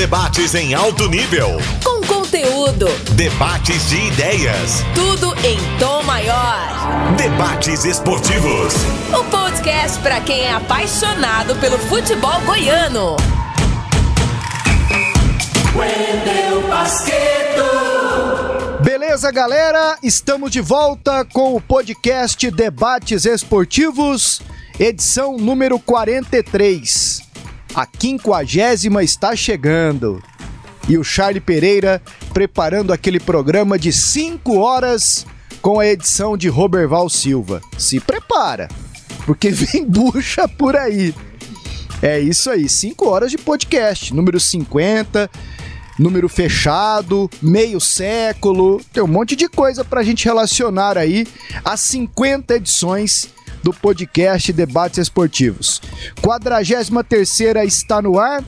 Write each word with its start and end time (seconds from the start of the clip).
Debates 0.00 0.54
em 0.54 0.72
alto 0.72 1.10
nível. 1.10 1.58
Com 1.84 2.00
conteúdo. 2.06 2.86
Debates 3.16 3.90
de 3.90 3.96
ideias. 4.06 4.82
Tudo 4.94 5.34
em 5.46 5.58
tom 5.78 6.02
maior. 6.04 7.14
Debates 7.18 7.84
esportivos. 7.84 8.72
O 9.12 9.22
podcast 9.24 9.98
para 9.98 10.18
quem 10.22 10.40
é 10.40 10.52
apaixonado 10.54 11.54
pelo 11.56 11.78
futebol 11.78 12.40
goiano. 12.46 13.16
Wendel 15.76 16.66
Basqueto. 16.66 17.62
Beleza, 18.82 19.30
galera? 19.30 19.98
Estamos 20.02 20.50
de 20.50 20.62
volta 20.62 21.26
com 21.26 21.54
o 21.54 21.60
podcast 21.60 22.50
Debates 22.50 23.26
Esportivos, 23.26 24.40
edição 24.78 25.36
número 25.36 25.78
43. 25.78 27.28
A 27.74 27.86
quinquagésima 27.86 29.02
está 29.02 29.36
chegando. 29.36 30.22
E 30.88 30.98
o 30.98 31.04
Charlie 31.04 31.40
Pereira 31.40 32.02
preparando 32.32 32.92
aquele 32.92 33.20
programa 33.20 33.78
de 33.78 33.92
5 33.92 34.58
horas 34.58 35.26
com 35.62 35.78
a 35.78 35.86
edição 35.86 36.36
de 36.36 36.48
Roberval 36.48 37.08
Silva. 37.08 37.60
Se 37.78 38.00
prepara, 38.00 38.68
porque 39.24 39.50
vem 39.50 39.84
bucha 39.86 40.48
por 40.48 40.76
aí. 40.76 41.14
É 42.02 42.18
isso 42.18 42.50
aí, 42.50 42.68
5 42.68 43.06
horas 43.06 43.30
de 43.30 43.36
podcast, 43.36 44.14
número 44.14 44.40
50, 44.40 45.30
número 45.98 46.28
fechado, 46.30 47.30
meio 47.42 47.78
século, 47.78 48.80
tem 48.90 49.02
um 49.02 49.06
monte 49.06 49.36
de 49.36 49.48
coisa 49.48 49.84
pra 49.84 50.02
gente 50.02 50.24
relacionar 50.24 50.96
aí 50.96 51.26
as 51.62 51.80
50 51.80 52.56
edições 52.56 53.28
do 53.62 53.72
podcast 53.72 54.52
Debates 54.52 54.98
Esportivos. 54.98 55.80
43 56.20 57.40
está 57.66 58.00
no 58.00 58.18
ar 58.18 58.42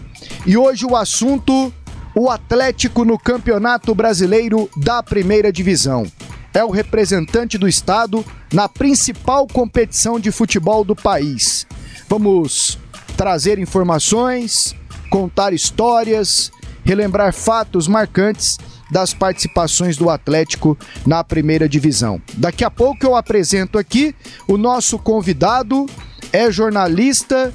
e 0.46 0.56
hoje 0.56 0.84
o 0.86 0.96
assunto 0.96 1.72
o 2.14 2.30
Atlético 2.30 3.04
no 3.04 3.18
Campeonato 3.18 3.94
Brasileiro 3.94 4.68
da 4.76 5.02
Primeira 5.02 5.52
Divisão. 5.52 6.06
É 6.52 6.62
o 6.62 6.70
representante 6.70 7.56
do 7.56 7.66
estado 7.66 8.24
na 8.52 8.68
principal 8.68 9.46
competição 9.46 10.20
de 10.20 10.30
futebol 10.30 10.84
do 10.84 10.94
país. 10.94 11.66
Vamos 12.08 12.78
trazer 13.16 13.58
informações, 13.58 14.74
contar 15.08 15.54
histórias, 15.54 16.52
relembrar 16.84 17.32
fatos 17.32 17.88
marcantes 17.88 18.58
das 18.92 19.14
participações 19.14 19.96
do 19.96 20.10
Atlético 20.10 20.78
na 21.06 21.24
primeira 21.24 21.66
divisão. 21.66 22.20
Daqui 22.34 22.62
a 22.62 22.70
pouco 22.70 23.06
eu 23.06 23.16
apresento 23.16 23.78
aqui 23.78 24.14
o 24.46 24.58
nosso 24.58 24.98
convidado, 24.98 25.86
é 26.30 26.52
jornalista 26.52 27.52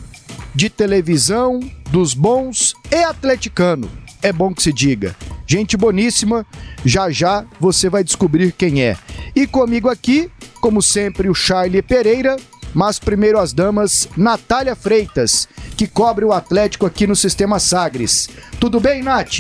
de 0.56 0.68
televisão 0.68 1.60
dos 1.92 2.16
bons 2.16 2.74
e 2.92 3.04
atleticano. 3.04 3.90
É 4.24 4.34
bom 4.34 4.52
que 4.52 4.64
se 4.64 4.74
diga. 4.74 5.16
Gente 5.46 5.78
boníssima, 5.78 6.46
já 6.84 7.12
já 7.12 7.46
você 7.60 7.88
vai 7.88 8.04
descobrir 8.04 8.52
quem 8.52 8.82
é. 8.82 8.98
E 9.36 9.46
comigo 9.46 9.88
aqui, 9.88 10.32
como 10.60 10.82
sempre, 10.82 11.30
o 11.30 11.36
Charlie 11.36 11.84
Pereira, 11.84 12.36
mas 12.78 13.00
primeiro 13.00 13.40
as 13.40 13.54
damas, 13.54 14.08
Natália 14.16 14.76
Freitas, 14.76 15.48
que 15.76 15.88
cobre 15.88 16.24
o 16.24 16.32
Atlético 16.32 16.86
aqui 16.86 17.08
no 17.08 17.16
Sistema 17.16 17.58
Sagres. 17.58 18.30
Tudo 18.60 18.80
bem, 18.80 19.02
Nath? 19.02 19.40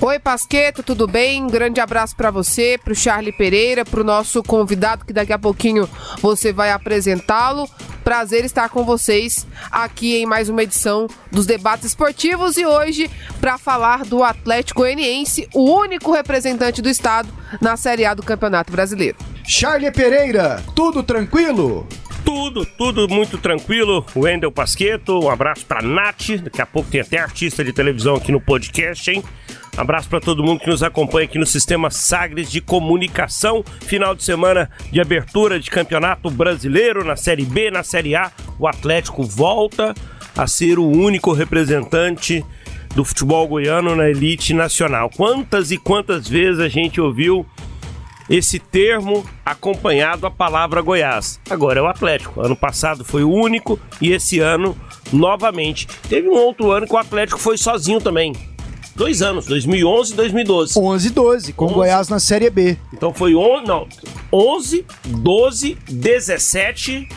Oi, 0.00 0.18
Pasqueto, 0.20 0.84
tudo 0.84 1.08
bem? 1.08 1.42
Um 1.42 1.48
grande 1.48 1.80
abraço 1.80 2.14
para 2.14 2.30
você, 2.30 2.78
para 2.78 2.92
o 2.92 2.96
Charlie 2.96 3.32
Pereira, 3.32 3.84
para 3.84 4.00
o 4.00 4.04
nosso 4.04 4.44
convidado 4.44 5.04
que 5.04 5.12
daqui 5.12 5.32
a 5.32 5.38
pouquinho 5.40 5.90
você 6.22 6.52
vai 6.52 6.70
apresentá-lo. 6.70 7.68
Prazer 8.04 8.44
estar 8.44 8.68
com 8.68 8.84
vocês 8.84 9.44
aqui 9.72 10.14
em 10.14 10.24
mais 10.24 10.48
uma 10.48 10.62
edição 10.62 11.08
dos 11.32 11.46
debates 11.46 11.86
esportivos 11.86 12.56
e 12.56 12.64
hoje 12.64 13.10
para 13.40 13.58
falar 13.58 14.04
do 14.04 14.22
Atlético 14.22 14.82
Goianiense, 14.82 15.48
o 15.52 15.68
único 15.68 16.12
representante 16.12 16.80
do 16.80 16.88
estado 16.88 17.28
na 17.60 17.76
Série 17.76 18.04
A 18.04 18.14
do 18.14 18.22
Campeonato 18.22 18.70
Brasileiro. 18.70 19.18
Charlie 19.44 19.90
Pereira, 19.90 20.62
tudo 20.76 21.02
tranquilo? 21.02 21.88
Tudo, 22.24 22.64
tudo 22.64 23.08
muito 23.08 23.38
tranquilo. 23.38 24.04
Wendel 24.14 24.52
Pasqueto, 24.52 25.18
um 25.24 25.30
abraço 25.30 25.64
pra 25.66 25.82
Nath. 25.82 26.30
Daqui 26.42 26.60
a 26.60 26.66
pouco 26.66 26.90
tem 26.90 27.00
até 27.00 27.18
artista 27.18 27.64
de 27.64 27.72
televisão 27.72 28.16
aqui 28.16 28.32
no 28.32 28.40
podcast, 28.40 29.10
hein? 29.10 29.22
Abraço 29.76 30.08
para 30.08 30.20
todo 30.20 30.42
mundo 30.42 30.60
que 30.60 30.68
nos 30.68 30.82
acompanha 30.82 31.26
aqui 31.26 31.38
no 31.38 31.46
Sistema 31.46 31.90
Sagres 31.90 32.50
de 32.50 32.60
Comunicação. 32.60 33.64
Final 33.82 34.14
de 34.14 34.24
semana 34.24 34.68
de 34.90 35.00
abertura 35.00 35.60
de 35.60 35.70
campeonato 35.70 36.30
brasileiro 36.30 37.04
na 37.04 37.14
Série 37.14 37.44
B, 37.44 37.70
na 37.70 37.84
Série 37.84 38.16
A. 38.16 38.32
O 38.58 38.66
Atlético 38.66 39.22
volta 39.22 39.94
a 40.36 40.46
ser 40.46 40.78
o 40.78 40.86
único 40.86 41.32
representante 41.32 42.44
do 42.94 43.04
futebol 43.04 43.46
goiano 43.46 43.94
na 43.94 44.08
elite 44.08 44.52
nacional. 44.52 45.10
Quantas 45.10 45.70
e 45.70 45.78
quantas 45.78 46.28
vezes 46.28 46.60
a 46.60 46.68
gente 46.68 47.00
ouviu 47.00 47.46
esse 48.28 48.58
termo 48.58 49.24
acompanhado 49.44 50.26
a 50.26 50.30
palavra 50.30 50.82
Goiás. 50.82 51.40
Agora 51.48 51.80
é 51.80 51.82
o 51.82 51.86
Atlético. 51.86 52.40
Ano 52.40 52.56
passado 52.56 53.04
foi 53.04 53.24
o 53.24 53.30
único 53.30 53.78
e 54.00 54.12
esse 54.12 54.38
ano 54.38 54.76
novamente. 55.12 55.86
Teve 56.08 56.28
um 56.28 56.34
outro 56.34 56.70
ano 56.70 56.86
que 56.86 56.94
o 56.94 56.98
Atlético 56.98 57.38
foi 57.38 57.56
sozinho 57.56 58.00
também. 58.00 58.34
Dois 58.94 59.22
anos, 59.22 59.46
2011 59.46 60.12
e 60.12 60.16
2012. 60.16 60.78
11 60.78 61.06
e 61.06 61.10
12, 61.10 61.52
com 61.52 61.66
11. 61.66 61.74
Goiás 61.74 62.08
na 62.08 62.18
Série 62.18 62.50
B. 62.50 62.76
Então 62.92 63.14
foi 63.14 63.34
on, 63.34 63.62
não, 63.62 63.86
11, 64.32 64.84
12, 65.06 65.78
17, 65.88 67.08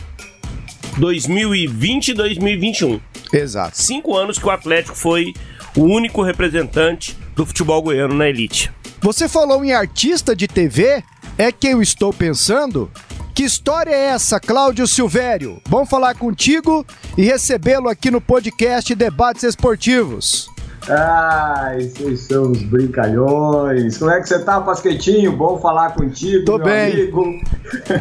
2020 0.96 2.08
e 2.08 2.14
2021. 2.14 3.00
Exato. 3.32 3.76
Cinco 3.76 4.16
anos 4.16 4.38
que 4.38 4.46
o 4.46 4.50
Atlético 4.50 4.96
foi 4.96 5.34
o 5.76 5.82
único 5.82 6.22
representante 6.22 7.16
do 7.34 7.46
futebol 7.46 7.82
goiano 7.82 8.14
na 8.14 8.28
elite. 8.28 8.70
Você 9.00 9.28
falou 9.28 9.64
em 9.64 9.72
artista 9.72 10.34
de 10.36 10.46
TV? 10.46 11.02
É 11.38 11.50
que 11.50 11.68
eu 11.68 11.82
estou 11.82 12.12
pensando? 12.12 12.90
Que 13.34 13.44
história 13.44 13.90
é 13.90 14.08
essa, 14.08 14.38
Cláudio 14.38 14.86
Silvério? 14.86 15.60
Bom 15.68 15.86
falar 15.86 16.14
contigo 16.14 16.86
e 17.16 17.22
recebê-lo 17.22 17.88
aqui 17.88 18.10
no 18.10 18.20
podcast 18.20 18.94
Debates 18.94 19.42
Esportivos. 19.42 20.51
Ai, 20.88 21.82
vocês 21.82 22.20
são 22.22 22.50
os 22.50 22.62
brincalhões. 22.62 23.98
Como 23.98 24.10
é 24.10 24.20
que 24.20 24.28
você 24.28 24.38
tá, 24.40 24.60
Pasquetinho? 24.60 25.36
Bom 25.36 25.58
falar 25.58 25.94
contigo, 25.94 26.44
Tô 26.44 26.56
meu 26.58 26.66
bem. 26.66 26.92
amigo. 26.92 27.24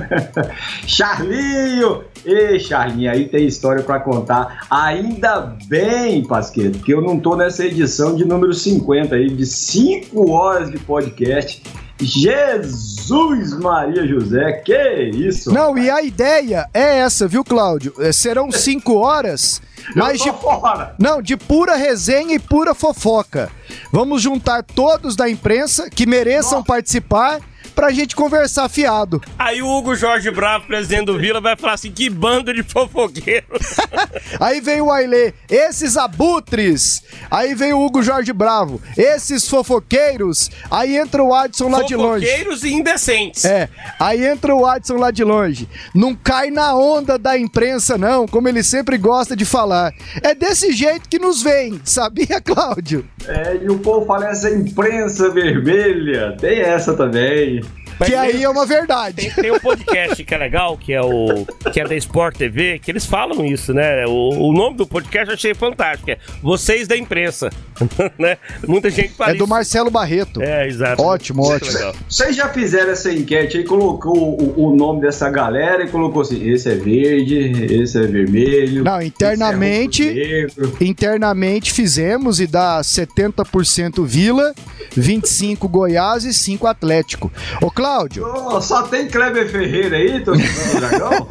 Charlinho! 0.88 2.03
Ei, 2.25 2.59
Charlinho, 2.59 3.12
aí 3.12 3.28
tem 3.28 3.46
história 3.46 3.84
para 3.84 4.00
contar. 4.00 4.66
Ainda 4.69 5.56
bem, 5.68 6.25
Pasqueto, 6.25 6.80
que 6.80 6.92
eu 6.94 7.02
não 7.02 7.19
tô 7.19 7.36
nessa 7.36 7.66
edição 7.66 8.16
de 8.16 8.25
número 8.25 8.53
50 8.53 9.16
aí, 9.16 9.30
de 9.30 9.46
5 9.46 10.31
horas 10.31 10.72
de 10.72 10.80
podcast. 10.80 11.62
Jesus 12.01 13.53
Maria 13.59 14.07
José, 14.07 14.53
que 14.53 15.12
isso? 15.13 15.51
Não, 15.51 15.78
e 15.78 15.89
a 15.89 16.01
ideia 16.01 16.67
é 16.73 16.97
essa, 17.00 17.28
viu, 17.28 17.44
Cláudio? 17.44 17.94
É, 18.00 18.12
serão 18.12 18.50
5 18.51 18.94
horas. 18.95 19.62
Mas 19.95 20.22
de, 20.22 20.31
fora. 20.31 20.95
não, 21.00 21.22
de 21.22 21.35
pura 21.35 21.75
resenha 21.75 22.35
e 22.35 22.39
pura 22.39 22.73
fofoca. 22.75 23.50
Vamos 23.91 24.22
juntar 24.22 24.63
todos 24.63 25.16
da 25.16 25.29
imprensa 25.29 25.89
que 25.89 26.06
mereçam 26.06 26.59
Nossa. 26.59 26.66
participar 26.66 27.39
pra 27.76 27.92
gente 27.92 28.16
conversar 28.16 28.70
fiado. 28.70 29.22
Aí 29.38 29.62
o 29.62 29.68
Hugo 29.68 29.96
Jorge 29.96 30.30
Bravo, 30.32 30.68
presidente 30.68 31.06
do 31.06 31.18
Vila, 31.18 31.42
vai 31.42 31.56
falar 31.56 31.74
assim: 31.74 31.92
que 31.92 32.09
bando 32.09 32.54
de 32.54 32.64
fofoqueiros. 32.64 33.76
Aí 34.40 34.62
vem 34.62 34.82
o 34.82 34.92
Ailê, 34.92 35.34
esses 35.50 35.98
abutres. 35.98 37.04
Aí 37.30 37.54
vem 37.56 37.74
o 37.74 37.84
Hugo 37.84 38.02
Jorge 38.02 38.34
Bravo, 38.34 38.81
esses 38.98 39.48
fofoqueiros. 39.48 40.50
Aí 40.70 40.98
entra 40.98 41.24
o 41.24 41.34
Adson 41.34 41.70
lá 41.70 41.84
de 41.84 41.96
longe. 41.96 42.26
Fofoqueiros 42.26 42.64
e 42.64 42.74
indecentes. 42.74 43.46
É, 43.46 43.70
aí 44.00 44.26
entra 44.26 44.56
o 44.56 44.66
Adson 44.66 44.96
lá 44.96 45.12
de 45.12 45.24
longe. 45.24 45.68
Não 45.94 46.16
cai 46.16 46.50
na 46.50 46.76
onda 46.76 47.18
da 47.18 47.38
imprensa, 47.38 47.98
não, 47.98 48.28
como 48.28 48.48
ele 48.48 48.64
sempre 48.64 48.98
gosta 48.98 49.36
de 49.36 49.46
falar. 49.46 49.94
É 50.22 50.34
desse 50.34 50.72
jeito 50.72 51.10
que 51.10 51.20
nos 51.20 51.42
vem, 51.42 51.80
sabia, 51.86 52.42
Cláudio? 52.42 53.06
É, 53.28 53.58
e 53.62 53.70
o 53.70 53.80
povo 53.80 54.06
fala 54.06 54.30
essa 54.30 54.50
imprensa 54.50 55.30
vermelha. 55.30 56.36
Tem 56.40 56.60
essa 56.60 56.94
também. 56.95 57.62
Que 58.06 58.16
aí 58.16 58.44
é 58.44 58.50
uma 58.50 58.66
verdade. 58.66 59.16
Tem, 59.16 59.32
tem 59.32 59.52
um 59.52 59.60
podcast 59.60 60.24
que 60.24 60.34
é 60.34 60.38
legal, 60.38 60.78
que 60.78 60.94
é 60.94 61.02
o 61.02 61.46
que 61.72 61.80
é 61.80 61.84
da 61.88 61.96
Sport 61.96 62.38
TV, 62.38 62.80
que 62.80 62.92
eles 62.92 63.06
falam 63.06 63.46
isso, 63.46 63.74
né? 63.74 64.06
O, 64.08 64.50
o 64.50 64.54
nome 64.54 64.78
do 64.78 64.88
podcast 64.88 65.30
eu 65.30 65.36
achei 65.36 65.54
fantástico, 65.54 66.12
é 66.12 66.18
Vocês 66.42 66.88
da 66.88 66.98
Imprensa, 66.98 67.50
né? 68.18 68.38
Muita 68.68 68.89
gente 68.89 69.10
fala 69.10 69.31
É 69.31 69.36
do. 69.36 69.48
Marcelo 69.48 69.89
Barreto. 69.92 70.42
É, 70.42 70.68
exato. 70.68 71.01
Ótimo, 71.01 71.42
Muito 71.44 71.56
ótimo. 71.66 71.74
legal. 71.74 71.95
Vocês 72.10 72.36
já 72.36 72.48
fizeram 72.50 72.92
essa 72.92 73.12
enquete 73.12 73.57
aí, 73.57 73.63
colocou 73.63 74.18
o, 74.18 74.68
o 74.72 74.75
nome 74.75 75.01
dessa 75.01 75.30
galera 75.30 75.83
e 75.83 75.89
colocou 75.89 76.22
assim: 76.22 76.50
esse 76.50 76.69
é 76.69 76.75
verde, 76.75 77.36
esse 77.74 77.98
é 77.98 78.07
vermelho. 78.07 78.83
Não, 78.83 79.01
internamente- 79.01 80.04
esse 80.04 80.62
é. 80.80 80.83
Internamente 80.86 81.72
fizemos 81.74 82.39
e 82.39 82.48
dá 82.48 82.80
70% 82.81 84.06
Vila, 84.06 84.54
25 84.95 85.68
Goiás 85.68 86.24
e 86.24 86.33
5 86.33 86.68
Atlético. 86.68 87.31
Ô 87.62 87.69
Cláudio, 87.69 88.25
Ô, 88.25 88.62
só 88.62 88.83
tem 88.83 89.07
Kleber 89.07 89.50
Ferreira 89.50 89.98
aí, 89.98 90.19
do 90.24 90.33
Dragão? 90.33 91.28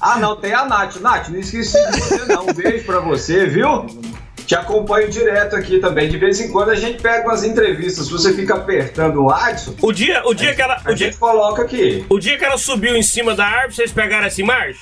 ah, 0.00 0.18
não, 0.18 0.36
tem 0.36 0.52
a 0.52 0.64
Nath. 0.66 0.96
Nath, 1.00 1.28
não 1.28 1.38
esqueci 1.38 1.78
de 1.92 2.00
você 2.00 2.24
não. 2.26 2.46
Um 2.46 2.52
beijo 2.52 2.84
pra 2.84 3.00
você, 3.00 3.46
viu? 3.46 3.86
Te 4.46 4.54
acompanho 4.54 5.10
direto 5.10 5.56
aqui 5.56 5.80
também. 5.80 6.08
De 6.08 6.16
vez 6.18 6.40
em 6.40 6.50
quando 6.52 6.70
a 6.70 6.74
gente 6.76 7.02
pega 7.02 7.26
umas 7.26 7.42
entrevistas. 7.42 8.06
Se 8.06 8.12
você 8.12 8.32
fica 8.32 8.54
apertando 8.54 9.24
o 9.24 9.30
Adson. 9.30 9.74
O 9.82 9.92
dia, 9.92 10.22
o 10.24 10.32
dia 10.32 10.54
que 10.54 10.62
ela. 10.62 10.80
A 10.84 10.92
O 10.92 10.94
dia, 10.94 11.08
gente 11.08 11.18
coloca 11.18 11.62
aqui. 11.62 12.06
o 12.08 12.18
dia 12.18 12.38
que 12.38 12.44
ela 12.44 12.56
subiu 12.56 12.94
em 12.96 13.02
cima 13.02 13.34
da 13.34 13.44
árvore, 13.44 13.74
vocês 13.74 13.90
pegaram 13.90 14.26
essa 14.26 14.40
imagem? 14.40 14.80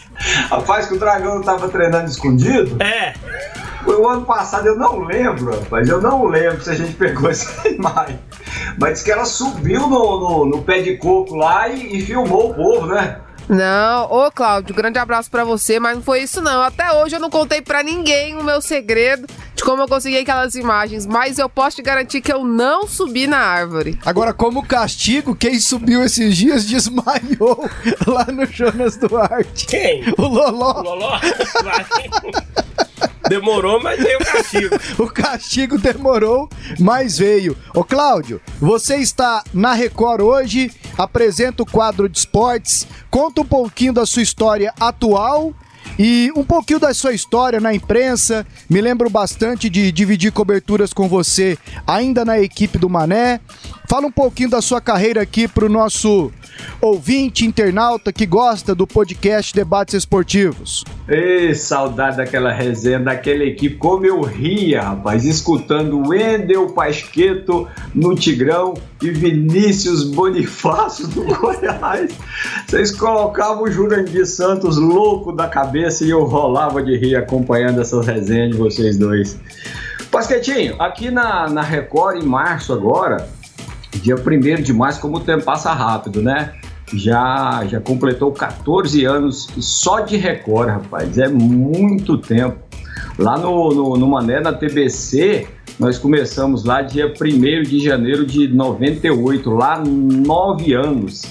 Rapaz, 0.50 0.86
que 0.86 0.94
o 0.94 0.98
dragão 0.98 1.40
tava 1.42 1.68
treinando 1.68 2.10
escondido. 2.10 2.76
É. 2.82 3.14
Foi 3.84 3.96
o 3.96 4.08
ano 4.08 4.24
passado, 4.24 4.66
eu 4.66 4.76
não 4.76 4.98
lembro, 5.00 5.58
rapaz. 5.58 5.88
Eu 5.88 6.00
não 6.00 6.26
lembro 6.26 6.62
se 6.62 6.70
a 6.70 6.74
gente 6.74 6.92
pegou 6.94 7.28
essa 7.30 7.66
imagem. 7.68 8.18
Mas 8.78 8.92
disse 8.94 9.04
que 9.04 9.12
ela 9.12 9.24
subiu 9.24 9.80
no, 9.88 10.20
no, 10.20 10.44
no 10.46 10.62
pé 10.62 10.82
de 10.82 10.96
coco 10.98 11.34
lá 11.36 11.68
e, 11.68 11.96
e 11.96 12.02
filmou 12.02 12.50
o 12.50 12.54
povo, 12.54 12.86
né? 12.86 13.18
Não, 13.48 14.10
ô 14.10 14.30
Cláudio, 14.30 14.74
grande 14.74 14.98
abraço 14.98 15.30
pra 15.30 15.44
você, 15.44 15.78
mas 15.78 15.96
não 15.96 16.02
foi 16.02 16.20
isso 16.22 16.40
não. 16.40 16.62
Até 16.62 16.90
hoje 16.92 17.16
eu 17.16 17.20
não 17.20 17.28
contei 17.28 17.60
pra 17.60 17.82
ninguém 17.82 18.36
o 18.36 18.42
meu 18.42 18.60
segredo 18.62 19.26
de 19.54 19.62
como 19.62 19.82
eu 19.82 19.88
consegui 19.88 20.18
aquelas 20.18 20.54
imagens, 20.54 21.06
mas 21.06 21.38
eu 21.38 21.48
posso 21.48 21.76
te 21.76 21.82
garantir 21.82 22.20
que 22.20 22.32
eu 22.32 22.44
não 22.44 22.86
subi 22.86 23.26
na 23.26 23.38
árvore. 23.38 23.98
Agora, 24.04 24.32
como 24.32 24.66
castigo, 24.66 25.34
quem 25.34 25.58
subiu 25.60 26.02
esses 26.02 26.36
dias 26.36 26.64
desmaiou 26.66 27.68
lá 28.06 28.26
no 28.26 28.46
Jonas 28.46 28.96
Duarte. 28.96 29.66
Quem? 29.66 30.04
O 30.18 30.22
Loló. 30.22 30.82
Loló? 30.82 31.18
Vai. 31.62 31.84
Demorou, 33.28 33.82
mas 33.82 33.98
veio 34.02 34.18
o 34.18 34.24
castigo. 34.24 34.76
O 35.04 35.06
castigo 35.08 35.78
demorou, 35.78 36.48
mas 36.78 37.18
veio. 37.18 37.56
Ô 37.74 37.82
Cláudio, 37.82 38.40
você 38.60 38.96
está 38.96 39.42
na 39.52 39.72
Record 39.72 40.20
hoje, 40.20 40.70
apresenta 40.96 41.62
o 41.62 41.66
quadro 41.66 42.08
de 42.08 42.18
esportes, 42.18 42.86
conta 43.10 43.40
um 43.40 43.46
pouquinho 43.46 43.92
da 43.92 44.04
sua 44.06 44.22
história 44.22 44.72
atual 44.78 45.54
e 45.98 46.32
um 46.36 46.44
pouquinho 46.44 46.78
da 46.78 46.92
sua 46.92 47.12
história 47.12 47.60
na 47.60 47.74
imprensa. 47.74 48.46
Me 48.68 48.80
lembro 48.80 49.08
bastante 49.08 49.68
de 49.70 49.92
dividir 49.92 50.32
coberturas 50.32 50.92
com 50.92 51.08
você 51.08 51.56
ainda 51.86 52.24
na 52.24 52.38
equipe 52.40 52.78
do 52.78 52.88
Mané. 52.88 53.40
Fala 53.94 54.08
um 54.08 54.10
pouquinho 54.10 54.50
da 54.50 54.60
sua 54.60 54.80
carreira 54.80 55.22
aqui 55.22 55.46
pro 55.46 55.68
nosso 55.68 56.32
ouvinte, 56.80 57.46
internauta 57.46 58.12
que 58.12 58.26
gosta 58.26 58.74
do 58.74 58.88
podcast 58.88 59.54
Debates 59.54 59.94
Esportivos. 59.94 60.82
Ei, 61.06 61.54
saudade 61.54 62.16
daquela 62.16 62.52
resenha, 62.52 62.98
daquela 62.98 63.44
equipe. 63.44 63.76
Como 63.76 64.04
eu 64.04 64.20
ria, 64.20 64.82
rapaz, 64.82 65.24
escutando 65.24 66.08
Wendel 66.08 66.72
Pasqueto 66.72 67.68
no 67.94 68.16
Tigrão 68.16 68.74
e 69.00 69.12
Vinícius 69.12 70.02
Bonifácio 70.02 71.06
do 71.06 71.22
Goiás. 71.32 72.10
Vocês 72.66 72.90
colocavam 72.90 73.62
o 73.62 73.70
Jurandir 73.70 74.26
Santos 74.26 74.76
louco 74.76 75.30
da 75.30 75.46
cabeça 75.46 76.04
e 76.04 76.10
eu 76.10 76.24
rolava 76.24 76.82
de 76.82 76.96
rir 76.96 77.14
acompanhando 77.14 77.80
essas 77.80 78.04
resenhas 78.04 78.50
de 78.50 78.56
vocês 78.56 78.98
dois. 78.98 79.38
Pasquetinho, 80.10 80.82
aqui 80.82 81.12
na, 81.12 81.48
na 81.48 81.62
Record, 81.62 82.20
em 82.20 82.26
março 82.26 82.72
agora, 82.72 83.28
dia 84.02 84.16
1 84.16 84.62
de 84.62 84.72
março, 84.72 85.00
como 85.00 85.16
o 85.16 85.20
tempo 85.20 85.44
passa 85.44 85.72
rápido, 85.72 86.22
né? 86.22 86.52
Já, 86.92 87.64
já 87.66 87.80
completou 87.80 88.30
14 88.32 89.04
anos 89.04 89.48
só 89.58 90.00
de 90.00 90.16
Record, 90.16 90.68
rapaz. 90.68 91.18
É 91.18 91.28
muito 91.28 92.18
tempo. 92.18 92.58
Lá 93.18 93.38
no, 93.38 93.70
no, 93.70 93.96
no 93.96 94.06
Mané, 94.08 94.40
na 94.40 94.52
TBC, 94.52 95.46
nós 95.78 95.98
começamos 95.98 96.64
lá 96.64 96.82
dia 96.82 97.06
1 97.06 97.62
de 97.62 97.80
janeiro 97.80 98.26
de 98.26 98.48
98, 98.48 99.50
lá 99.50 99.82
nove 99.84 100.74
anos. 100.74 101.22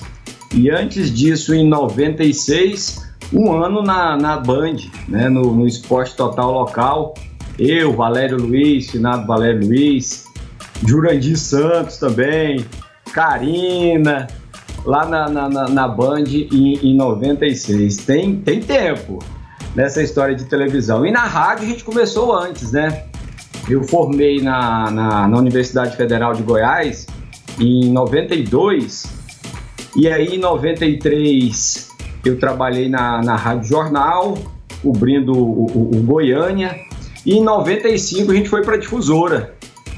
E 0.54 0.70
antes 0.70 1.12
disso, 1.12 1.54
em 1.54 1.68
96, 1.68 3.14
um 3.34 3.52
ano 3.52 3.82
na, 3.82 4.16
na 4.16 4.38
Band, 4.38 4.78
né? 5.08 5.30
no, 5.30 5.54
no 5.54 5.68
Esporte 5.68 6.16
Total 6.16 6.52
Local. 6.52 7.14
Eu, 7.58 7.94
Valério 7.94 8.38
Luiz, 8.38 8.90
finado 8.90 9.28
Valério 9.28 9.66
Luiz, 9.66 10.23
Jurandir 10.86 11.38
Santos 11.38 11.98
também, 11.98 12.66
Karina, 13.14 14.28
lá 14.86 15.06
na, 15.06 15.30
na, 15.30 15.70
na, 15.70 15.88
Band 15.88 16.26
em, 16.28 16.80
em 16.84 16.96
96. 16.96 17.98
Tem, 17.98 18.36
tem 18.38 18.60
tempo 18.60 19.20
nessa 19.76 20.02
história 20.02 20.36
de 20.36 20.46
televisão. 20.46 21.06
E 21.06 21.12
na 21.12 21.26
rádio 21.26 21.66
a 21.66 21.70
gente 21.70 21.84
começou 21.84 22.36
antes, 22.36 22.72
né? 22.72 23.06
Eu 23.70 23.84
formei 23.84 24.42
na, 24.42 24.92
na, 24.92 25.28
na 25.28 25.38
Universidade 25.38 25.96
Federal 25.96 26.34
de 26.34 26.44
Goiás 26.44 27.08
em 27.60 27.92
92, 27.92 29.06
e 29.96 30.08
aí 30.08 30.36
em 30.36 30.40
93 30.40 31.88
eu 32.26 32.38
trabalhei 32.38 32.90
na, 32.90 33.22
na 33.22 33.36
Rádio 33.36 33.70
Jornal, 33.70 34.38
cobrindo 34.82 35.32
o, 35.34 35.66
o, 35.66 35.98
o 35.98 36.04
Goiânia, 36.04 36.76
e 37.26 37.36
em 37.36 37.44
95 37.44 38.32
a 38.32 38.36
gente 38.36 38.50
foi 38.50 38.64
para 38.64 38.76
a 38.76 38.78
difusora 38.78 39.54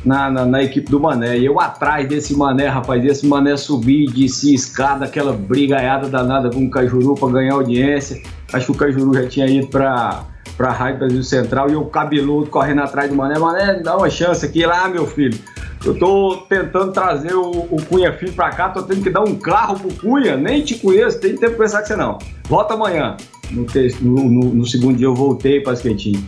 na, 0.05 0.29
na, 0.29 0.45
na, 0.45 0.63
equipe 0.63 0.89
do 0.89 0.99
Mané. 0.99 1.37
E 1.37 1.45
eu 1.45 1.59
atrás 1.59 2.07
desse 2.07 2.35
Mané, 2.35 2.67
rapaz, 2.67 3.03
esse 3.03 3.25
Mané 3.25 3.57
subir, 3.57 4.11
descer 4.11 4.53
escada, 4.53 5.05
aquela 5.05 5.33
brigaiada 5.33 6.07
danada 6.07 6.49
com 6.49 6.65
o 6.65 6.69
Cajuru 6.69 7.15
para 7.15 7.33
ganhar 7.33 7.53
audiência. 7.53 8.21
Acho 8.53 8.67
que 8.67 8.71
o 8.71 8.75
Cajuru 8.75 9.13
já 9.13 9.27
tinha 9.27 9.47
ido 9.47 9.67
para 9.67 10.25
para 10.57 10.71
Rádio 10.71 10.99
Brasil 10.99 11.23
Central 11.23 11.69
e 11.69 11.73
eu 11.73 11.83
cabeludo 11.85 12.49
correndo 12.49 12.81
atrás 12.81 13.09
do 13.09 13.15
Mané. 13.15 13.37
Mané, 13.37 13.81
dá 13.81 13.97
uma 13.97 14.09
chance 14.09 14.45
aqui 14.45 14.65
lá, 14.65 14.87
meu 14.87 15.05
filho. 15.05 15.37
Eu 15.83 15.97
tô 15.99 16.37
tentando 16.49 16.91
trazer 16.91 17.33
o, 17.35 17.51
o 17.51 17.77
Cunha 17.87 18.11
Filho 18.13 18.33
para 18.33 18.49
cá, 18.49 18.69
tô 18.69 18.81
tendo 18.83 19.03
que 19.03 19.09
dar 19.09 19.21
um 19.21 19.35
carro 19.35 19.77
pro 19.77 19.93
Cunha, 19.95 20.37
nem 20.37 20.63
te 20.63 20.75
conheço, 20.75 21.19
tem 21.19 21.35
tempo 21.35 21.55
pra 21.55 21.65
pensar 21.65 21.81
que 21.81 21.89
você 21.89 21.95
não. 21.95 22.17
Volta 22.47 22.73
amanhã. 22.73 23.17
No, 23.51 23.65
no, 24.01 24.29
no, 24.29 24.55
no 24.55 24.65
segundo 24.65 24.97
dia 24.97 25.07
eu 25.07 25.13
voltei 25.13 25.59
para 25.59 25.73
Esquentinho. 25.73 26.23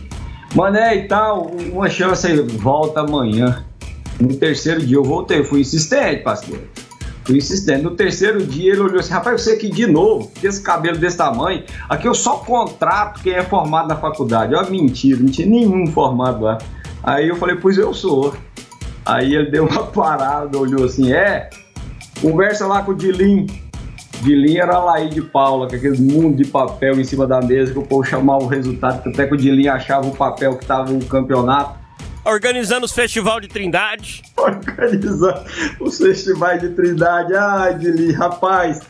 Mané 0.54 0.96
e 0.96 1.08
tal, 1.08 1.50
uma 1.72 1.90
chance 1.90 2.26
aí, 2.26 2.40
volta 2.40 3.00
amanhã. 3.00 3.64
No 4.20 4.34
terceiro 4.34 4.84
dia 4.84 4.96
eu 4.96 5.04
voltei, 5.04 5.44
fui 5.44 5.60
insistente, 5.60 6.22
pastor. 6.22 6.58
Fui 7.24 7.36
insistente. 7.36 7.82
No 7.82 7.92
terceiro 7.92 8.44
dia 8.44 8.72
ele 8.72 8.80
olhou 8.80 8.98
assim: 8.98 9.12
rapaz, 9.12 9.42
você 9.42 9.52
aqui 9.52 9.70
de 9.70 9.86
novo, 9.86 10.30
esse 10.42 10.62
cabelo 10.62 10.98
desse 10.98 11.16
tamanho. 11.16 11.62
Aqui 11.88 12.08
eu 12.08 12.14
só 12.14 12.38
contrato 12.38 13.22
quem 13.22 13.34
é 13.34 13.42
formado 13.42 13.88
na 13.88 13.96
faculdade. 13.96 14.54
Ó, 14.54 14.64
mentira, 14.68 15.20
não 15.20 15.28
tinha 15.28 15.46
nenhum 15.46 15.86
formado 15.86 16.42
lá. 16.42 16.58
Aí 17.02 17.28
eu 17.28 17.36
falei: 17.36 17.56
pois 17.56 17.78
eu 17.78 17.94
sou. 17.94 18.34
Aí 19.04 19.34
ele 19.34 19.50
deu 19.50 19.66
uma 19.66 19.84
parada, 19.84 20.58
olhou 20.58 20.84
assim: 20.84 21.12
é, 21.12 21.48
conversa 22.20 22.66
lá 22.66 22.82
com 22.82 22.92
o 22.92 22.94
Dilim. 22.94 23.46
Dilim 24.22 24.56
era 24.56 24.74
a 24.74 24.84
Laí 24.84 25.10
de 25.10 25.22
Paula, 25.22 25.68
com 25.68 25.76
aquele 25.76 26.00
mundo 26.00 26.42
de 26.42 26.44
papel 26.44 26.98
em 26.98 27.04
cima 27.04 27.24
da 27.24 27.40
mesa 27.40 27.72
que 27.72 27.78
o 27.78 27.86
povo 27.86 28.02
chamava 28.02 28.42
o 28.42 28.48
resultado, 28.48 29.08
até 29.08 29.26
que 29.28 29.34
o 29.34 29.36
Dilim 29.36 29.68
achava 29.68 30.08
o 30.08 30.16
papel 30.16 30.56
que 30.56 30.64
estava 30.64 30.90
no 30.90 31.04
campeonato 31.04 31.78
organizando 32.28 32.84
os 32.84 32.92
festival 32.92 33.40
de 33.40 33.48
Trindade. 33.48 34.22
Organizando 34.36 35.44
os 35.80 35.98
festivais 35.98 36.60
de 36.60 36.68
Trindade. 36.70 37.34
Ai, 37.34 37.78
Dili, 37.78 38.12
rapaz, 38.12 38.80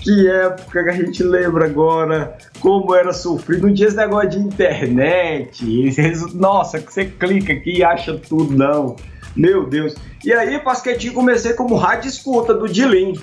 que 0.00 0.28
época 0.28 0.84
que 0.84 0.90
a 0.90 0.92
gente 0.92 1.22
lembra 1.22 1.64
agora, 1.64 2.36
como 2.60 2.94
era 2.94 3.12
sofrido. 3.12 3.66
Não 3.66 3.74
tinha 3.74 3.88
esse 3.88 3.96
negócio 3.96 4.30
de 4.30 4.38
internet. 4.38 5.64
Nossa, 6.34 6.80
que 6.80 6.92
você 6.92 7.06
clica 7.06 7.52
aqui 7.52 7.78
e 7.78 7.84
acha 7.84 8.16
tudo, 8.16 8.54
não. 8.54 8.96
Meu 9.34 9.66
Deus. 9.66 9.94
E 10.24 10.32
aí, 10.32 10.58
Pasquetinho, 10.58 11.14
comecei 11.14 11.54
como 11.54 11.74
rádio 11.76 12.08
escuta 12.08 12.52
do 12.52 12.68
Dilim. 12.68 13.18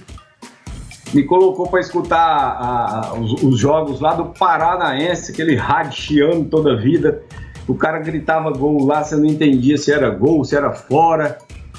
Me 1.13 1.23
colocou 1.23 1.67
para 1.67 1.79
escutar 1.79 2.17
a, 2.17 3.07
a, 3.07 3.13
os, 3.13 3.41
os, 3.41 3.59
jogos 3.59 3.99
lá 3.99 4.13
do 4.13 4.25
Paranaense, 4.25 5.31
aquele 5.31 5.55
rádio 5.55 5.99
chiando 5.99 6.47
toda 6.49 6.73
a 6.73 6.75
vida. 6.75 7.23
O 7.69 7.75
cara 7.75 7.99
gritava 7.99 8.49
gol 8.49 8.83
lá, 8.83 9.03
você 9.03 9.15
não 9.15 9.27
entendia 9.27 9.77
se 9.77 9.91
era 9.93 10.09
gol, 10.09 10.43
se 10.43 10.55
era 10.55 10.71
fora. 10.71 11.37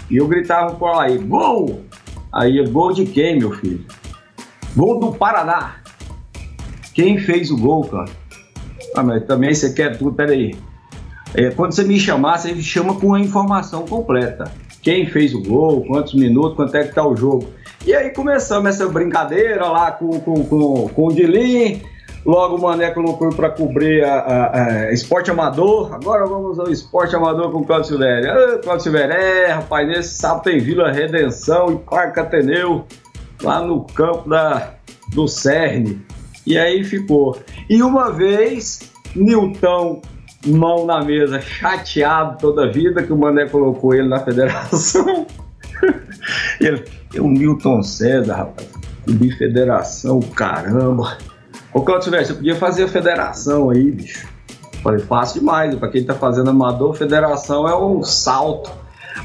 E 0.09 0.19
eu 0.19 0.29
gritava 0.29 0.77
por 0.77 0.89
aí, 1.01 1.19
gol! 1.19 1.81
Aí, 2.33 2.65
gol 2.69 2.93
de 2.93 3.05
quem, 3.07 3.41
meu 3.41 3.51
filho? 3.51 3.85
Gol 4.77 5.01
do 5.01 5.13
Paraná. 5.13 5.79
Quem 6.95 7.19
fez 7.19 7.51
o 7.51 7.57
gol, 7.57 7.83
cara? 7.87 8.09
Ah, 8.95 9.03
mas 9.03 9.25
também 9.25 9.53
você 9.53 9.73
quer 9.73 9.99
tudo, 9.99 10.13
peraí. 10.13 10.55
É, 11.35 11.51
quando 11.51 11.73
você 11.73 11.83
me 11.83 11.99
chamar, 11.99 12.39
você 12.39 12.53
me 12.53 12.63
chama 12.63 12.95
com 12.95 13.13
a 13.13 13.19
informação 13.19 13.85
completa. 13.85 14.45
Quem 14.83 15.07
fez 15.07 15.35
o 15.35 15.43
gol, 15.43 15.85
quantos 15.85 16.15
minutos, 16.15 16.55
quanto 16.55 16.77
é 16.77 16.85
que 16.85 16.95
tá 16.95 17.05
o 17.05 17.17
jogo. 17.17 17.49
E 17.85 17.93
aí 17.93 18.11
começamos 18.11 18.71
essa 18.71 18.89
brincadeira 18.89 19.67
lá 19.67 19.91
com, 19.91 20.21
com, 20.21 20.45
com, 20.45 20.89
com 20.89 21.07
o 21.09 21.13
Dilim, 21.13 21.83
Logo 22.25 22.57
o 22.57 22.61
Mané 22.61 22.91
colocou 22.91 23.31
para 23.31 23.51
cobrir 23.51 24.05
a, 24.05 24.15
a, 24.15 24.63
a, 24.63 24.93
esporte 24.93 25.31
amador. 25.31 25.95
Agora 25.95 26.27
vamos 26.27 26.59
ao 26.59 26.71
esporte 26.71 27.17
amador 27.17 27.51
com 27.51 27.59
o 27.59 27.65
Cláudio 27.65 27.89
Silvério. 27.89 28.31
Ah, 28.31 28.59
Cláudio 28.59 28.83
Silvério, 28.83 29.15
é, 29.15 29.47
rapaz, 29.47 29.89
nesse 29.89 30.17
sábado 30.17 30.43
tem 30.43 30.59
Vila 30.59 30.93
Redenção 30.93 31.73
e 31.73 31.79
Parque 31.79 32.21
Ateneu, 32.21 32.85
lá 33.43 33.61
no 33.63 33.85
campo 33.85 34.29
da, 34.29 34.75
do 35.15 35.27
CERN. 35.27 35.99
E 36.47 36.59
aí 36.59 36.85
ficou. 36.85 37.39
E 37.71 37.83
uma 37.83 38.11
vez, 38.13 38.81
Nilton, 39.17 40.03
mão 40.47 40.85
na 40.85 41.03
mesa, 41.03 41.41
chateado 41.41 42.37
toda 42.39 42.65
a 42.65 42.71
vida, 42.71 43.03
que 43.03 43.13
o 43.13 43.17
Mané 43.17 43.47
colocou 43.47 43.95
ele 43.95 44.09
na 44.09 44.21
federação. 44.21 45.27
ele, 46.61 46.85
o 47.19 47.29
Nilton 47.29 47.83
César, 47.83 48.35
rapaz, 48.35 48.69
de 49.07 49.33
federação, 49.39 50.21
caramba. 50.21 51.17
Ô, 51.73 51.83
Cláudio 51.83 52.05
Silvestre, 52.05 52.35
você 52.35 52.39
podia 52.39 52.57
fazer 52.57 52.85
a 52.85 52.89
federação 52.89 53.71
aí, 53.71 53.91
bicho. 53.91 54.29
Falei, 54.83 55.01
fácil 55.01 55.41
demais, 55.41 55.75
para 55.75 55.89
quem 55.89 56.05
tá 56.05 56.15
fazendo 56.15 56.51
amador, 56.51 56.95
federação 56.95 57.69
é 57.69 57.77
um 57.77 58.03
salto. 58.03 58.71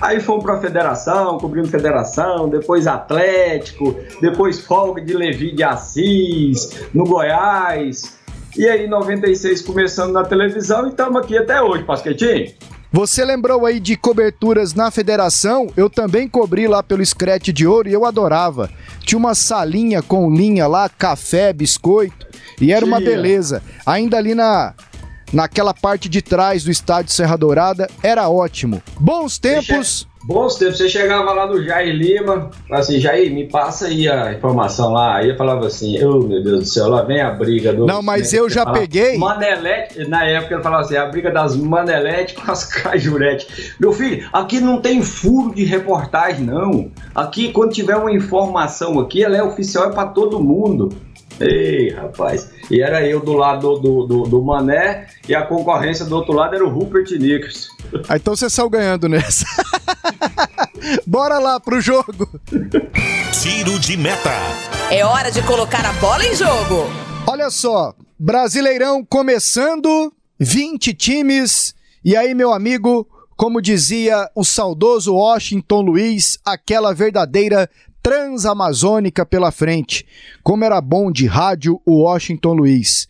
Aí 0.02 0.20
fomos 0.20 0.44
para 0.44 0.56
a 0.56 0.60
federação, 0.60 1.38
cobrimos 1.40 1.70
federação, 1.70 2.50
depois 2.50 2.86
Atlético, 2.86 3.96
depois 4.22 4.60
folga 4.60 5.02
de 5.02 5.14
Levi 5.14 5.56
de 5.56 5.64
Assis, 5.64 6.88
no 6.94 7.06
Goiás. 7.06 8.18
E 8.58 8.68
aí, 8.68 8.88
96, 8.88 9.62
começando 9.62 10.12
na 10.12 10.24
televisão 10.24 10.86
e 10.86 10.90
estamos 10.90 11.22
aqui 11.22 11.38
até 11.38 11.62
hoje, 11.62 11.84
Pasquetinho. 11.84 12.54
Você 12.96 13.25
lembrou 13.25 13.66
aí 13.66 13.78
de 13.78 13.98
coberturas 13.98 14.74
na 14.74 14.90
federação? 14.90 15.68
Eu 15.75 15.90
também 15.90 16.30
cobri 16.30 16.66
lá 16.66 16.82
pelo 16.82 17.06
Screte 17.06 17.52
de 17.52 17.68
Ouro 17.68 17.90
e 17.90 17.92
eu 17.92 18.06
adorava. 18.06 18.70
Tinha 19.02 19.20
uma 19.20 19.36
salinha 19.36 20.02
com 20.02 20.34
linha 20.34 20.66
lá, 20.66 20.88
café, 20.88 21.52
biscoito, 21.52 22.25
e 22.62 22.72
era 22.72 22.86
uma 22.86 23.02
beleza. 23.02 23.62
Ainda 23.86 24.18
ali 24.18 24.34
na 24.34 24.74
naquela 25.34 25.74
parte 25.74 26.08
de 26.08 26.22
trás 26.22 26.64
do 26.64 26.72
estádio 26.72 27.12
Serra 27.12 27.36
Dourada, 27.36 27.90
era 28.02 28.30
ótimo. 28.30 28.82
Bons 28.98 29.38
tempos. 29.38 30.08
Bons 30.27 30.55
tempos, 30.55 30.79
você 30.79 30.89
chegava 30.89 31.32
lá 31.34 31.46
no 31.46 31.63
Jair 31.63 31.94
Lima, 31.94 32.50
assim, 32.72 33.00
Jair, 33.00 33.32
me 33.32 33.48
passa 33.48 33.86
aí 33.86 34.10
a 34.10 34.34
informação 34.34 34.91
lá. 34.91 35.17
Aí 35.17 35.29
eu 35.29 35.38
falava 35.38 35.67
assim, 35.67 36.03
oh, 36.03 36.20
meu 36.20 36.44
Deus 36.44 36.60
do 36.62 36.65
céu, 36.65 36.89
lá 36.89 37.03
vem 37.03 37.22
a 37.22 37.29
briga 37.29 37.72
do. 37.72 37.86
Não, 37.86 38.01
mas 38.01 38.34
eu 38.34 38.50
já 38.50 38.65
peguei. 38.65 39.20
Manelete, 39.20 40.08
na 40.10 40.25
época 40.25 40.55
ele 40.55 40.63
falava 40.63 40.82
assim, 40.82 40.98
a 40.98 41.05
briga 41.05 41.29
das 41.29 41.55
Manelete 41.55 42.34
com 42.34 42.51
as 42.51 42.65
Cajurete. 42.74 43.75
Meu 43.79 43.94
filho, 43.94 44.27
aqui 44.34 44.60
não 44.60 44.82
tem 44.82 45.03
furo 45.03 45.53
de 45.53 45.63
reportagem, 45.63 46.44
não. 46.44 46.89
Aqui, 47.13 47.51
quando 47.51 47.74
tiver 47.74 47.96
uma 47.96 48.12
informação 48.12 49.00
aqui, 49.00 49.24
ela 49.24 49.38
é 49.38 49.44
oficial, 49.44 49.91
é 49.91 49.94
para 49.94 50.08
todo 50.08 50.44
mundo. 50.44 50.89
Ei, 51.39 51.92
rapaz. 51.92 52.50
E 52.72 52.82
era 52.82 53.06
eu 53.06 53.20
do 53.20 53.34
lado 53.34 53.80
do, 53.80 54.06
do, 54.06 54.24
do, 54.24 54.42
Mané 54.42 55.08
e 55.27 55.36
a 55.36 55.46
concorrência 55.46 56.06
do 56.06 56.15
outro 56.15 56.34
lado 56.34 56.56
era 56.56 56.65
o 56.65 56.70
Rupert 56.70 57.12
Nichols. 57.12 57.68
Ah, 58.08 58.15
então 58.15 58.36
você 58.36 58.50
saiu 58.50 58.70
ganhando 58.70 59.10
nessa. 59.10 59.46
Bora 61.06 61.39
lá 61.39 61.60
pro 61.60 61.82
jogo. 61.82 62.30
Tiro 63.42 63.80
de 63.80 63.98
meta. 63.98 64.32
É 64.89 65.06
hora 65.06 65.32
de 65.32 65.42
colocar 65.44 65.86
a 65.86 65.94
bola 65.94 66.25
em 66.25 66.36
jogo. 66.36 66.89
Olha 67.27 67.50
só, 67.50 67.94
Brasileirão 68.18 69.04
começando, 69.04 70.13
20 70.39 70.94
times. 70.94 71.75
E 72.04 72.15
aí, 72.15 72.34
meu 72.34 72.54
amigo, 72.54 73.08
como 73.36 73.62
dizia 73.62 74.30
o 74.34 74.46
saudoso 74.46 75.15
Washington 75.15 75.82
Luiz, 75.82 76.39
aquela 76.46 76.94
verdadeira 76.94 77.70
transamazônica 78.06 79.26
pela 79.26 79.52
frente. 79.52 80.06
Como 80.44 80.64
era 80.64 80.80
bom 80.80 81.12
de 81.12 81.26
rádio 81.26 81.82
o 81.84 82.04
Washington 82.04 82.54
Luiz. 82.54 83.08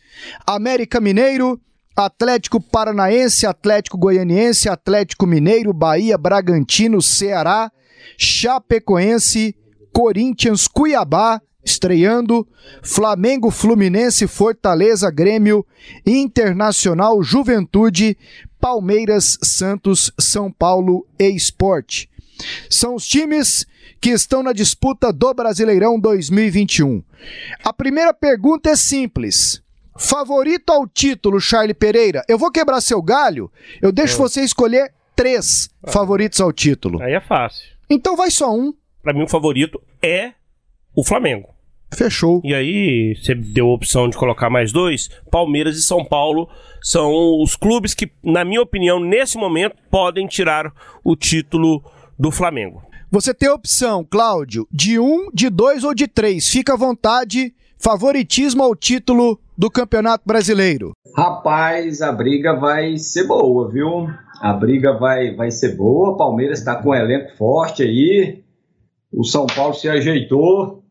América 0.48 1.02
Mineiro, 1.02 1.60
Atlético 1.94 2.62
Paranaense, 2.62 3.46
Atlético 3.46 3.98
Goianiense, 3.98 4.70
Atlético 4.70 5.28
Mineiro, 5.28 5.74
Bahia, 5.74 6.18
Bragantino, 6.18 7.02
Ceará, 7.02 7.70
Chapecoense, 8.18 9.54
Corinthians, 9.92 10.66
Cuiabá, 10.66 11.42
estreando, 11.62 12.48
Flamengo, 12.82 13.52
Fluminense, 13.52 14.28
Fortaleza, 14.28 15.12
Grêmio, 15.12 15.66
Internacional, 16.06 17.22
Juventude, 17.22 18.18
Palmeiras, 18.62 19.38
Santos, 19.44 20.14
São 20.18 20.50
Paulo 20.50 21.06
e 21.20 21.28
Esporte. 21.28 22.10
São 22.70 22.96
os 22.96 23.08
times 23.08 23.66
que 24.02 24.10
estão 24.10 24.44
na 24.44 24.54
disputa 24.54 25.12
do 25.12 25.34
Brasileirão 25.34 26.00
2021. 26.00 27.04
A 27.64 27.74
primeira 27.74 28.14
pergunta 28.14 28.70
é 28.70 28.76
simples. 28.76 29.64
Favorito 29.98 30.72
ao 30.72 30.88
título, 30.88 31.40
Charlie 31.40 31.74
Pereira? 31.74 32.22
Eu 32.28 32.38
vou 32.38 32.52
quebrar 32.52 32.82
seu 32.82 33.02
galho. 33.02 33.50
Eu 33.82 33.92
deixo 33.92 34.18
você 34.18 34.42
escolher 34.42 34.94
três 35.16 35.70
ah. 35.82 35.92
favoritos 35.92 36.42
ao 36.42 36.52
título. 36.52 37.02
Aí 37.02 37.14
é 37.14 37.22
fácil. 37.22 37.66
Então 37.90 38.16
vai 38.16 38.30
só 38.30 38.54
um. 38.54 38.74
Para 39.02 39.14
mim, 39.14 39.24
o 39.24 39.28
favorito 39.28 39.82
é 40.04 40.34
o 40.94 41.04
Flamengo. 41.04 41.56
Fechou. 41.94 42.42
E 42.44 42.54
aí, 42.54 43.16
você 43.16 43.34
deu 43.34 43.70
a 43.70 43.74
opção 43.74 44.10
de 44.10 44.18
colocar 44.18 44.50
mais 44.50 44.72
dois. 44.72 45.10
Palmeiras 45.32 45.78
e 45.78 45.84
São 45.84 46.04
Paulo 46.04 46.50
são 46.82 47.42
os 47.42 47.56
clubes 47.56 47.94
que, 47.94 48.12
na 48.24 48.44
minha 48.44 48.62
opinião, 48.62 49.00
nesse 49.00 49.38
momento, 49.38 49.76
podem 49.90 50.28
tirar 50.28 50.74
o 51.04 51.16
título 51.16 51.84
do 52.18 52.32
Flamengo. 52.32 52.82
Você 53.12 53.34
tem 53.34 53.50
a 53.50 53.54
opção, 53.54 54.04
Cláudio, 54.04 54.68
de 54.72 55.00
um, 55.00 55.30
de 55.34 55.50
dois 55.50 55.84
ou 55.84 55.94
de 55.94 56.08
três. 56.08 56.48
Fica 56.50 56.74
à 56.74 56.78
vontade. 56.78 57.54
Favoritismo 57.78 58.64
ao 58.64 58.76
título 58.76 59.40
do 59.58 59.70
Campeonato 59.70 60.24
Brasileiro. 60.26 60.94
Rapaz, 61.16 62.02
a 62.02 62.12
briga 62.12 62.56
vai 62.56 62.98
ser 62.98 63.26
boa, 63.28 63.70
viu? 63.70 64.10
A 64.42 64.54
briga 64.54 64.94
vai, 64.94 65.36
vai 65.36 65.52
ser 65.52 65.76
boa. 65.76 66.12
O 66.12 66.18
Palmeiras 66.18 66.60
está 66.60 66.76
com 66.76 66.90
um 66.90 66.96
elenco 66.96 67.36
forte 67.38 67.84
aí. 67.84 68.44
O 69.12 69.24
São 69.24 69.46
Paulo 69.46 69.74
se 69.74 69.88
ajeitou 69.88 70.84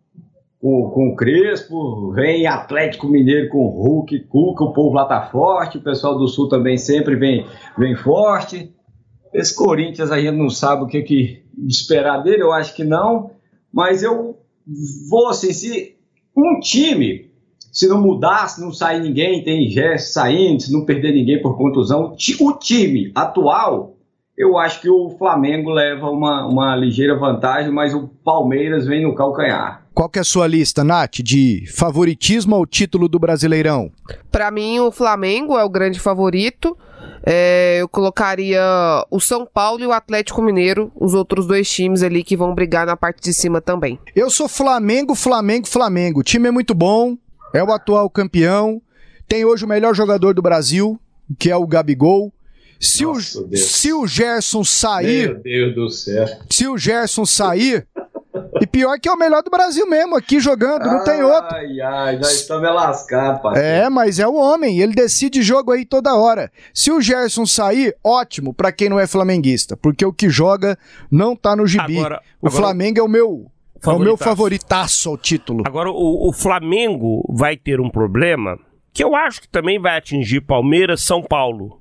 com, 0.60 0.90
com 0.90 1.08
o 1.08 1.16
Crespo. 1.16 2.12
Vem 2.12 2.46
Atlético 2.46 3.06
Mineiro 3.06 3.50
com 3.50 3.58
o 3.58 3.82
Hulk, 3.82 4.20
Cuca. 4.20 4.64
O 4.64 4.72
povo 4.72 4.94
lá 4.94 5.04
tá 5.04 5.28
forte. 5.30 5.78
O 5.78 5.82
pessoal 5.82 6.16
do 6.16 6.26
Sul 6.26 6.48
também 6.48 6.78
sempre 6.78 7.16
vem, 7.16 7.46
vem 7.76 7.94
forte. 7.94 8.72
Esse 9.34 9.52
Corinthians 9.52 10.12
a 10.12 10.20
gente 10.20 10.36
não 10.36 10.48
sabe 10.48 10.84
o 10.84 10.86
que, 10.86 11.02
que 11.02 11.42
esperar 11.66 12.18
dele, 12.18 12.42
eu 12.42 12.52
acho 12.52 12.74
que 12.74 12.84
não. 12.84 13.32
Mas 13.72 14.04
eu 14.04 14.38
vou 15.10 15.28
assim, 15.28 15.52
se 15.52 15.96
um 16.36 16.60
time, 16.60 17.30
se 17.72 17.88
não 17.88 18.00
mudar, 18.00 18.46
se 18.48 18.60
não 18.60 18.72
sair 18.72 19.02
ninguém, 19.02 19.42
tem 19.42 19.68
gesto 19.68 20.12
saindo, 20.12 20.62
se 20.62 20.72
não 20.72 20.84
perder 20.84 21.12
ninguém 21.12 21.42
por 21.42 21.56
contusão, 21.56 22.14
o 22.40 22.52
time 22.52 23.10
atual, 23.12 23.96
eu 24.36 24.56
acho 24.56 24.80
que 24.80 24.88
o 24.88 25.10
Flamengo 25.18 25.70
leva 25.70 26.10
uma, 26.10 26.46
uma 26.46 26.76
ligeira 26.76 27.16
vantagem, 27.16 27.72
mas 27.72 27.92
o 27.92 28.08
Palmeiras 28.24 28.86
vem 28.86 29.02
no 29.02 29.14
calcanhar. 29.14 29.84
Qual 29.94 30.08
que 30.08 30.18
é 30.18 30.22
a 30.22 30.24
sua 30.24 30.48
lista, 30.48 30.82
Nath, 30.82 31.20
de 31.22 31.64
favoritismo 31.72 32.56
ao 32.56 32.66
título 32.66 33.08
do 33.08 33.18
Brasileirão? 33.18 33.92
Para 34.30 34.50
mim, 34.50 34.80
o 34.80 34.90
Flamengo 34.90 35.56
é 35.56 35.64
o 35.64 35.68
grande 35.68 36.00
favorito. 36.00 36.76
É, 37.26 37.78
eu 37.80 37.88
colocaria 37.88 38.62
o 39.10 39.18
São 39.18 39.46
Paulo 39.46 39.82
e 39.82 39.86
o 39.86 39.92
Atlético 39.92 40.42
Mineiro, 40.42 40.92
os 40.94 41.14
outros 41.14 41.46
dois 41.46 41.70
times 41.70 42.02
ali 42.02 42.22
que 42.22 42.36
vão 42.36 42.54
brigar 42.54 42.86
na 42.86 42.96
parte 42.96 43.22
de 43.22 43.32
cima 43.32 43.60
também. 43.60 43.98
Eu 44.14 44.28
sou 44.28 44.48
Flamengo, 44.48 45.14
Flamengo, 45.14 45.66
Flamengo. 45.66 46.20
O 46.20 46.24
time 46.24 46.48
é 46.48 46.50
muito 46.50 46.74
bom, 46.74 47.16
é 47.52 47.62
o 47.62 47.72
atual 47.72 48.10
campeão, 48.10 48.82
tem 49.26 49.44
hoje 49.44 49.64
o 49.64 49.68
melhor 49.68 49.94
jogador 49.94 50.34
do 50.34 50.42
Brasil, 50.42 51.00
que 51.38 51.50
é 51.50 51.56
o 51.56 51.66
Gabigol. 51.66 52.32
Se, 52.78 53.04
Nossa, 53.04 53.40
o, 53.40 53.56
se 53.56 53.92
o 53.92 54.06
Gerson 54.06 54.62
sair. 54.62 55.28
Meu 55.28 55.42
Deus 55.42 55.74
do 55.74 55.90
céu. 55.90 56.26
Se 56.50 56.66
o 56.68 56.76
Gerson 56.76 57.24
sair, 57.24 57.86
e 58.60 58.66
pior 58.66 58.98
que 58.98 59.08
é 59.08 59.12
o 59.12 59.16
melhor 59.16 59.42
do 59.42 59.50
Brasil 59.50 59.86
mesmo, 59.88 60.16
aqui 60.16 60.40
jogando, 60.40 60.84
não 60.84 60.98
ai, 60.98 61.04
tem 61.04 61.22
outro. 61.22 61.54
Ai, 61.54 61.80
ai, 61.80 62.18
já 62.22 62.30
estamos 62.30 62.74
lascados, 62.74 63.40
parceiro. 63.40 63.68
É, 63.68 63.88
mas 63.88 64.18
é 64.18 64.26
o 64.26 64.34
homem, 64.34 64.80
ele 64.80 64.94
decide 64.94 65.42
jogo 65.42 65.72
aí 65.72 65.84
toda 65.84 66.16
hora. 66.16 66.50
Se 66.72 66.90
o 66.90 67.00
Gerson 67.00 67.46
sair, 67.46 67.96
ótimo 68.02 68.52
para 68.52 68.72
quem 68.72 68.88
não 68.88 68.98
é 68.98 69.06
flamenguista, 69.06 69.76
porque 69.76 70.04
o 70.04 70.12
que 70.12 70.28
joga 70.28 70.78
não 71.10 71.36
tá 71.36 71.54
no 71.54 71.66
gibi. 71.66 71.98
Agora, 71.98 72.20
o 72.40 72.48
agora... 72.48 72.62
Flamengo 72.62 72.98
é 72.98 73.02
o 73.02 73.08
meu 73.08 73.50
é 73.86 73.90
o 73.90 73.98
meu 73.98 74.16
favoritaço 74.16 75.10
ao 75.10 75.18
título. 75.18 75.62
Agora, 75.66 75.90
o, 75.90 76.28
o, 76.28 76.32
Flamengo 76.32 77.22
vai 77.28 77.54
ter 77.54 77.80
um 77.80 77.90
problema 77.90 78.58
que 78.94 79.04
eu 79.04 79.14
acho 79.14 79.42
que 79.42 79.48
também 79.48 79.78
vai 79.78 79.98
atingir 79.98 80.40
Palmeiras, 80.40 81.02
São 81.02 81.22
Paulo, 81.22 81.80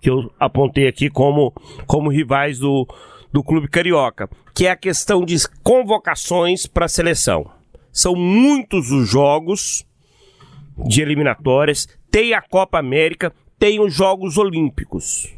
que 0.00 0.08
eu 0.08 0.30
apontei 0.38 0.86
aqui 0.86 1.10
como, 1.10 1.52
como 1.86 2.08
rivais 2.08 2.58
do, 2.58 2.86
do 3.32 3.42
clube 3.42 3.68
carioca, 3.68 4.28
que 4.54 4.66
é 4.66 4.70
a 4.70 4.76
questão 4.76 5.24
de 5.24 5.36
convocações 5.62 6.66
para 6.66 6.86
a 6.86 6.88
seleção. 6.88 7.50
São 7.92 8.14
muitos 8.14 8.90
os 8.90 9.08
jogos 9.08 9.84
de 10.86 11.02
eliminatórias, 11.02 11.86
tem 12.10 12.34
a 12.34 12.40
Copa 12.40 12.78
América, 12.78 13.32
tem 13.58 13.80
os 13.80 13.92
Jogos 13.92 14.38
Olímpicos. 14.38 15.28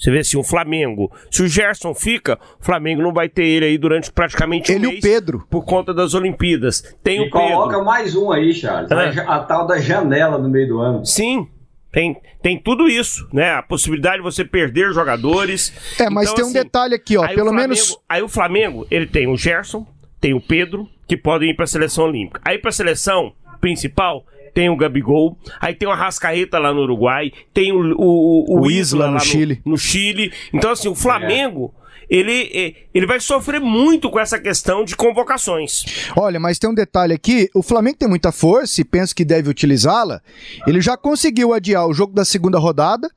Você 0.00 0.10
vê 0.10 0.20
assim, 0.20 0.38
o 0.38 0.42
Flamengo. 0.42 1.12
Se 1.30 1.42
o 1.42 1.48
Gerson 1.48 1.94
fica, 1.94 2.38
o 2.58 2.64
Flamengo 2.64 3.02
não 3.02 3.12
vai 3.12 3.28
ter 3.28 3.44
ele 3.44 3.66
aí 3.66 3.76
durante 3.76 4.10
praticamente 4.10 4.72
um 4.72 4.76
ele 4.76 4.86
mês. 4.86 5.04
Ele 5.04 5.12
e 5.12 5.16
o 5.16 5.20
Pedro. 5.20 5.46
Por 5.50 5.62
conta 5.62 5.92
das 5.92 6.14
Olimpíadas. 6.14 6.96
Tem 7.02 7.18
e 7.18 7.20
o 7.20 7.30
Pedro. 7.30 7.38
coloca 7.38 7.82
mais 7.82 8.16
um 8.16 8.32
aí, 8.32 8.54
Charles. 8.54 8.90
É. 8.90 9.20
A, 9.20 9.36
a, 9.36 9.38
tal 9.40 9.66
da 9.66 9.78
janela 9.78 10.38
no 10.38 10.48
meio 10.48 10.68
do 10.68 10.80
ano. 10.80 11.04
Sim. 11.04 11.46
Tem, 11.92 12.16
tem 12.40 12.58
tudo 12.58 12.88
isso, 12.88 13.28
né? 13.32 13.54
A 13.54 13.62
possibilidade 13.62 14.18
de 14.18 14.22
você 14.22 14.44
perder 14.44 14.92
jogadores. 14.92 15.72
É, 15.98 16.08
mas 16.08 16.24
então, 16.24 16.36
tem 16.36 16.44
assim, 16.44 16.50
um 16.50 16.62
detalhe 16.62 16.94
aqui, 16.94 17.16
ó. 17.16 17.26
Pelo 17.26 17.48
Flamengo, 17.48 17.68
menos. 17.68 17.98
Aí 18.08 18.22
o 18.22 18.28
Flamengo, 18.28 18.86
ele 18.90 19.06
tem 19.06 19.26
o 19.26 19.36
Gerson, 19.36 19.86
tem 20.20 20.32
o 20.32 20.40
Pedro, 20.40 20.88
que 21.08 21.16
podem 21.16 21.50
ir 21.50 21.54
para 21.54 21.64
a 21.64 21.68
seleção 21.68 22.04
olímpica. 22.04 22.40
Aí 22.44 22.58
para 22.58 22.68
a 22.68 22.72
seleção 22.72 23.32
principal, 23.60 24.24
tem 24.54 24.68
o 24.68 24.76
Gabigol, 24.76 25.36
aí 25.60 25.74
tem 25.74 25.88
o 25.88 25.92
Arrascaeta 25.92 26.58
lá 26.58 26.72
no 26.72 26.82
Uruguai, 26.82 27.32
tem 27.52 27.72
o, 27.72 27.94
o, 27.96 28.54
o, 28.54 28.60
o 28.60 28.70
Isla, 28.70 29.10
no 29.10 29.18
Chile. 29.18 29.60
No, 29.64 29.72
no, 29.72 29.78
Chile. 29.78 30.32
Então, 30.52 30.70
assim, 30.70 30.88
o 30.88 30.94
Flamengo. 30.94 31.74
Ele, 32.10 32.74
ele 32.92 33.06
vai 33.06 33.20
sofrer 33.20 33.60
muito 33.60 34.10
com 34.10 34.18
essa 34.18 34.36
questão 34.36 34.84
de 34.84 34.96
convocações. 34.96 35.84
Olha, 36.16 36.40
mas 36.40 36.58
tem 36.58 36.68
um 36.68 36.74
detalhe 36.74 37.14
aqui: 37.14 37.48
o 37.54 37.62
Flamengo 37.62 37.98
tem 37.98 38.08
muita 38.08 38.32
força 38.32 38.80
e 38.80 38.84
pensa 38.84 39.14
que 39.14 39.24
deve 39.24 39.48
utilizá-la. 39.48 40.20
Ele 40.66 40.80
já 40.80 40.96
conseguiu 40.96 41.52
adiar 41.54 41.86
o 41.86 41.94
jogo 41.94 42.12
da 42.12 42.24
segunda 42.24 42.58
rodada 42.58 43.08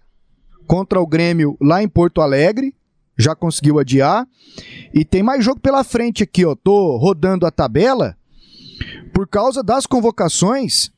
contra 0.67 1.01
o 1.01 1.07
Grêmio 1.07 1.57
lá 1.59 1.81
em 1.81 1.87
Porto 1.87 2.21
Alegre. 2.21 2.75
Já 3.17 3.35
conseguiu 3.35 3.79
adiar. 3.79 4.27
E 4.93 5.03
tem 5.03 5.23
mais 5.23 5.43
jogo 5.43 5.59
pela 5.59 5.83
frente 5.83 6.21
aqui, 6.23 6.45
ó. 6.45 6.55
Tô 6.55 6.97
rodando 6.97 7.47
a 7.47 7.51
tabela. 7.51 8.15
Por 9.13 9.27
causa 9.27 9.63
das 9.63 9.85
convocações, 9.85 10.91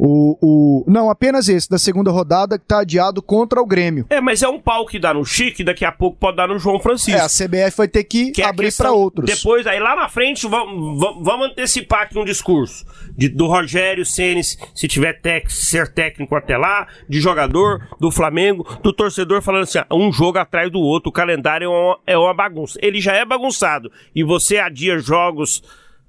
o, 0.00 0.38
o, 0.40 0.84
não, 0.86 1.10
apenas 1.10 1.48
esse, 1.48 1.68
da 1.68 1.76
segunda 1.76 2.12
rodada, 2.12 2.56
que 2.56 2.64
tá 2.64 2.80
adiado 2.82 3.20
contra 3.20 3.60
o 3.60 3.66
Grêmio. 3.66 4.06
É, 4.08 4.20
mas 4.20 4.44
é 4.44 4.48
um 4.48 4.60
pau 4.60 4.86
que 4.86 4.96
dá 4.96 5.12
no 5.12 5.24
Chique, 5.24 5.64
daqui 5.64 5.84
a 5.84 5.90
pouco 5.90 6.16
pode 6.16 6.36
dar 6.36 6.46
no 6.46 6.56
João 6.56 6.78
Francisco. 6.78 7.18
É, 7.18 7.24
a 7.24 7.26
CBF 7.26 7.76
vai 7.76 7.88
ter 7.88 8.04
que, 8.04 8.30
que 8.30 8.40
é 8.40 8.44
abrir 8.44 8.72
para 8.76 8.92
outros. 8.92 9.28
Depois, 9.28 9.66
aí 9.66 9.80
lá 9.80 9.96
na 9.96 10.08
frente, 10.08 10.46
vamos, 10.46 11.00
vamos 11.20 11.48
antecipar 11.48 12.02
aqui 12.02 12.16
um 12.16 12.24
discurso 12.24 12.86
de, 13.16 13.28
do 13.28 13.48
Rogério 13.48 14.06
Senes, 14.06 14.56
se 14.72 14.86
tiver 14.86 15.20
tec, 15.20 15.50
ser 15.50 15.88
técnico 15.88 16.36
até 16.36 16.56
lá, 16.56 16.86
de 17.08 17.20
jogador, 17.20 17.88
do 17.98 18.12
Flamengo, 18.12 18.64
do 18.80 18.92
torcedor 18.92 19.42
falando 19.42 19.64
assim, 19.64 19.80
um 19.90 20.12
jogo 20.12 20.38
atrás 20.38 20.70
do 20.70 20.78
outro, 20.78 21.08
o 21.08 21.12
calendário 21.12 21.64
é 21.64 21.68
uma, 21.68 21.98
é 22.06 22.16
uma 22.16 22.34
bagunça. 22.34 22.78
Ele 22.80 23.00
já 23.00 23.14
é 23.14 23.24
bagunçado 23.24 23.90
e 24.14 24.22
você 24.22 24.58
adia 24.58 24.96
jogos 25.00 25.60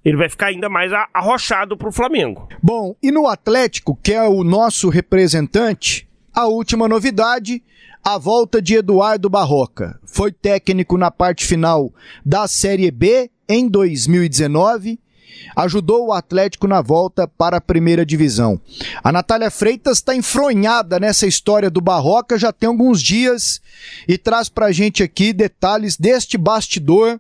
ele 0.03 0.17
vai 0.17 0.29
ficar 0.29 0.47
ainda 0.47 0.69
mais 0.69 0.91
arrochado 1.13 1.77
para 1.77 1.89
o 1.89 1.91
Flamengo. 1.91 2.47
Bom, 2.61 2.95
e 3.01 3.11
no 3.11 3.27
Atlético, 3.27 3.97
que 4.01 4.13
é 4.13 4.23
o 4.23 4.43
nosso 4.43 4.89
representante, 4.89 6.07
a 6.33 6.47
última 6.47 6.87
novidade, 6.87 7.61
a 8.03 8.17
volta 8.17 8.61
de 8.61 8.75
Eduardo 8.75 9.29
Barroca. 9.29 9.99
Foi 10.05 10.31
técnico 10.31 10.97
na 10.97 11.11
parte 11.11 11.45
final 11.45 11.91
da 12.25 12.47
Série 12.47 12.89
B 12.91 13.29
em 13.47 13.67
2019 13.67 14.99
ajudou 15.55 16.07
o 16.07 16.13
Atlético 16.13 16.67
na 16.67 16.81
volta 16.81 17.27
para 17.27 17.57
a 17.57 17.61
primeira 17.61 18.05
divisão. 18.05 18.59
A 19.03 19.11
Natália 19.11 19.49
Freitas 19.49 19.97
está 19.97 20.15
enfronhada 20.15 20.99
nessa 20.99 21.27
história 21.27 21.69
do 21.69 21.81
Barroca 21.81 22.37
já 22.37 22.51
tem 22.51 22.67
alguns 22.67 23.01
dias 23.01 23.61
e 24.07 24.17
traz 24.17 24.49
para 24.49 24.67
a 24.67 24.71
gente 24.71 25.03
aqui 25.03 25.33
detalhes 25.33 25.97
deste 25.97 26.37
bastidor 26.37 27.19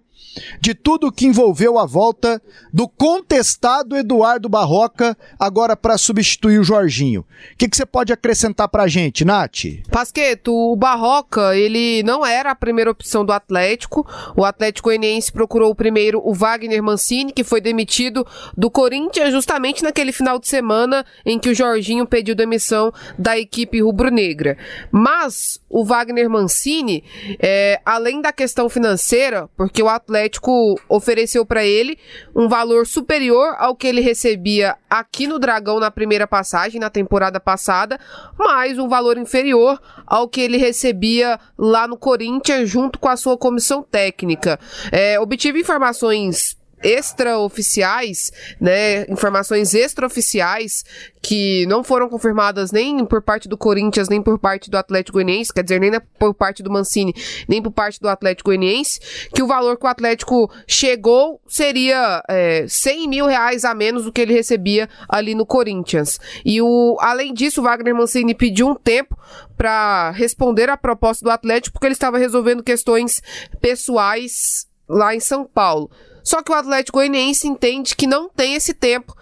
de 0.59 0.73
tudo 0.73 1.11
que 1.11 1.25
envolveu 1.25 1.77
a 1.77 1.85
volta 1.85 2.41
do 2.73 2.87
contestado 2.87 3.95
Eduardo 3.95 4.49
Barroca 4.49 5.17
agora 5.39 5.75
para 5.75 5.97
substituir 5.97 6.59
o 6.59 6.63
Jorginho. 6.63 7.21
O 7.21 7.57
que, 7.57 7.69
você 7.71 7.85
pode 7.85 8.11
acrescentar 8.11 8.67
para 8.67 8.83
a 8.83 8.87
gente, 8.87 9.23
Nath? 9.23 9.65
Pasqueto, 9.91 10.53
o 10.53 10.75
Barroca, 10.75 11.55
ele 11.55 12.03
não 12.03 12.25
era 12.25 12.51
a 12.51 12.55
primeira 12.55 12.91
opção 12.91 13.23
do 13.23 13.31
Atlético. 13.31 14.05
O 14.35 14.43
Atlético 14.43 14.89
Goianiense 14.89 15.31
procurou 15.31 15.73
primeiro 15.73 16.21
o 16.23 16.33
Wagner 16.33 16.81
Mancini, 16.81 17.31
que 17.31 17.43
foi 17.43 17.61
demitido 17.61 18.25
do 18.57 18.69
Corinthians 18.69 19.31
justamente 19.31 19.83
naquele 19.83 20.11
final 20.11 20.39
de 20.39 20.47
semana 20.47 21.05
em 21.25 21.39
que 21.39 21.49
o 21.49 21.55
Jorginho 21.55 22.05
pediu 22.05 22.35
demissão 22.35 22.91
da 23.17 23.37
equipe 23.37 23.81
rubro-negra. 23.81 24.57
Mas 24.91 25.59
o 25.69 25.85
Wagner 25.85 26.29
Mancini, 26.29 27.03
é, 27.39 27.79
além 27.85 28.21
da 28.21 28.31
questão 28.31 28.69
financeira, 28.69 29.49
porque 29.55 29.81
o 29.81 29.87
Atlético 29.87 30.18
Atlético 30.19 30.79
ofereceu 30.89 31.45
para 31.45 31.65
ele 31.65 31.97
um 32.35 32.49
valor 32.49 32.85
superior 32.85 33.55
ao 33.57 33.75
que 33.75 33.87
ele 33.87 34.01
recebia 34.01 34.75
aqui 34.89 35.25
no 35.25 35.39
Dragão 35.39 35.79
na 35.79 35.89
primeira 35.89 36.27
passagem, 36.27 36.79
na 36.79 36.89
temporada 36.89 37.39
passada, 37.39 37.97
mais 38.37 38.77
um 38.77 38.89
valor 38.89 39.17
inferior 39.17 39.79
ao 40.05 40.27
que 40.27 40.41
ele 40.41 40.57
recebia 40.57 41.39
lá 41.57 41.87
no 41.87 41.97
Corinthians, 41.97 42.69
junto 42.69 42.99
com 42.99 43.07
a 43.07 43.15
sua 43.15 43.37
comissão 43.37 43.81
técnica. 43.81 44.59
É, 44.91 45.19
obtive 45.19 45.59
informações 45.59 46.58
extraoficiais, 46.83 48.31
né, 48.59 49.05
informações 49.09 49.73
extraoficiais 49.73 50.83
que 51.21 51.65
não 51.67 51.83
foram 51.83 52.07
confirmadas 52.07 52.71
nem 52.71 53.05
por 53.05 53.21
parte 53.21 53.49
do 53.49 53.57
Corinthians, 53.57 54.07
nem 54.07 54.21
por 54.21 54.39
parte 54.39 54.69
do 54.69 54.77
Atlético 54.77 55.17
Goianiense, 55.17 55.53
quer 55.53 55.63
dizer, 55.63 55.79
nem 55.79 55.91
por 56.17 56.33
parte 56.33 56.63
do 56.63 56.71
Mancini, 56.71 57.13
nem 57.47 57.61
por 57.61 57.71
parte 57.71 57.99
do 57.99 58.07
Atlético 58.07 58.49
Goianiense, 58.49 58.99
que 59.33 59.43
o 59.43 59.47
valor 59.47 59.77
que 59.77 59.85
o 59.85 59.89
Atlético 59.89 60.49
chegou 60.67 61.41
seria 61.47 62.23
é, 62.29 62.65
100 62.67 63.07
mil 63.07 63.25
reais 63.25 63.65
a 63.65 63.73
menos 63.73 64.05
do 64.05 64.11
que 64.11 64.21
ele 64.21 64.33
recebia 64.33 64.87
ali 65.07 65.35
no 65.35 65.45
Corinthians. 65.45 66.19
E 66.45 66.61
o, 66.61 66.97
além 67.01 67.33
disso, 67.33 67.61
o 67.61 67.63
Wagner 67.63 67.95
Mancini 67.95 68.33
pediu 68.33 68.69
um 68.69 68.75
tempo 68.75 69.17
para 69.57 70.11
responder 70.11 70.69
à 70.69 70.77
proposta 70.77 71.23
do 71.23 71.31
Atlético, 71.31 71.73
porque 71.73 71.87
ele 71.87 71.93
estava 71.93 72.17
resolvendo 72.17 72.63
questões 72.63 73.21
pessoais 73.59 74.67
lá 74.87 75.13
em 75.13 75.19
São 75.19 75.45
Paulo. 75.45 75.91
Só 76.23 76.41
que 76.41 76.51
o 76.51 76.55
Atlético 76.55 76.97
Goianiense 76.97 77.47
entende 77.47 77.95
que 77.95 78.07
não 78.07 78.29
tem 78.29 78.55
esse 78.55 78.73
tempo 78.73 79.15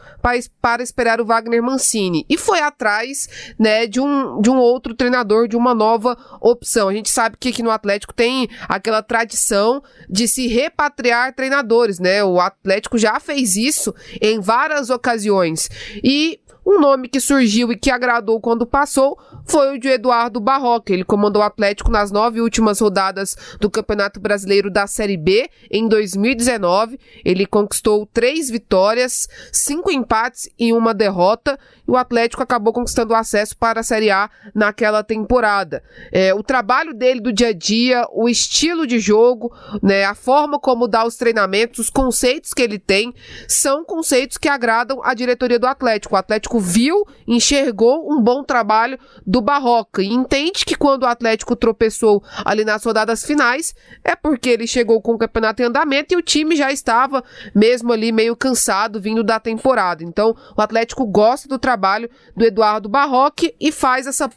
para 0.62 0.84
esperar 0.84 1.22
o 1.22 1.26
Wagner 1.26 1.62
Mancini 1.64 2.26
e 2.30 2.38
foi 2.38 2.60
atrás, 2.60 3.54
né, 3.58 3.88
de 3.88 4.00
um, 4.00 4.42
de 4.42 4.50
um 4.50 4.58
outro 4.58 4.94
treinador, 4.94 5.48
de 5.48 5.56
uma 5.56 5.74
nova 5.74 6.18
opção. 6.42 6.90
A 6.90 6.94
gente 6.94 7.10
sabe 7.10 7.38
que 7.40 7.50
aqui 7.50 7.64
no 7.64 7.72
Atlético 7.72 8.14
tem 8.14 8.50
aquela 8.68 9.02
tradição 9.02 9.82
de 10.10 10.28
se 10.28 10.48
repatriar 10.48 11.34
treinadores, 11.34 12.00
né? 12.00 12.24
O 12.24 12.40
Atlético 12.40 12.98
já 12.98 13.20
fez 13.20 13.56
isso 13.56 13.94
em 14.22 14.40
várias 14.40 14.90
ocasiões 14.90 15.70
e 16.04 16.40
um 16.68 16.82
nome 16.82 17.08
que 17.08 17.22
surgiu 17.22 17.72
e 17.72 17.78
que 17.78 17.90
agradou 17.90 18.42
quando 18.42 18.68
passou 18.68 19.18
foi 19.46 19.74
o 19.74 19.80
de 19.80 19.88
Eduardo 19.88 20.42
Barroca. 20.42 20.92
Ele 20.92 21.06
comandou 21.06 21.42
o 21.42 21.46
Atlético 21.46 21.90
nas 21.90 22.12
nove 22.12 22.42
últimas 22.42 22.82
rodadas 22.82 23.38
do 23.62 23.72
Campeonato 23.72 24.20
Brasileiro 24.20 24.70
da 24.70 24.86
Série 24.86 25.16
B 25.16 25.50
em 25.72 25.88
2019. 25.88 27.00
Ele 27.24 27.46
conquistou 27.46 28.06
três 28.06 28.50
vitórias, 28.50 29.30
cinco 29.50 29.90
empates 29.90 30.50
e 30.60 30.74
uma 30.74 30.94
derrota. 30.94 31.58
E 31.88 31.92
o 31.92 31.96
Atlético 31.96 32.44
acabou 32.44 32.74
conquistando 32.74 33.16
acesso 33.16 33.56
para 33.56 33.80
a 33.80 33.84
Série 33.84 34.12
A 34.12 34.30
naquela 34.54 35.02
temporada. 35.04 35.82
É, 36.12 36.34
o 36.34 36.44
trabalho 36.44 36.94
dele 36.94 37.22
do 37.22 37.32
dia 37.32 37.48
a 37.50 37.54
dia, 37.54 38.06
o 38.12 38.28
estilo 38.28 38.86
de 38.86 39.00
jogo, 39.00 39.56
né, 39.82 40.04
a 40.04 40.14
forma 40.14 40.60
como 40.60 40.86
dá 40.86 41.06
os 41.06 41.16
treinamentos, 41.16 41.80
os 41.80 41.90
conceitos 41.90 42.54
que 42.54 42.62
ele 42.62 42.78
tem, 42.78 43.14
são 43.48 43.86
conceitos 43.86 44.38
que 44.38 44.50
agradam 44.50 45.00
a 45.02 45.14
diretoria 45.14 45.58
do 45.58 45.66
Atlético. 45.66 46.16
O 46.16 46.18
Atlético 46.18 46.57
Atlético 46.58 46.60
viu, 46.60 47.06
enxergou 47.28 48.12
um 48.12 48.22
bom 48.22 48.44
trabalho 48.44 48.98
do 49.26 49.42
Barroca 49.42 50.02
e 50.02 50.08
entende 50.08 50.66
que 50.66 50.76
quando 50.76 51.04
o 51.04 51.08
Atlético 51.08 51.56
tropeçou 51.56 52.24
ali 52.44 52.66
nas 52.66 52.84
rodadas 52.84 53.24
finais, 53.24 53.76
é 54.04 54.16
porque 54.16 54.50
ele 54.50 54.68
chegou 54.68 55.02
com 55.02 55.14
o 55.14 55.18
campeonato 55.18 55.62
em 55.62 55.66
andamento 55.66 56.14
e 56.14 56.18
o 56.18 56.22
time 56.22 56.56
já 56.56 56.72
estava 56.72 57.24
mesmo 57.54 57.92
ali 57.92 58.12
meio 58.12 58.36
cansado 58.36 59.00
vindo 59.00 59.24
da 59.24 59.40
temporada. 59.40 60.04
Então, 60.04 60.36
o 60.56 60.62
Atlético 60.62 61.06
gosta 61.06 61.48
do 61.48 61.60
trabalho 61.60 62.10
do 62.36 62.46
Eduardo 62.46 62.90
Barroque 62.90 63.54
e 63.60 63.72
faz 63.72 64.08
essa, 64.08 64.30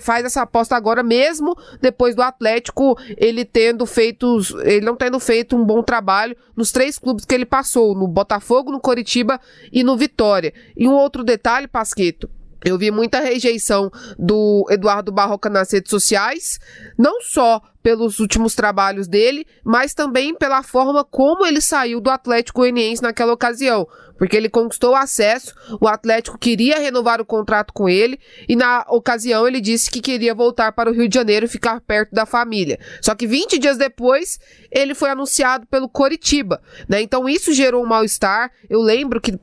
faz 0.00 0.24
essa 0.24 0.42
aposta 0.42 0.76
agora 0.76 1.02
mesmo 1.02 1.56
depois 1.80 2.14
do 2.14 2.22
Atlético 2.22 2.96
ele 3.16 3.44
tendo 3.44 3.84
feito, 3.86 4.38
ele 4.62 4.84
não 4.84 4.96
tendo 4.96 5.18
feito 5.18 5.56
um 5.56 5.64
bom 5.64 5.82
trabalho 5.82 6.36
nos 6.56 6.72
três 6.72 6.98
clubes 6.98 7.24
que 7.24 7.34
ele 7.34 7.46
passou, 7.46 7.94
no 7.94 8.08
Botafogo, 8.08 8.70
no 8.70 8.80
Coritiba 8.80 9.40
e 9.72 9.82
no 9.82 9.96
Vitória. 9.96 10.52
E 10.76 10.88
um 10.88 10.92
outro 10.92 11.22
detalhe 11.22 11.57
detalhe, 11.66 12.30
eu 12.64 12.76
vi 12.76 12.90
muita 12.90 13.20
rejeição 13.20 13.90
do 14.18 14.66
Eduardo 14.68 15.12
Barroca 15.12 15.48
nas 15.48 15.72
redes 15.72 15.90
sociais, 15.90 16.58
não 16.98 17.20
só 17.20 17.60
pelos 17.82 18.18
últimos 18.18 18.54
trabalhos 18.54 19.06
dele, 19.06 19.46
mas 19.64 19.94
também 19.94 20.34
pela 20.34 20.62
forma 20.62 21.04
como 21.04 21.46
ele 21.46 21.60
saiu 21.60 22.00
do 22.00 22.10
Atlético 22.10 22.60
Goianiense 22.60 23.02
naquela 23.02 23.32
ocasião, 23.32 23.86
porque 24.18 24.36
ele 24.36 24.48
conquistou 24.50 24.94
acesso, 24.94 25.54
o 25.80 25.86
Atlético 25.86 26.36
queria 26.36 26.78
renovar 26.78 27.20
o 27.20 27.24
contrato 27.24 27.72
com 27.72 27.88
ele 27.88 28.18
e 28.48 28.56
na 28.56 28.84
ocasião 28.88 29.46
ele 29.46 29.60
disse 29.60 29.90
que 29.90 30.00
queria 30.00 30.34
voltar 30.34 30.72
para 30.72 30.90
o 30.90 30.92
Rio 30.92 31.08
de 31.08 31.14
Janeiro 31.14 31.46
e 31.46 31.48
ficar 31.48 31.80
perto 31.80 32.14
da 32.14 32.26
família. 32.26 32.78
Só 33.00 33.14
que 33.14 33.26
20 33.26 33.58
dias 33.58 33.78
depois, 33.78 34.38
ele 34.70 34.94
foi 34.94 35.10
anunciado 35.10 35.66
pelo 35.66 35.88
Coritiba, 35.88 36.60
né? 36.88 37.00
Então 37.00 37.28
isso 37.28 37.52
gerou 37.52 37.84
um 37.84 37.86
mal-estar. 37.86 38.50
Eu 38.68 38.80
lembro 38.80 39.20
que 39.20 39.38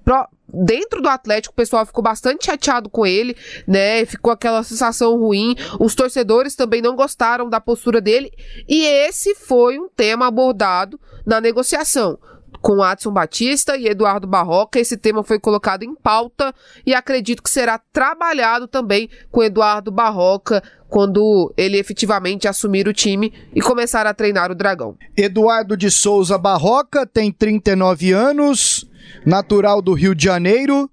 dentro 0.48 1.02
do 1.02 1.10
Atlético 1.10 1.54
o 1.54 1.56
pessoal 1.56 1.86
ficou 1.86 2.04
bastante 2.04 2.46
chateado 2.46 2.90
com 2.90 3.06
ele, 3.06 3.36
né? 3.66 4.06
Ficou 4.06 4.32
aquela 4.32 4.62
sensação 4.64 5.18
ruim. 5.18 5.56
Os 5.80 5.96
torcedores 5.96 6.56
também 6.56 6.82
não 6.82 6.96
gostaram 6.96 7.50
da 7.50 7.62
postura 7.62 8.02
dele 8.02 8.32
e 8.68 8.86
esse 8.86 9.36
foi 9.36 9.80
um 9.80 9.88
tema 9.88 10.28
abordado 10.28 11.00
na 11.26 11.40
negociação 11.40 12.20
com 12.66 12.82
Adson 12.82 13.12
Batista 13.12 13.78
e 13.78 13.86
Eduardo 13.86 14.26
Barroca. 14.26 14.80
Esse 14.80 14.98
tema 14.98 15.24
foi 15.24 15.40
colocado 15.40 15.84
em 15.84 15.94
pauta 15.94 16.52
e 16.84 16.96
acredito 16.96 17.44
que 17.44 17.50
será 17.52 17.78
trabalhado 17.78 18.68
também 18.68 19.08
com 19.30 19.44
Eduardo 19.44 19.92
Barroca 19.92 20.64
quando 20.90 21.54
ele 21.56 21.78
efetivamente 21.78 22.48
assumir 22.48 22.88
o 22.88 22.94
time 22.94 23.32
e 23.54 23.62
começar 23.62 24.08
a 24.08 24.16
treinar 24.16 24.50
o 24.50 24.56
Dragão. 24.56 24.98
Eduardo 25.16 25.78
de 25.78 25.92
Souza 25.92 26.40
Barroca 26.40 27.06
tem 27.06 27.32
39 27.32 28.12
anos, 28.14 28.90
natural 29.24 29.80
do 29.80 29.94
Rio 29.94 30.16
de 30.16 30.24
Janeiro, 30.24 30.90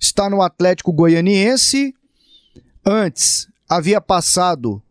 está 0.00 0.28
no 0.28 0.42
Atlético 0.42 0.92
Goianiense. 0.92 1.94
Antes, 2.84 3.46
havia 3.68 4.00
passado 4.00 4.82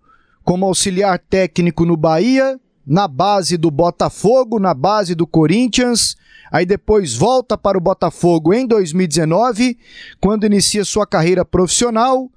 como 0.46 0.66
auxiliar 0.66 1.20
técnico 1.20 1.86
no 1.86 1.98
Bahia, 1.98 2.58
na 2.88 3.06
base 3.06 3.58
do 3.58 3.70
Botafogo, 3.70 4.60
na 4.60 4.74
base 4.74 5.14
do 5.14 5.28
Corinthians, 5.28 6.16
aí 6.52 6.66
depois 6.66 7.16
volta 7.16 7.58
para 7.58 7.78
o 7.78 7.82
Botafogo 7.82 8.54
em 8.54 8.68
2019, 8.68 9.78
quando 10.20 10.46
inicia 10.46 10.84
sua 10.84 11.08
carreira 11.08 11.46
profissional, 11.46 12.30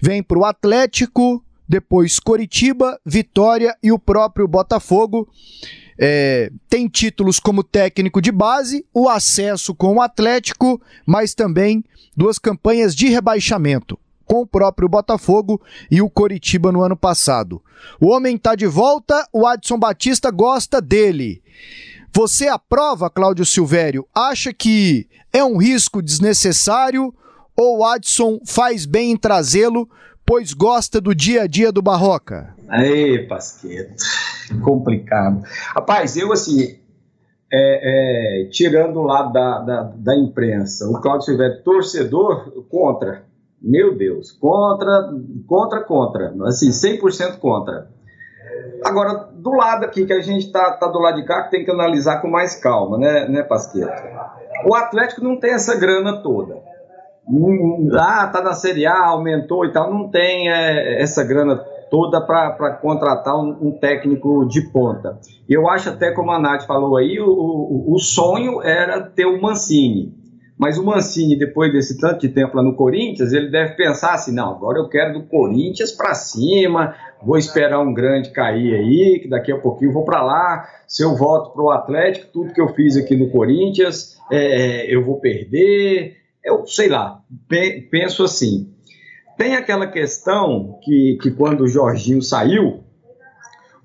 vem 0.00 0.22
para 0.22 0.38
o 0.38 0.44
Atlético, 0.44 1.42
depois 1.68 2.20
Coritiba, 2.20 3.00
Vitória 3.04 3.76
e 3.82 3.90
o 3.90 3.98
próprio 3.98 4.46
Botafogo. 4.46 5.28
É, 5.98 6.52
tem 6.68 6.86
títulos 6.86 7.40
como 7.40 7.64
técnico 7.64 8.20
de 8.20 8.30
base, 8.30 8.84
o 8.92 9.08
acesso 9.08 9.74
com 9.74 9.94
o 9.94 10.02
Atlético, 10.02 10.80
mas 11.06 11.34
também 11.34 11.82
duas 12.14 12.38
campanhas 12.38 12.94
de 12.94 13.08
rebaixamento 13.08 13.98
com 14.26 14.40
o 14.40 14.46
próprio 14.46 14.88
Botafogo 14.88 15.62
e 15.90 16.02
o 16.02 16.10
Coritiba 16.10 16.72
no 16.72 16.82
ano 16.82 16.96
passado. 16.96 17.62
O 18.00 18.08
homem 18.08 18.34
está 18.34 18.54
de 18.54 18.66
volta, 18.66 19.26
o 19.32 19.46
Adson 19.46 19.78
Batista 19.78 20.30
gosta 20.30 20.80
dele. 20.82 21.42
Você 22.16 22.48
aprova, 22.48 23.10
Cláudio 23.10 23.44
Silvério? 23.44 24.08
Acha 24.14 24.50
que 24.50 25.06
é 25.30 25.44
um 25.44 25.58
risco 25.58 26.00
desnecessário 26.00 27.12
ou 27.54 27.80
o 27.80 27.84
Adson 27.84 28.40
faz 28.46 28.86
bem 28.86 29.10
em 29.10 29.18
trazê-lo, 29.18 29.86
pois 30.24 30.54
gosta 30.54 30.98
do 30.98 31.14
dia 31.14 31.42
a 31.42 31.46
dia 31.46 31.70
do 31.70 31.82
Barroca? 31.82 32.54
Aí, 32.70 33.28
Pasqueto, 33.28 34.02
complicado. 34.64 35.42
Rapaz, 35.74 36.16
eu 36.16 36.32
assim, 36.32 36.78
é, 37.52 38.44
é, 38.44 38.48
tirando 38.48 38.96
o 38.96 39.02
lado 39.02 39.30
da, 39.34 39.58
da, 39.58 39.82
da 39.82 40.16
imprensa, 40.16 40.88
o 40.88 40.98
Cláudio 41.02 41.26
Silvério, 41.26 41.62
torcedor, 41.62 42.64
contra. 42.70 43.26
Meu 43.60 43.94
Deus, 43.94 44.32
contra, 44.32 45.12
contra, 45.46 45.84
contra. 45.84 46.34
Assim, 46.46 46.70
100% 46.70 47.36
contra. 47.36 47.94
Agora, 48.84 49.28
do 49.32 49.50
lado 49.52 49.84
aqui, 49.84 50.06
que 50.06 50.12
a 50.12 50.20
gente 50.20 50.50
tá, 50.50 50.72
tá 50.72 50.86
do 50.88 50.98
lado 50.98 51.16
de 51.16 51.26
cá, 51.26 51.42
que 51.44 51.50
tem 51.50 51.64
que 51.64 51.70
analisar 51.70 52.20
com 52.20 52.28
mais 52.28 52.54
calma, 52.56 52.98
né, 52.98 53.28
né 53.28 53.42
Pasqueto? 53.42 53.90
O 54.64 54.74
Atlético 54.74 55.22
não 55.22 55.38
tem 55.38 55.52
essa 55.52 55.78
grana 55.78 56.22
toda. 56.22 56.56
Ah, 57.98 58.28
tá 58.28 58.40
na 58.40 58.52
Série 58.52 58.86
A, 58.86 59.06
aumentou 59.06 59.64
e 59.64 59.72
tal. 59.72 59.92
Não 59.92 60.08
tem 60.08 60.48
é, 60.48 61.02
essa 61.02 61.24
grana 61.24 61.56
toda 61.90 62.20
para 62.20 62.74
contratar 62.74 63.36
um, 63.36 63.68
um, 63.68 63.72
técnico 63.72 64.46
de 64.46 64.60
ponta. 64.70 65.18
Eu 65.48 65.68
acho 65.68 65.90
até, 65.90 66.12
como 66.12 66.30
a 66.30 66.38
Nath 66.38 66.66
falou 66.66 66.96
aí, 66.96 67.18
o, 67.20 67.28
o, 67.28 67.94
o 67.94 67.98
sonho 67.98 68.62
era 68.62 69.02
ter 69.02 69.26
o 69.26 69.40
Mancini. 69.40 70.14
Mas 70.58 70.78
o 70.78 70.84
Mancini, 70.84 71.36
depois 71.36 71.70
desse 71.70 71.98
tanto 71.98 72.20
de 72.20 72.30
tempo 72.30 72.56
lá 72.56 72.62
no 72.62 72.74
Corinthians, 72.74 73.32
ele 73.32 73.50
deve 73.50 73.74
pensar 73.74 74.14
assim: 74.14 74.32
não, 74.32 74.52
agora 74.52 74.78
eu 74.78 74.88
quero 74.88 75.12
do 75.12 75.26
Corinthians 75.26 75.92
para 75.92 76.14
cima, 76.14 76.94
vou 77.22 77.36
esperar 77.36 77.80
um 77.80 77.92
grande 77.92 78.30
cair 78.30 78.74
aí, 78.74 79.20
que 79.20 79.28
daqui 79.28 79.52
a 79.52 79.58
pouquinho 79.58 79.92
vou 79.92 80.04
para 80.04 80.22
lá. 80.22 80.68
Se 80.86 81.02
eu 81.02 81.16
volto 81.16 81.52
para 81.52 81.62
o 81.62 81.70
Atlético, 81.70 82.26
tudo 82.32 82.52
que 82.52 82.60
eu 82.60 82.68
fiz 82.68 82.96
aqui 82.96 83.16
no 83.16 83.30
Corinthians, 83.30 84.18
é, 84.30 84.92
eu 84.94 85.04
vou 85.04 85.18
perder. 85.20 86.16
Eu 86.44 86.66
sei 86.66 86.88
lá, 86.88 87.20
penso 87.90 88.24
assim. 88.24 88.72
Tem 89.36 89.54
aquela 89.54 89.86
questão 89.86 90.78
que, 90.82 91.18
que 91.20 91.30
quando 91.30 91.62
o 91.62 91.68
Jorginho 91.68 92.22
saiu, 92.22 92.84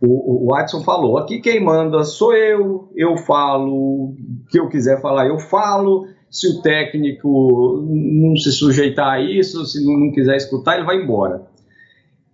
o, 0.02 0.46
o 0.46 0.52
Watson 0.52 0.82
falou: 0.82 1.18
aqui 1.18 1.40
quem 1.40 1.64
manda 1.64 2.04
sou 2.04 2.34
eu, 2.34 2.90
eu 2.96 3.18
falo 3.18 3.74
o 3.74 4.16
que 4.50 4.60
eu 4.60 4.70
quiser 4.70 5.02
falar, 5.02 5.28
eu 5.28 5.40
falo 5.40 6.08
se 6.30 6.48
o 6.48 6.62
técnico 6.62 7.84
não 7.86 8.36
se 8.38 8.54
sujeitar 8.54 9.16
a 9.16 9.22
isso, 9.22 9.66
se 9.66 9.86
não 9.86 10.12
quiser 10.12 10.38
escutar, 10.38 10.76
ele 10.76 10.86
vai 10.86 10.96
embora. 10.96 11.51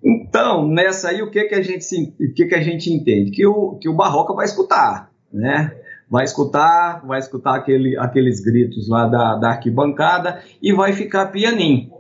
Então, 0.08 0.68
nessa 0.68 1.10
aí, 1.10 1.22
o 1.22 1.30
que, 1.30 1.44
que, 1.46 1.56
a, 1.56 1.62
gente, 1.62 2.16
o 2.20 2.34
que, 2.34 2.46
que 2.46 2.56
a 2.56 2.62
gente 2.62 2.92
entende? 2.94 3.32
Que 3.32 3.46
o, 3.46 3.76
que 3.76 3.90
o 3.90 3.94
Barroca 3.94 4.34
vai 4.34 4.46
escutar, 4.46 5.12
né? 5.34 5.76
Vai 6.10 6.24
escutar, 6.24 7.06
vai 7.06 7.20
escutar 7.20 7.56
aquele, 7.56 7.98
aqueles 7.98 8.40
gritos 8.40 8.88
lá 8.88 9.08
da, 9.08 9.36
da 9.36 9.50
arquibancada 9.50 10.42
e 10.62 10.72
vai 10.72 10.94
ficar 10.94 11.28
pianinho. 11.28 11.92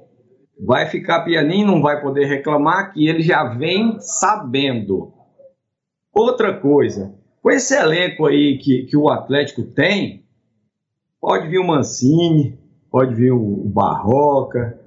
Vai 0.60 0.86
ficar 0.86 1.26
pianinho, 1.26 1.68
não 1.68 1.82
vai 1.82 2.02
poder 2.02 2.26
reclamar 2.26 2.94
que 2.94 3.08
ele 3.08 3.22
já 3.22 3.44
vem 3.44 3.98
sabendo. 4.00 5.12
Outra 6.14 6.54
coisa, 6.54 7.14
com 7.44 7.52
esse 7.52 7.76
elenco 7.76 8.26
aí 8.26 8.58
que, 8.58 8.84
que 8.84 8.96
o 8.96 9.10
Atlético 9.10 9.64
tem, 9.64 10.26
Pode 11.20 11.48
vir 11.48 11.58
o 11.58 11.68
Mancini, 11.68 12.58
pode 12.92 13.16
vir 13.16 13.32
o 13.32 13.64
Barroca, 13.66 14.80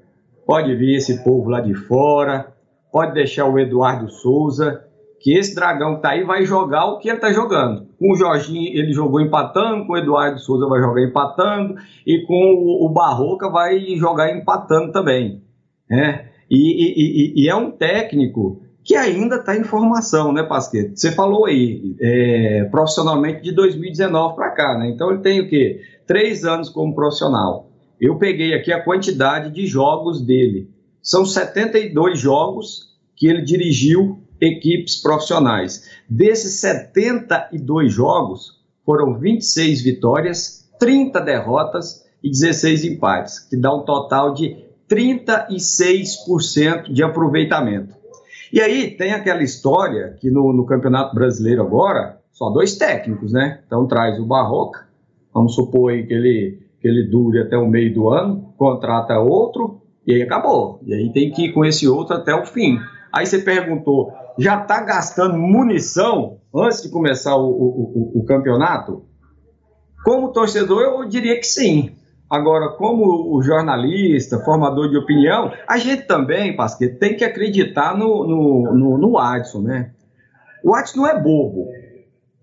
pode 0.47 0.75
vir 0.77 0.97
esse 0.97 1.25
povo 1.25 1.51
lá 1.51 1.61
de 1.61 1.75
fora, 1.75 2.51
pode 2.93 3.15
deixar 3.15 3.47
o 3.47 3.59
Eduardo 3.59 4.11
Souza, 4.11 4.85
que 5.21 5.37
esse 5.37 5.55
dragão 5.55 5.97
que 5.97 6.03
tá 6.03 6.11
aí 6.11 6.25
vai 6.25 6.45
jogar 6.45 6.87
o 6.87 6.99
que 6.99 7.09
ele 7.09 7.19
tá 7.19 7.33
jogando. 7.33 7.87
Com 7.99 8.13
o 8.13 8.17
Jorginho 8.17 8.73
ele 8.77 8.93
jogou 8.93 9.21
empatando, 9.21 9.87
com 9.87 9.93
o 9.93 9.99
Eduardo 9.99 10.39
Souza 10.39 10.67
vai 10.67 10.81
jogar 10.81 11.03
empatando, 11.03 11.75
e 12.07 12.23
com 12.27 12.35
o, 12.35 12.89
Barroca 12.89 13.49
vai 13.51 13.79
jogar 13.97 14.35
empatando 14.35 14.93
também. 14.93 15.43
Né? 15.89 16.27
E, 16.51 16.57
e, 16.57 17.43
e, 17.43 17.45
e 17.45 17.49
é 17.49 17.55
um 17.55 17.71
técnico 17.71 18.63
que 18.83 18.97
ainda 18.97 19.37
está 19.37 19.55
em 19.55 19.63
formação, 19.63 20.33
né, 20.33 20.43
Pasquete? 20.43 20.99
Você 20.99 21.13
falou 21.13 21.47
aí, 21.47 21.95
é, 22.01 22.65
profissionalmente 22.71 23.43
de 23.43 23.53
2019 23.53 24.35
para 24.35 24.51
cá, 24.51 24.79
né? 24.79 24.89
Então 24.89 25.11
ele 25.11 25.21
tem 25.21 25.41
o 25.41 25.49
quê? 25.49 25.81
Três 26.07 26.45
anos 26.45 26.71
como 26.71 26.95
profissional. 26.95 27.71
Eu 28.01 28.17
peguei 28.17 28.55
aqui 28.55 28.73
a 28.73 28.83
quantidade 28.83 29.51
de 29.53 29.67
jogos 29.67 30.25
dele. 30.25 30.69
São 31.03 31.25
72 31.25 32.19
jogos 32.19 32.91
que 33.17 33.27
ele 33.27 33.43
dirigiu 33.43 34.21
equipes 34.41 34.97
profissionais. 34.97 35.89
Desses 36.09 36.61
72 36.61 37.93
jogos, 37.93 38.61
foram 38.85 39.19
26 39.19 39.83
vitórias, 39.83 40.71
30 40.79 41.21
derrotas 41.21 42.07
e 42.23 42.31
16 42.31 42.85
empates, 42.85 43.39
que 43.39 43.57
dá 43.57 43.75
um 43.75 43.85
total 43.85 44.35
de 44.35 44.65
36% 44.89 46.93
de 46.93 47.03
aproveitamento. 47.03 47.95
E 48.53 48.61
aí 48.61 48.97
tem 48.97 49.13
aquela 49.13 49.43
história 49.43 50.17
que 50.21 50.31
no, 50.31 50.53
no 50.53 50.67
Campeonato 50.67 51.15
Brasileiro 51.15 51.63
agora, 51.63 52.21
só 52.33 52.51
dois 52.51 52.77
técnicos, 52.77 53.33
né? 53.33 53.63
Então 53.67 53.87
traz 53.87 54.19
o 54.19 54.27
Barroca, 54.27 54.89
vamos 55.33 55.55
supor 55.55 55.93
aí 55.93 56.05
que 56.05 56.13
ele, 56.13 56.59
que 56.81 56.89
ele 56.89 57.05
dure 57.05 57.41
até 57.41 57.57
o 57.57 57.69
meio 57.69 57.95
do 57.95 58.09
ano, 58.09 58.53
contrata 58.57 59.21
outro 59.21 59.80
e 60.07 60.15
aí 60.15 60.23
acabou. 60.23 60.81
E 60.87 60.95
aí 60.95 61.13
tem 61.13 61.31
que 61.31 61.47
ir 61.47 61.53
com 61.53 61.65
esse 61.65 61.87
outro 61.89 62.17
até 62.17 62.35
o 62.35 62.45
fim. 62.45 62.79
Aí 63.13 63.27
você 63.27 63.39
perguntou, 63.39 64.13
já 64.39 64.61
está 64.61 64.81
gastando 64.83 65.37
munição 65.37 66.39
antes 66.55 66.83
de 66.83 66.91
começar 66.91 67.37
o, 67.37 67.49
o, 67.49 68.15
o, 68.17 68.21
o 68.21 68.25
campeonato? 68.25 69.05
Como 70.05 70.33
torcedor, 70.33 70.83
eu 70.83 71.09
diria 71.09 71.37
que 71.37 71.47
sim. 71.47 71.95
Agora, 72.31 72.69
como 72.77 73.43
jornalista, 73.43 74.39
formador 74.39 74.89
de 74.89 74.97
opinião, 74.97 75.53
a 75.67 75.79
gente 75.79 76.03
também, 76.07 76.55
Pasquete, 76.55 76.97
tem 76.97 77.17
que 77.17 77.25
acreditar 77.25 77.97
no, 77.97 78.27
no, 78.27 78.73
no, 78.73 78.99
no 78.99 79.19
Adson, 79.19 79.63
né? 79.63 79.91
O 80.63 80.75
Adson 80.75 81.01
não 81.01 81.09
é 81.09 81.21
bobo. 81.21 81.67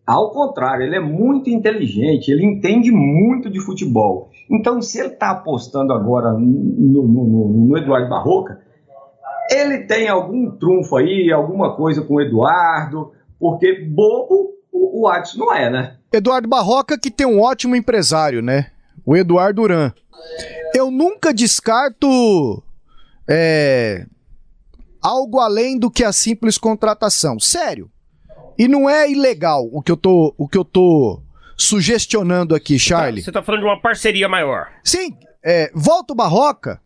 Ao 0.07 0.31
contrário, 0.31 0.85
ele 0.85 0.95
é 0.95 1.01
muito 1.01 1.49
inteligente, 1.49 2.31
ele 2.31 2.45
entende 2.45 2.91
muito 2.91 3.49
de 3.49 3.59
futebol. 3.59 4.29
Então, 4.49 4.81
se 4.81 4.99
ele 4.99 5.09
está 5.09 5.31
apostando 5.31 5.91
agora 5.91 6.31
no, 6.31 7.07
no, 7.07 7.67
no, 7.67 7.77
Eduardo 7.77 8.09
Barroca, 8.09 8.61
ele 9.51 9.79
tem 9.79 10.07
algum 10.07 10.49
trunfo 10.51 10.95
aí, 10.95 11.29
alguma 11.31 11.75
coisa 11.75 12.01
com 12.01 12.15
o 12.15 12.21
Eduardo, 12.21 13.11
porque 13.37 13.85
bobo 13.85 14.53
o, 14.71 15.05
o 15.05 15.11
não 15.37 15.53
é, 15.53 15.69
né? 15.69 15.97
Eduardo 16.13 16.47
Barroca 16.47 16.97
que 16.97 17.11
tem 17.11 17.27
um 17.27 17.41
ótimo 17.41 17.75
empresário, 17.75 18.41
né? 18.41 18.67
o 19.07 19.15
Eduardo 19.15 19.61
Duran. 19.61 19.93
Eu 20.75 20.91
nunca 20.91 21.33
descarto 21.33 22.61
é, 23.25 24.05
algo 25.01 25.39
além 25.39 25.79
do 25.79 25.89
que 25.89 26.03
a 26.03 26.11
simples 26.11 26.57
contratação. 26.57 27.39
Sério. 27.39 27.89
E 28.57 28.67
não 28.67 28.89
é 28.89 29.09
ilegal 29.09 29.67
o 29.71 29.81
que 29.81 29.91
eu 29.91 29.97
tô, 29.97 30.33
o 30.37 30.47
que 30.47 30.57
eu 30.57 30.65
tô 30.65 31.21
sugestionando 31.55 32.55
aqui, 32.55 32.77
Charlie. 32.77 33.23
Você 33.23 33.31
tá 33.31 33.43
falando 33.43 33.61
de 33.61 33.67
uma 33.67 33.79
parceria 33.79 34.27
maior. 34.27 34.67
Sim. 34.83 35.15
É, 35.43 35.71
volta 35.73 36.13
o 36.13 36.15
Barroca. 36.15 36.81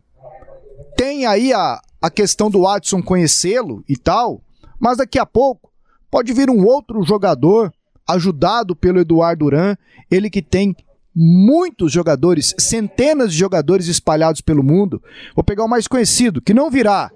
Tem 0.96 1.26
aí 1.26 1.52
a, 1.52 1.80
a 2.00 2.10
questão 2.10 2.50
do 2.50 2.62
Watson 2.62 3.02
conhecê-lo 3.02 3.82
e 3.88 3.96
tal. 3.96 4.42
Mas 4.78 4.98
daqui 4.98 5.18
a 5.18 5.26
pouco 5.26 5.70
pode 6.10 6.32
vir 6.32 6.50
um 6.50 6.64
outro 6.64 7.02
jogador 7.02 7.72
ajudado 8.08 8.76
pelo 8.76 9.00
Eduardo 9.00 9.44
Duran. 9.44 9.76
Ele 10.10 10.28
que 10.28 10.42
tem 10.42 10.76
muitos 11.14 11.92
jogadores, 11.92 12.54
centenas 12.58 13.32
de 13.32 13.38
jogadores 13.38 13.86
espalhados 13.86 14.40
pelo 14.40 14.62
mundo. 14.62 15.02
Vou 15.34 15.44
pegar 15.44 15.64
o 15.64 15.68
mais 15.68 15.86
conhecido, 15.86 16.40
que 16.40 16.54
não 16.54 16.70
virá, 16.70 17.10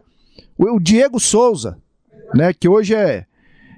o 0.58 0.78
Diego 0.78 1.18
Souza, 1.18 1.78
né, 2.34 2.52
que 2.52 2.68
hoje 2.68 2.94
é, 2.94 3.26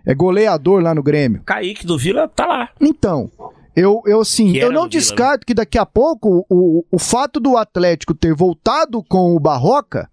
é 0.09 0.15
goleador 0.15 0.81
lá 0.81 0.95
no 0.95 1.03
Grêmio. 1.03 1.43
Kaique 1.45 1.87
do 1.87 1.99
Vila 1.99 2.27
tá 2.27 2.47
lá. 2.47 2.71
Então, 2.81 3.31
eu, 3.77 4.03
eu 4.07 4.23
assim, 4.23 4.57
eu 4.57 4.73
não 4.73 4.89
descarto 4.89 5.21
Vila, 5.21 5.33
né? 5.33 5.45
que 5.47 5.55
daqui 5.55 5.77
a 5.77 5.85
pouco 5.85 6.47
o, 6.49 6.83
o 6.91 6.99
fato 6.99 7.39
do 7.39 7.59
Atlético 7.59 8.15
ter 8.15 8.35
voltado 8.35 9.03
com 9.03 9.37
o 9.37 9.39
Barroca 9.39 10.11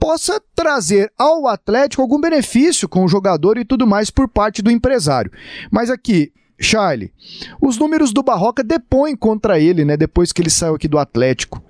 possa 0.00 0.42
trazer 0.52 1.12
ao 1.16 1.46
Atlético 1.46 2.02
algum 2.02 2.20
benefício 2.20 2.88
com 2.88 3.04
o 3.04 3.08
jogador 3.08 3.56
e 3.56 3.64
tudo 3.64 3.86
mais 3.86 4.10
por 4.10 4.28
parte 4.28 4.60
do 4.60 4.68
empresário. 4.68 5.30
Mas 5.70 5.88
aqui, 5.88 6.32
Charlie, 6.58 7.12
os 7.60 7.78
números 7.78 8.12
do 8.12 8.20
Barroca 8.20 8.64
depõem 8.64 9.14
contra 9.14 9.60
ele, 9.60 9.84
né? 9.84 9.96
Depois 9.96 10.32
que 10.32 10.42
ele 10.42 10.50
saiu 10.50 10.74
aqui 10.74 10.88
do 10.88 10.98
Atlético. 10.98 11.62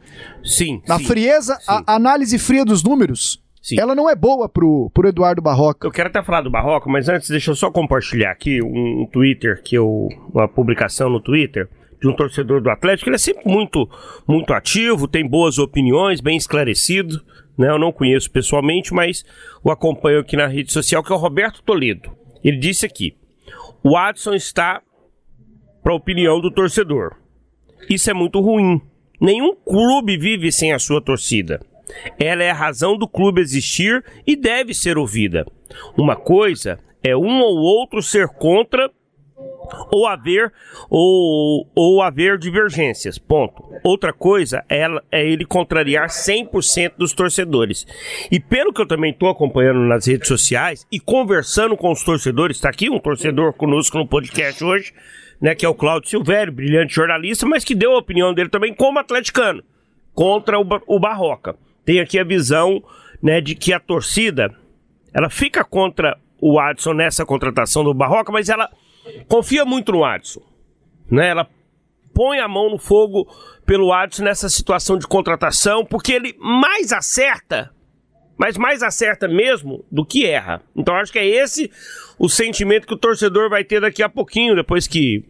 Sim. 0.42 0.81
A 0.88 0.96
sim, 0.96 1.05
frieza, 1.05 1.57
sim. 1.57 1.64
a 1.66 1.94
análise 1.94 2.38
fria 2.38 2.64
dos 2.64 2.83
números, 2.83 3.42
Sim. 3.62 3.79
ela 3.79 3.94
não 3.94 4.11
é 4.11 4.16
boa 4.16 4.48
pro, 4.48 4.90
pro 4.92 5.09
Eduardo 5.09 5.40
Barroca. 5.40 5.87
Eu 5.87 5.92
quero 5.92 6.09
até 6.09 6.20
falar 6.20 6.40
do 6.40 6.51
Barroca, 6.51 6.90
mas 6.90 7.09
antes 7.09 7.31
deixa 7.31 7.53
eu 7.53 7.55
só 7.55 7.70
compartilhar 7.70 8.33
aqui 8.33 8.61
um, 8.61 9.07
Twitter 9.11 9.62
que 9.62 9.77
eu. 9.77 10.09
uma 10.35 10.48
publicação 10.48 11.09
no 11.09 11.20
Twitter 11.20 11.68
de 12.01 12.09
um 12.09 12.16
torcedor 12.16 12.61
do 12.61 12.68
Atlético. 12.68 13.09
Ele 13.09 13.14
é 13.14 13.18
sempre 13.18 13.48
muito, 13.48 13.88
muito 14.27 14.53
ativo, 14.53 15.07
tem 15.07 15.25
boas 15.25 15.59
opiniões, 15.59 16.20
bem 16.20 16.37
esclarecido. 16.37 17.22
Né? 17.57 17.68
Eu 17.68 17.79
não 17.79 17.92
conheço 17.92 18.29
pessoalmente, 18.33 18.92
mas 18.92 19.25
o 19.62 19.70
acompanho 19.70 20.18
aqui 20.18 20.37
na 20.37 20.48
rede 20.48 20.72
social, 20.72 21.05
que 21.05 21.12
é 21.12 21.14
o 21.14 21.18
Roberto 21.18 21.62
Toledo. 21.62 22.11
Ele 22.42 22.57
disse 22.57 22.85
aqui: 22.85 23.14
o 23.85 23.96
Adson 23.96 24.35
está 24.35 24.83
para 25.85 25.92
a 25.92 25.96
opinião 25.96 26.40
do 26.40 26.51
torcedor. 26.51 27.14
Isso 27.88 28.11
é 28.11 28.14
muito 28.14 28.40
ruim. 28.40 28.83
Nenhum 29.20 29.55
clube 29.55 30.16
vive 30.16 30.51
sem 30.51 30.72
a 30.72 30.81
sua 30.81 31.01
torcida. 31.01 31.61
Ela 32.18 32.42
é 32.42 32.50
a 32.50 32.55
razão 32.55 32.96
do 32.96 33.09
clube 33.09 33.40
existir 33.40 34.05
e 34.26 34.37
deve 34.37 34.74
ser 34.74 34.98
ouvida. 34.98 35.46
Uma 35.96 36.16
coisa 36.16 36.78
é 37.02 37.16
um 37.16 37.40
ou 37.40 37.59
outro 37.59 38.02
ser 38.02 38.28
contra 38.28 38.90
ou 39.90 40.07
haver 40.07 40.52
ou, 40.88 41.66
ou 41.74 42.02
haver 42.02 42.38
divergências. 42.38 43.18
Ponto. 43.18 43.64
Outra 43.83 44.12
coisa 44.12 44.64
é, 44.68 44.87
é 45.11 45.26
ele 45.26 45.44
contrariar 45.44 46.09
100% 46.09 46.92
dos 46.98 47.12
torcedores. 47.12 47.87
E 48.31 48.38
pelo 48.38 48.72
que 48.72 48.81
eu 48.81 48.87
também 48.87 49.12
estou 49.12 49.28
acompanhando 49.28 49.81
nas 49.81 50.07
redes 50.07 50.28
sociais 50.28 50.87
e 50.90 51.00
conversando 51.00 51.76
com 51.76 51.90
os 51.90 52.05
torcedores, 52.05 52.57
está 52.57 52.68
aqui 52.68 52.90
um 52.90 52.98
torcedor 52.98 53.52
conosco 53.55 53.98
no 53.98 54.07
podcast 54.07 54.62
hoje, 54.62 54.92
né, 55.40 55.55
que 55.55 55.66
é 55.66 55.68
o 55.68 55.74
Cláudio 55.74 56.11
Silvério, 56.11 56.52
brilhante 56.52 56.94
jornalista, 56.94 57.46
mas 57.46 57.64
que 57.64 57.74
deu 57.74 57.92
a 57.92 57.98
opinião 57.98 58.33
dele 58.33 58.48
também 58.48 58.74
como 58.74 58.98
atleticano 58.98 59.62
contra 60.14 60.61
o, 60.61 60.66
o 60.87 61.00
Barroca. 61.00 61.57
Tem 61.85 62.01
aqui 62.01 62.18
a 62.18 62.25
visão, 62.25 62.83
né, 63.23 63.40
de 63.40 63.55
que 63.55 63.73
a 63.73 63.81
torcida 63.81 64.55
ela 65.12 65.29
fica 65.29 65.64
contra 65.64 66.18
o 66.40 66.59
Adson 66.59 66.95
nessa 66.95 67.25
contratação 67.25 67.85
do 67.85 67.95
Barroca, 67.95 68.33
mas 68.33 68.49
ela 68.49 68.68
confia 69.29 69.64
muito 69.64 69.92
no 69.92 70.05
Adson, 70.05 70.42
né? 71.11 71.29
Ela 71.29 71.49
põe 72.14 72.40
a 72.40 72.49
mão 72.49 72.71
no 72.71 72.79
fogo 72.79 73.27
pelo 73.64 73.92
Adson 73.92 74.25
nessa 74.25 74.49
situação 74.49 74.99
de 74.99 75.07
contratação, 75.07 75.85
porque 75.85 76.12
ele 76.12 76.35
mais 76.38 76.92
acerta, 76.92 77.71
mas 78.37 78.57
mais 78.57 78.83
acerta 78.83 79.29
mesmo 79.29 79.85
do 79.90 80.05
que 80.05 80.27
erra. 80.27 80.62
Então 80.75 80.97
acho 80.97 81.12
que 81.12 81.18
é 81.18 81.27
esse 81.27 81.71
o 82.18 82.29
sentimento 82.29 82.87
que 82.87 82.95
o 82.95 82.99
torcedor 82.99 83.49
vai 83.49 83.64
ter 83.64 83.81
daqui 83.81 84.03
a 84.03 84.09
pouquinho, 84.09 84.57
depois 84.57 84.87
que 84.87 85.25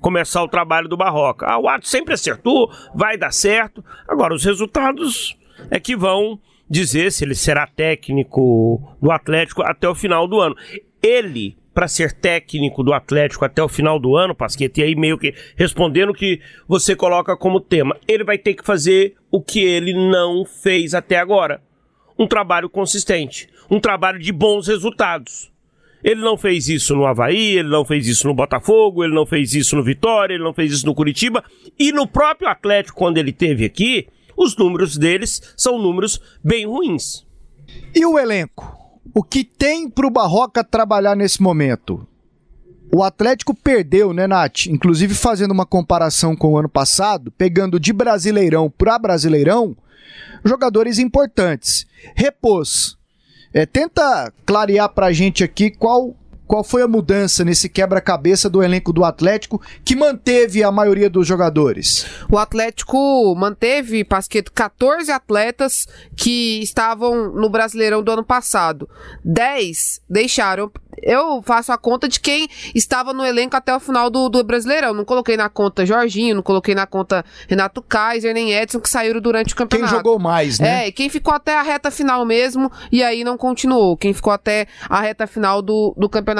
começar 0.00 0.42
o 0.42 0.48
trabalho 0.48 0.88
do 0.88 0.96
Barroca. 0.96 1.46
Ah, 1.46 1.58
o 1.58 1.68
Adson 1.68 1.90
sempre 1.90 2.14
acertou, 2.14 2.70
vai 2.94 3.16
dar 3.16 3.32
certo. 3.32 3.82
Agora 4.06 4.34
os 4.34 4.44
resultados 4.44 5.36
é 5.70 5.78
que 5.78 5.96
vão 5.96 6.38
dizer 6.68 7.12
se 7.12 7.24
ele 7.24 7.34
será 7.34 7.66
técnico 7.66 8.96
do 9.00 9.10
Atlético 9.10 9.62
até 9.62 9.88
o 9.88 9.94
final 9.94 10.26
do 10.26 10.40
ano. 10.40 10.56
Ele, 11.02 11.56
para 11.72 11.88
ser 11.88 12.12
técnico 12.12 12.82
do 12.82 12.92
Atlético 12.92 13.44
até 13.44 13.62
o 13.62 13.68
final 13.68 13.98
do 13.98 14.16
ano, 14.16 14.34
Pasquete, 14.34 14.80
e 14.80 14.84
aí 14.84 14.94
meio 14.94 15.18
que 15.18 15.34
respondendo 15.56 16.10
o 16.10 16.14
que 16.14 16.40
você 16.66 16.96
coloca 16.96 17.36
como 17.36 17.60
tema, 17.60 17.96
ele 18.08 18.24
vai 18.24 18.38
ter 18.38 18.54
que 18.54 18.64
fazer 18.64 19.14
o 19.30 19.42
que 19.42 19.60
ele 19.60 19.92
não 19.92 20.44
fez 20.44 20.94
até 20.94 21.18
agora. 21.18 21.60
Um 22.18 22.26
trabalho 22.26 22.70
consistente, 22.70 23.48
um 23.70 23.80
trabalho 23.80 24.18
de 24.18 24.32
bons 24.32 24.68
resultados. 24.68 25.52
Ele 26.02 26.20
não 26.20 26.36
fez 26.36 26.68
isso 26.68 26.94
no 26.94 27.06
Havaí, 27.06 27.56
ele 27.56 27.68
não 27.68 27.82
fez 27.82 28.06
isso 28.06 28.28
no 28.28 28.34
Botafogo, 28.34 29.02
ele 29.02 29.14
não 29.14 29.24
fez 29.24 29.54
isso 29.54 29.74
no 29.74 29.82
Vitória, 29.82 30.34
ele 30.34 30.44
não 30.44 30.52
fez 30.52 30.70
isso 30.70 30.84
no 30.84 30.94
Curitiba. 30.94 31.42
E 31.78 31.92
no 31.92 32.06
próprio 32.06 32.46
Atlético, 32.46 32.98
quando 32.98 33.16
ele 33.16 33.32
teve 33.32 33.64
aqui, 33.64 34.06
os 34.36 34.56
números 34.56 34.96
deles 34.96 35.40
são 35.56 35.78
números 35.78 36.20
bem 36.42 36.66
ruins. 36.66 37.24
E 37.94 38.04
o 38.04 38.18
elenco? 38.18 38.76
O 39.14 39.22
que 39.22 39.44
tem 39.44 39.88
pro 39.88 40.10
Barroca 40.10 40.64
trabalhar 40.64 41.14
nesse 41.14 41.42
momento? 41.42 42.06
O 42.92 43.02
Atlético 43.02 43.54
perdeu, 43.54 44.12
né, 44.12 44.26
Nath? 44.26 44.66
Inclusive 44.66 45.14
fazendo 45.14 45.50
uma 45.50 45.66
comparação 45.66 46.36
com 46.36 46.52
o 46.52 46.58
ano 46.58 46.68
passado, 46.68 47.30
pegando 47.32 47.80
de 47.80 47.92
Brasileirão 47.92 48.70
para 48.70 48.98
Brasileirão, 48.98 49.76
jogadores 50.44 50.98
importantes. 50.98 51.86
Repôs. 52.14 52.96
É, 53.52 53.64
tenta 53.64 54.32
clarear 54.44 54.88
pra 54.88 55.12
gente 55.12 55.44
aqui 55.44 55.70
qual, 55.70 56.14
qual 56.46 56.62
foi 56.62 56.82
a 56.82 56.88
mudança 56.88 57.44
nesse 57.44 57.68
quebra-cabeça 57.68 58.48
do 58.50 58.62
elenco 58.62 58.92
do 58.92 59.04
Atlético 59.04 59.60
que 59.84 59.96
manteve 59.96 60.62
a 60.62 60.70
maioria 60.70 61.08
dos 61.08 61.26
jogadores. 61.26 62.06
O 62.30 62.38
Atlético 62.38 63.34
manteve, 63.36 64.04
Pasqueto, 64.04 64.52
14 64.52 65.10
atletas 65.10 65.86
que 66.16 66.60
estavam 66.62 67.32
no 67.32 67.48
Brasileirão 67.48 68.02
do 68.02 68.12
ano 68.12 68.24
passado. 68.24 68.88
10 69.24 70.00
deixaram. 70.08 70.70
Eu 71.02 71.42
faço 71.42 71.72
a 71.72 71.76
conta 71.78 72.08
de 72.08 72.20
quem 72.20 72.48
estava 72.74 73.12
no 73.12 73.24
elenco 73.24 73.56
até 73.56 73.74
o 73.74 73.80
final 73.80 74.08
do, 74.08 74.28
do 74.28 74.44
Brasileirão. 74.44 74.94
Não 74.94 75.04
coloquei 75.04 75.36
na 75.36 75.48
conta 75.48 75.84
Jorginho, 75.84 76.36
não 76.36 76.42
coloquei 76.42 76.74
na 76.74 76.86
conta 76.86 77.24
Renato 77.48 77.82
Kaiser, 77.82 78.32
nem 78.32 78.52
Edson, 78.52 78.78
que 78.80 78.88
saíram 78.88 79.20
durante 79.20 79.52
o 79.52 79.56
Quem 79.56 79.66
campeonato. 79.66 79.96
jogou 79.96 80.18
mais, 80.18 80.60
né? 80.60 80.88
É, 80.88 80.92
quem 80.92 81.08
ficou 81.08 81.34
até 81.34 81.56
a 81.56 81.62
reta 81.62 81.90
final 81.90 82.24
mesmo 82.24 82.70
e 82.92 83.02
aí 83.02 83.24
não 83.24 83.36
continuou. 83.36 83.96
Quem 83.96 84.14
ficou 84.14 84.32
até 84.32 84.66
a 84.88 85.00
reta 85.00 85.26
final 85.26 85.60
do, 85.60 85.94
do 85.96 86.08
Campeonato 86.08 86.33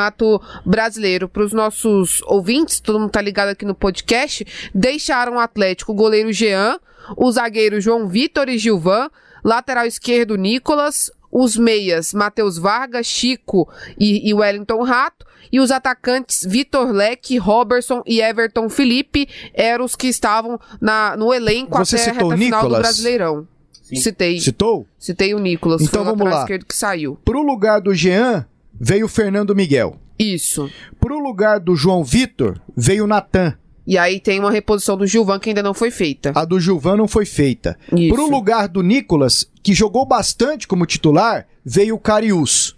Brasileiro. 0.65 1.29
Para 1.29 1.45
os 1.45 1.53
nossos 1.53 2.23
ouvintes, 2.23 2.81
todo 2.81 2.99
mundo 2.99 3.11
tá 3.11 3.21
ligado 3.21 3.49
aqui 3.49 3.65
no 3.65 3.75
podcast, 3.75 4.47
deixaram 4.75 5.37
o 5.37 5.41
Atlético 5.41 5.93
o 5.93 5.95
goleiro 5.95 6.33
Jean, 6.33 6.79
o 7.17 7.31
zagueiro 7.31 7.81
João 7.81 8.09
Vitor 8.09 8.49
e 8.49 8.59
Gilvan, 8.59 9.11
lateral 9.43 9.87
esquerdo 9.87 10.37
Nicolas, 10.37 11.11
os 11.31 11.57
meias 11.57 12.15
Matheus 12.15 12.57
Vargas, 12.59 13.07
Chico 13.07 13.69
e, 13.99 14.29
e 14.29 14.33
Wellington 14.33 14.83
Rato, 14.83 15.27
e 15.53 15.61
os 15.61 15.71
atacantes 15.71 16.43
Vitor 16.45 16.91
Leque, 16.91 17.37
Robertson 17.39 18.03
e 18.07 18.21
Everton 18.21 18.69
Felipe 18.69 19.29
eram 19.53 19.85
os 19.85 19.95
que 19.95 20.07
estavam 20.07 20.59
na, 20.81 21.17
no 21.17 21.33
elenco 21.33 21.79
Você 21.79 21.97
até 21.97 22.11
a 22.11 22.13
reta 22.15 22.27
o 22.27 22.39
final 22.39 22.63
do 22.63 22.69
Nicolas? 22.69 22.97
Citei. 22.97 24.01
Citei. 24.01 24.41
Citou? 24.41 24.87
Citei 24.99 25.35
o 25.35 25.39
Nicolas. 25.39 25.83
Então 25.83 25.93
foi 25.93 26.01
o 26.01 26.05
vamos 26.05 26.19
lateral 26.21 26.39
lá. 26.39 26.41
esquerdo 26.41 26.65
que 26.65 26.75
saiu. 26.75 27.19
Pro 27.25 27.43
lugar 27.43 27.81
do 27.81 27.95
Jean, 27.95 28.47
veio 28.85 29.07
o 29.07 29.09
Fernando 29.09 29.57
Miguel. 29.57 29.97
Isso. 30.19 30.71
Pro 31.01 31.19
lugar 31.19 31.59
do 31.59 31.75
João 31.75 32.05
Vitor, 32.05 32.61
veio 32.77 33.05
o 33.05 33.07
Natan. 33.07 33.57
E 33.87 33.97
aí 33.97 34.21
tem 34.21 34.39
uma 34.39 34.51
reposição 34.51 34.97
do 34.97 35.07
Gilvan 35.07 35.39
que 35.39 35.49
ainda 35.51 35.63
não 35.63 35.73
foi 35.75 35.91
feita. 35.91 36.33
A 36.35 36.45
do 36.45 36.61
Gilvan 36.61 36.97
não 36.97 37.09
foi 37.09 37.25
feita. 37.25 37.79
Isso. 37.97 38.15
Pro 38.15 38.29
lugar 38.31 38.69
do 38.69 38.83
Nicolas, 38.83 39.47
que 39.63 39.73
jogou 39.75 40.05
bastante 40.07 40.69
como 40.69 40.87
titular, 40.87 41.47
veio 41.65 41.95
o 41.95 41.99
Carius. 41.99 42.77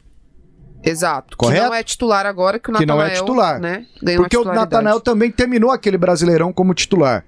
Exato. 0.82 1.36
Correto? 1.36 1.62
Que 1.62 1.68
não 1.68 1.74
é 1.74 1.82
titular 1.82 2.26
agora, 2.26 2.58
que 2.60 2.70
o 2.70 2.72
Que 2.74 2.86
não 2.86 2.96
Natanael, 2.96 3.16
é 3.16 3.20
titular. 3.20 3.60
né, 3.60 3.86
Porque 4.16 4.36
o. 4.36 4.44
Natanael 4.44 5.00
também 5.00 5.30
terminou 5.30 5.72
aquele 5.72 5.98
Brasileirão 5.98 6.52
como 6.52 6.72
titular. 6.74 7.24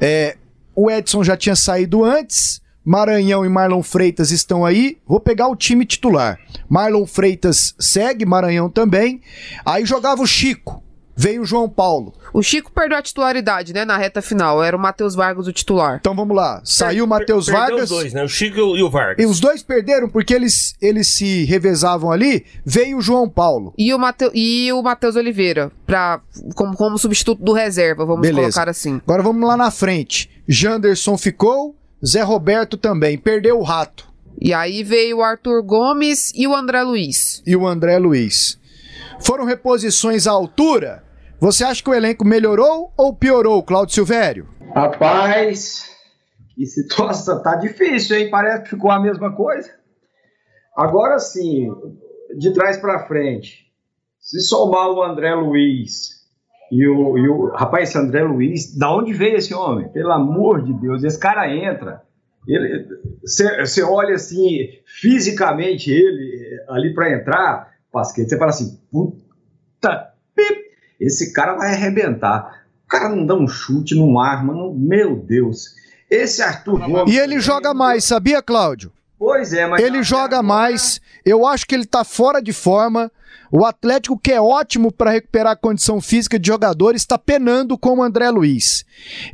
É, 0.00 0.36
o 0.74 0.90
Edson 0.90 1.22
já 1.22 1.36
tinha 1.36 1.56
saído 1.56 2.02
antes. 2.02 2.62
Maranhão 2.90 3.46
e 3.46 3.48
Marlon 3.48 3.84
Freitas 3.84 4.32
estão 4.32 4.66
aí. 4.66 4.98
Vou 5.06 5.20
pegar 5.20 5.46
o 5.46 5.54
time 5.54 5.86
titular. 5.86 6.40
Marlon 6.68 7.06
Freitas 7.06 7.72
segue, 7.78 8.26
Maranhão 8.26 8.68
também. 8.68 9.20
Aí 9.64 9.86
jogava 9.86 10.20
o 10.20 10.26
Chico. 10.26 10.82
Veio 11.14 11.42
o 11.42 11.44
João 11.44 11.68
Paulo. 11.68 12.12
O 12.34 12.42
Chico 12.42 12.72
perdeu 12.72 12.98
a 12.98 13.02
titularidade, 13.02 13.72
né, 13.72 13.84
na 13.84 13.96
reta 13.96 14.20
final. 14.20 14.60
Era 14.64 14.76
o 14.76 14.80
Matheus 14.80 15.14
Vargas 15.14 15.46
o 15.46 15.52
titular. 15.52 15.98
Então 16.00 16.16
vamos 16.16 16.34
lá. 16.34 16.60
Saiu 16.64 17.04
o 17.04 17.06
Matheus 17.06 17.46
Perdeu 17.46 17.60
Vargas. 17.60 17.82
os 17.82 17.88
dois, 17.90 18.12
né? 18.12 18.24
O 18.24 18.28
Chico 18.28 18.58
e 18.76 18.82
o 18.82 18.90
Vargas. 18.90 19.24
E 19.24 19.28
os 19.28 19.38
dois 19.38 19.62
perderam 19.62 20.08
porque 20.08 20.34
eles, 20.34 20.74
eles 20.82 21.06
se 21.14 21.44
revezavam 21.44 22.10
ali. 22.10 22.44
Veio 22.64 22.98
o 22.98 23.00
João 23.00 23.28
Paulo. 23.28 23.72
E 23.78 23.94
o, 23.94 23.98
Mateu, 24.00 24.32
e 24.34 24.72
o 24.72 24.82
Matheus 24.82 25.14
Oliveira, 25.14 25.70
pra, 25.86 26.20
como, 26.56 26.74
como 26.76 26.98
substituto 26.98 27.40
do 27.40 27.52
reserva, 27.52 28.04
vamos 28.04 28.22
Beleza. 28.22 28.50
colocar 28.50 28.68
assim. 28.68 29.00
Agora 29.06 29.22
vamos 29.22 29.46
lá 29.46 29.56
na 29.56 29.70
frente. 29.70 30.28
Janderson 30.48 31.16
ficou. 31.16 31.76
Zé 32.04 32.22
Roberto 32.22 32.76
também. 32.76 33.18
Perdeu 33.18 33.58
o 33.58 33.62
rato. 33.62 34.08
E 34.40 34.54
aí 34.54 34.82
veio 34.82 35.18
o 35.18 35.22
Arthur 35.22 35.62
Gomes 35.62 36.32
e 36.34 36.46
o 36.46 36.54
André 36.54 36.82
Luiz. 36.82 37.42
E 37.46 37.54
o 37.54 37.66
André 37.66 37.98
Luiz. 37.98 38.58
Foram 39.20 39.44
reposições 39.44 40.26
à 40.26 40.32
altura. 40.32 41.04
Você 41.38 41.64
acha 41.64 41.82
que 41.82 41.90
o 41.90 41.94
elenco 41.94 42.24
melhorou 42.24 42.92
ou 42.96 43.14
piorou, 43.14 43.62
Claudio 43.62 43.94
Silvério? 43.94 44.48
Rapaz, 44.74 45.90
que 46.54 46.66
situação. 46.66 47.42
Tá 47.42 47.56
difícil, 47.56 48.16
hein? 48.16 48.30
Parece 48.30 48.64
que 48.64 48.70
ficou 48.70 48.90
a 48.90 49.00
mesma 49.00 49.34
coisa. 49.34 49.70
Agora 50.76 51.18
sim, 51.18 51.68
de 52.38 52.52
trás 52.54 52.78
para 52.78 53.06
frente, 53.06 53.66
se 54.20 54.40
somar 54.40 54.90
o 54.90 55.02
André 55.02 55.34
Luiz 55.34 56.19
e 56.70 56.86
o, 56.86 57.18
e 57.18 57.28
o. 57.28 57.50
Rapaz, 57.50 57.88
esse 57.88 57.98
André 57.98 58.22
Luiz, 58.22 58.76
da 58.76 58.94
onde 58.94 59.12
veio 59.12 59.36
esse 59.36 59.52
homem? 59.52 59.88
Pelo 59.88 60.12
amor 60.12 60.62
de 60.62 60.72
Deus, 60.74 61.02
esse 61.02 61.18
cara 61.18 61.52
entra. 61.52 62.02
Você 63.22 63.82
olha 63.82 64.14
assim, 64.14 64.68
fisicamente 64.84 65.90
ele 65.90 66.64
ali 66.68 66.94
para 66.94 67.12
entrar, 67.12 67.70
Pasquete, 67.92 68.30
você 68.30 68.38
fala 68.38 68.50
assim, 68.50 68.78
puta, 68.90 70.12
pip, 70.34 70.60
esse 70.98 71.32
cara 71.32 71.56
vai 71.56 71.72
arrebentar. 71.74 72.64
O 72.84 72.88
cara 72.88 73.08
não 73.08 73.26
dá 73.26 73.34
um 73.34 73.46
chute, 73.46 73.94
não 73.94 74.18
arma, 74.18 74.52
não, 74.52 74.72
meu 74.72 75.16
Deus. 75.16 75.74
Esse 76.10 76.42
Arthur 76.42 76.80
Gomes. 76.80 77.14
E 77.14 77.18
ele 77.18 77.38
joga 77.40 77.72
mais, 77.72 78.04
sabia, 78.04 78.42
Cláudio? 78.42 78.92
Pois 79.20 79.52
é, 79.52 79.66
mas. 79.66 79.82
Ele 79.82 80.02
joga 80.02 80.38
agora... 80.38 80.42
mais. 80.42 80.98
Eu 81.26 81.46
acho 81.46 81.66
que 81.66 81.74
ele 81.74 81.84
tá 81.84 82.02
fora 82.04 82.40
de 82.40 82.54
forma. 82.54 83.12
O 83.52 83.66
Atlético, 83.66 84.18
que 84.18 84.32
é 84.32 84.40
ótimo 84.40 84.90
para 84.90 85.10
recuperar 85.10 85.52
a 85.52 85.56
condição 85.56 86.00
física 86.00 86.38
de 86.38 86.46
jogador, 86.46 86.94
está 86.94 87.18
penando 87.18 87.76
com 87.76 87.98
o 87.98 88.02
André 88.02 88.30
Luiz. 88.30 88.84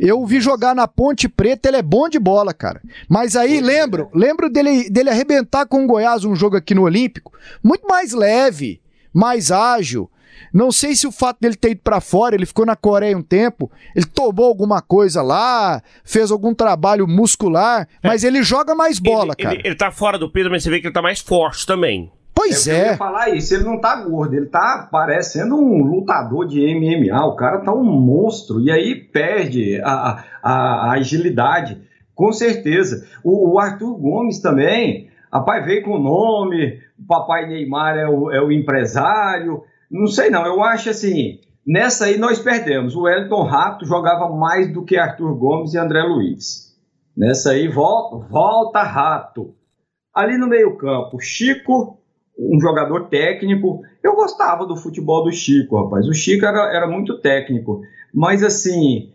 Eu 0.00 0.24
vi 0.26 0.40
jogar 0.40 0.74
na 0.74 0.88
Ponte 0.88 1.28
Preta, 1.28 1.68
ele 1.68 1.76
é 1.76 1.82
bom 1.82 2.08
de 2.08 2.18
bola, 2.18 2.52
cara. 2.52 2.80
Mas 3.08 3.36
aí 3.36 3.60
lembro, 3.60 4.10
lembro 4.14 4.50
dele, 4.50 4.88
dele 4.90 5.10
arrebentar 5.10 5.66
com 5.66 5.84
o 5.84 5.86
Goiás 5.86 6.24
um 6.24 6.34
jogo 6.34 6.56
aqui 6.56 6.74
no 6.74 6.82
Olímpico, 6.82 7.32
muito 7.62 7.86
mais 7.86 8.12
leve, 8.12 8.80
mais 9.12 9.52
ágil. 9.52 10.10
Não 10.52 10.72
sei 10.72 10.94
se 10.94 11.06
o 11.06 11.12
fato 11.12 11.38
dele 11.40 11.56
ter 11.56 11.70
ido 11.70 11.80
para 11.82 12.00
fora, 12.00 12.34
ele 12.34 12.46
ficou 12.46 12.64
na 12.66 12.76
Coreia 12.76 13.16
um 13.16 13.22
tempo, 13.22 13.70
ele 13.94 14.06
tomou 14.06 14.46
alguma 14.46 14.80
coisa 14.80 15.22
lá, 15.22 15.82
fez 16.04 16.30
algum 16.30 16.54
trabalho 16.54 17.06
muscular, 17.06 17.88
é. 18.02 18.08
mas 18.08 18.24
ele 18.24 18.42
joga 18.42 18.74
mais 18.74 18.98
bola, 18.98 19.34
ele, 19.36 19.42
cara. 19.42 19.54
Ele, 19.54 19.68
ele 19.68 19.74
tá 19.76 19.90
fora 19.90 20.18
do 20.18 20.30
peso, 20.30 20.50
mas 20.50 20.62
você 20.62 20.70
vê 20.70 20.80
que 20.80 20.86
ele 20.86 20.94
tá 20.94 21.02
mais 21.02 21.20
forte 21.20 21.66
também. 21.66 22.10
Pois 22.36 22.68
é. 22.68 22.80
Eu 22.82 22.86
ia 22.88 22.96
falar 22.98 23.30
isso, 23.30 23.54
ele 23.54 23.64
não 23.64 23.80
tá 23.80 23.96
gordo, 23.96 24.34
ele 24.34 24.44
tá 24.44 24.86
parecendo 24.92 25.56
um 25.56 25.82
lutador 25.82 26.46
de 26.46 26.60
MMA, 26.60 27.24
o 27.24 27.34
cara 27.34 27.60
tá 27.60 27.72
um 27.72 27.82
monstro, 27.82 28.60
e 28.60 28.70
aí 28.70 28.94
perde 28.94 29.80
a, 29.82 30.22
a, 30.42 30.52
a 30.52 30.92
agilidade, 30.92 31.80
com 32.14 32.30
certeza. 32.32 33.08
O, 33.24 33.54
o, 33.54 33.58
Arthur 33.58 33.96
Gomes 33.96 34.38
também, 34.38 35.08
rapaz, 35.32 35.64
veio 35.64 35.82
com 35.82 35.92
o 35.92 35.98
nome, 35.98 36.78
o 36.98 37.06
papai 37.06 37.48
Neymar 37.48 37.96
é 37.96 38.06
o, 38.06 38.30
é 38.30 38.40
o 38.40 38.52
empresário, 38.52 39.62
não 39.90 40.06
sei 40.06 40.30
não, 40.30 40.44
eu 40.46 40.62
acho 40.62 40.90
assim, 40.90 41.40
nessa 41.66 42.06
aí 42.06 42.18
nós 42.18 42.38
perdemos. 42.38 42.94
O 42.94 43.02
Wellington 43.02 43.42
Rato 43.42 43.86
jogava 43.86 44.28
mais 44.34 44.72
do 44.72 44.84
que 44.84 44.96
Arthur 44.96 45.34
Gomes 45.34 45.74
e 45.74 45.78
André 45.78 46.02
Luiz. 46.02 46.66
Nessa 47.16 47.52
aí 47.52 47.68
volta, 47.68 48.26
volta 48.28 48.82
Rato. 48.82 49.54
Ali 50.14 50.36
no 50.36 50.46
meio 50.46 50.76
campo, 50.76 51.18
Chico, 51.20 51.98
um 52.38 52.60
jogador 52.60 53.08
técnico. 53.08 53.82
Eu 54.02 54.14
gostava 54.14 54.66
do 54.66 54.76
futebol 54.76 55.24
do 55.24 55.32
Chico, 55.32 55.82
rapaz. 55.82 56.06
O 56.06 56.12
Chico 56.12 56.44
era, 56.44 56.74
era 56.74 56.86
muito 56.86 57.18
técnico. 57.18 57.82
Mas 58.12 58.42
assim, 58.42 59.10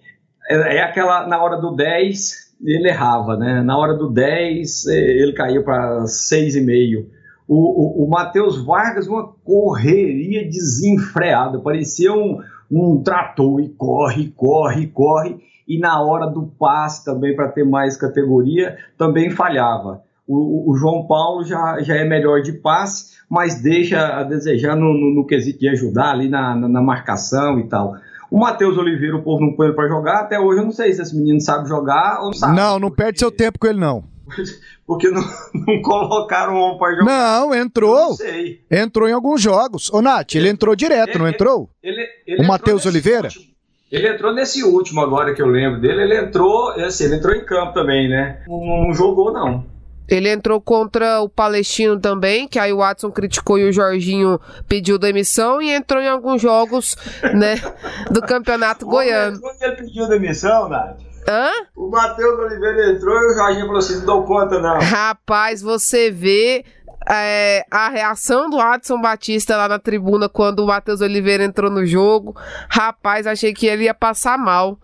é, 0.50 0.78
é 0.78 0.82
aquela, 0.82 1.28
na 1.28 1.42
hora 1.42 1.58
do 1.58 1.76
10, 1.76 2.56
ele 2.64 2.88
errava, 2.88 3.38
né? 3.38 3.62
Na 3.62 3.78
hora 3.78 3.94
do 3.94 4.10
10, 4.10 4.88
é, 4.88 4.98
ele 4.98 5.34
caiu 5.34 5.64
para 5.64 6.04
6,5. 6.04 7.06
O, 7.54 8.04
o, 8.04 8.06
o 8.06 8.10
Matheus 8.10 8.64
Vargas, 8.64 9.10
uma 9.10 9.28
correria 9.44 10.50
desenfreada, 10.50 11.60
parecia 11.60 12.14
um, 12.14 12.40
um 12.72 13.04
trator 13.04 13.60
e 13.60 13.68
corre, 13.68 14.30
corre, 14.30 14.88
corre. 14.88 15.36
E 15.68 15.78
na 15.78 16.02
hora 16.02 16.28
do 16.28 16.44
passe 16.44 17.04
também, 17.04 17.36
para 17.36 17.50
ter 17.50 17.66
mais 17.66 17.98
categoria, 17.98 18.78
também 18.98 19.30
falhava. 19.30 20.02
O, 20.26 20.72
o, 20.72 20.78
João 20.78 21.06
Paulo 21.06 21.44
já, 21.44 21.82
já 21.82 21.98
é 21.98 22.06
melhor 22.06 22.42
de 22.42 22.54
passe, 22.54 23.18
mas 23.30 23.62
deixa 23.62 24.00
a 24.00 24.24
desejar 24.24 24.78
no, 24.78 24.94
no, 24.94 25.14
no 25.14 25.28
quesito 25.28 25.60
de 25.60 25.68
ajudar 25.68 26.12
ali 26.12 26.30
na, 26.30 26.56
na, 26.56 26.70
na 26.70 26.82
marcação 26.82 27.60
e 27.60 27.68
tal. 27.68 27.96
O 28.32 28.40
Matheus 28.40 28.78
Oliveira, 28.78 29.18
o 29.18 29.24
povo 29.24 29.42
não 29.42 29.58
põe 29.58 29.68
ele 29.68 29.76
para 29.76 29.90
jogar. 29.90 30.22
Até 30.22 30.40
hoje 30.40 30.62
eu 30.62 30.64
não 30.64 30.72
sei 30.72 30.94
se 30.94 31.02
esse 31.02 31.14
menino 31.14 31.42
sabe 31.42 31.68
jogar 31.68 32.20
ou 32.22 32.28
não 32.28 32.34
sabe. 32.34 32.56
Não, 32.56 32.80
não 32.80 32.90
perde 32.90 33.20
seu 33.20 33.30
tempo 33.30 33.60
com 33.60 33.68
ele, 33.68 33.78
não. 33.78 34.06
Porque 34.86 35.10
não, 35.10 35.22
não 35.54 35.82
colocaram 35.82 36.56
o 36.56 36.60
homem 36.60 36.78
para 36.78 36.96
jogar. 36.96 37.06
Não, 37.06 37.56
entrou. 37.56 38.10
Não 38.10 38.14
sei. 38.14 38.62
Entrou 38.70 39.08
em 39.08 39.14
alguns 39.14 39.42
jogos. 39.42 39.92
Ô, 39.92 40.02
Nath, 40.02 40.36
ele, 40.36 40.46
ele 40.46 40.50
entrou 40.50 40.76
direto, 40.76 41.12
ele, 41.12 41.20
não 41.20 41.28
entrou? 41.28 41.70
Ele, 41.82 42.06
ele 42.28 42.44
o 42.44 42.48
Matheus 42.48 42.86
Oliveira? 42.86 43.28
Último. 43.28 43.52
Ele 43.92 44.08
entrou 44.08 44.34
nesse 44.34 44.64
último 44.64 45.02
agora 45.02 45.34
que 45.34 45.42
eu 45.42 45.48
lembro 45.48 45.82
dele. 45.82 46.04
Ele 46.04 46.18
entrou, 46.18 46.72
assim, 46.72 47.06
ele 47.06 47.16
entrou 47.16 47.36
em 47.36 47.46
campo 47.46 47.74
também, 47.74 48.08
né? 48.10 48.42
Não, 48.48 48.86
não 48.86 48.94
jogou, 48.94 49.34
não. 49.34 49.66
Ele 50.08 50.30
entrou 50.30 50.60
contra 50.60 51.22
o 51.22 51.30
Palestino 51.30 52.00
também, 52.00 52.48
que 52.48 52.60
aí 52.60 52.74
o 52.74 52.78
Watson 52.78 53.12
criticou 53.12 53.58
e 53.58 53.68
o 53.68 53.72
Jorginho 53.72 54.40
pediu 54.68 54.98
demissão 54.98 55.62
e 55.62 55.72
entrou 55.72 56.02
em 56.02 56.08
alguns 56.08 56.42
jogos, 56.42 56.98
né, 57.34 57.56
do 58.12 58.22
Campeonato 58.22 58.86
Goiano. 58.86 59.40
Ele 59.62 59.76
pediu 59.76 60.10
demissão, 60.10 60.68
Nath? 60.68 61.11
Hã? 61.28 61.50
O 61.76 61.90
Matheus 61.90 62.40
Oliveira 62.40 62.92
entrou 62.92 63.16
e 63.16 63.32
o 63.32 63.36
Jorginho 63.36 63.66
falou 63.66 63.80
assim: 63.80 63.98
não 64.00 64.06
dou 64.06 64.24
conta, 64.24 64.60
não. 64.60 64.80
Rapaz, 64.80 65.62
você 65.62 66.10
vê 66.10 66.66
é, 67.10 67.66
a 67.70 67.90
reação 67.90 68.50
do 68.50 68.60
Adson 68.60 69.02
Batista 69.02 69.58
lá 69.58 69.68
na 69.68 69.80
tribuna 69.80 70.30
quando 70.30 70.60
o 70.60 70.68
Matheus 70.68 71.02
Oliveira 71.02 71.44
entrou 71.44 71.72
no 71.72 71.86
jogo. 71.86 72.36
Rapaz, 72.70 73.26
achei 73.26 73.54
que 73.54 73.66
ele 73.66 73.86
ia 73.86 73.94
passar 73.94 74.38
mal. 74.38 74.78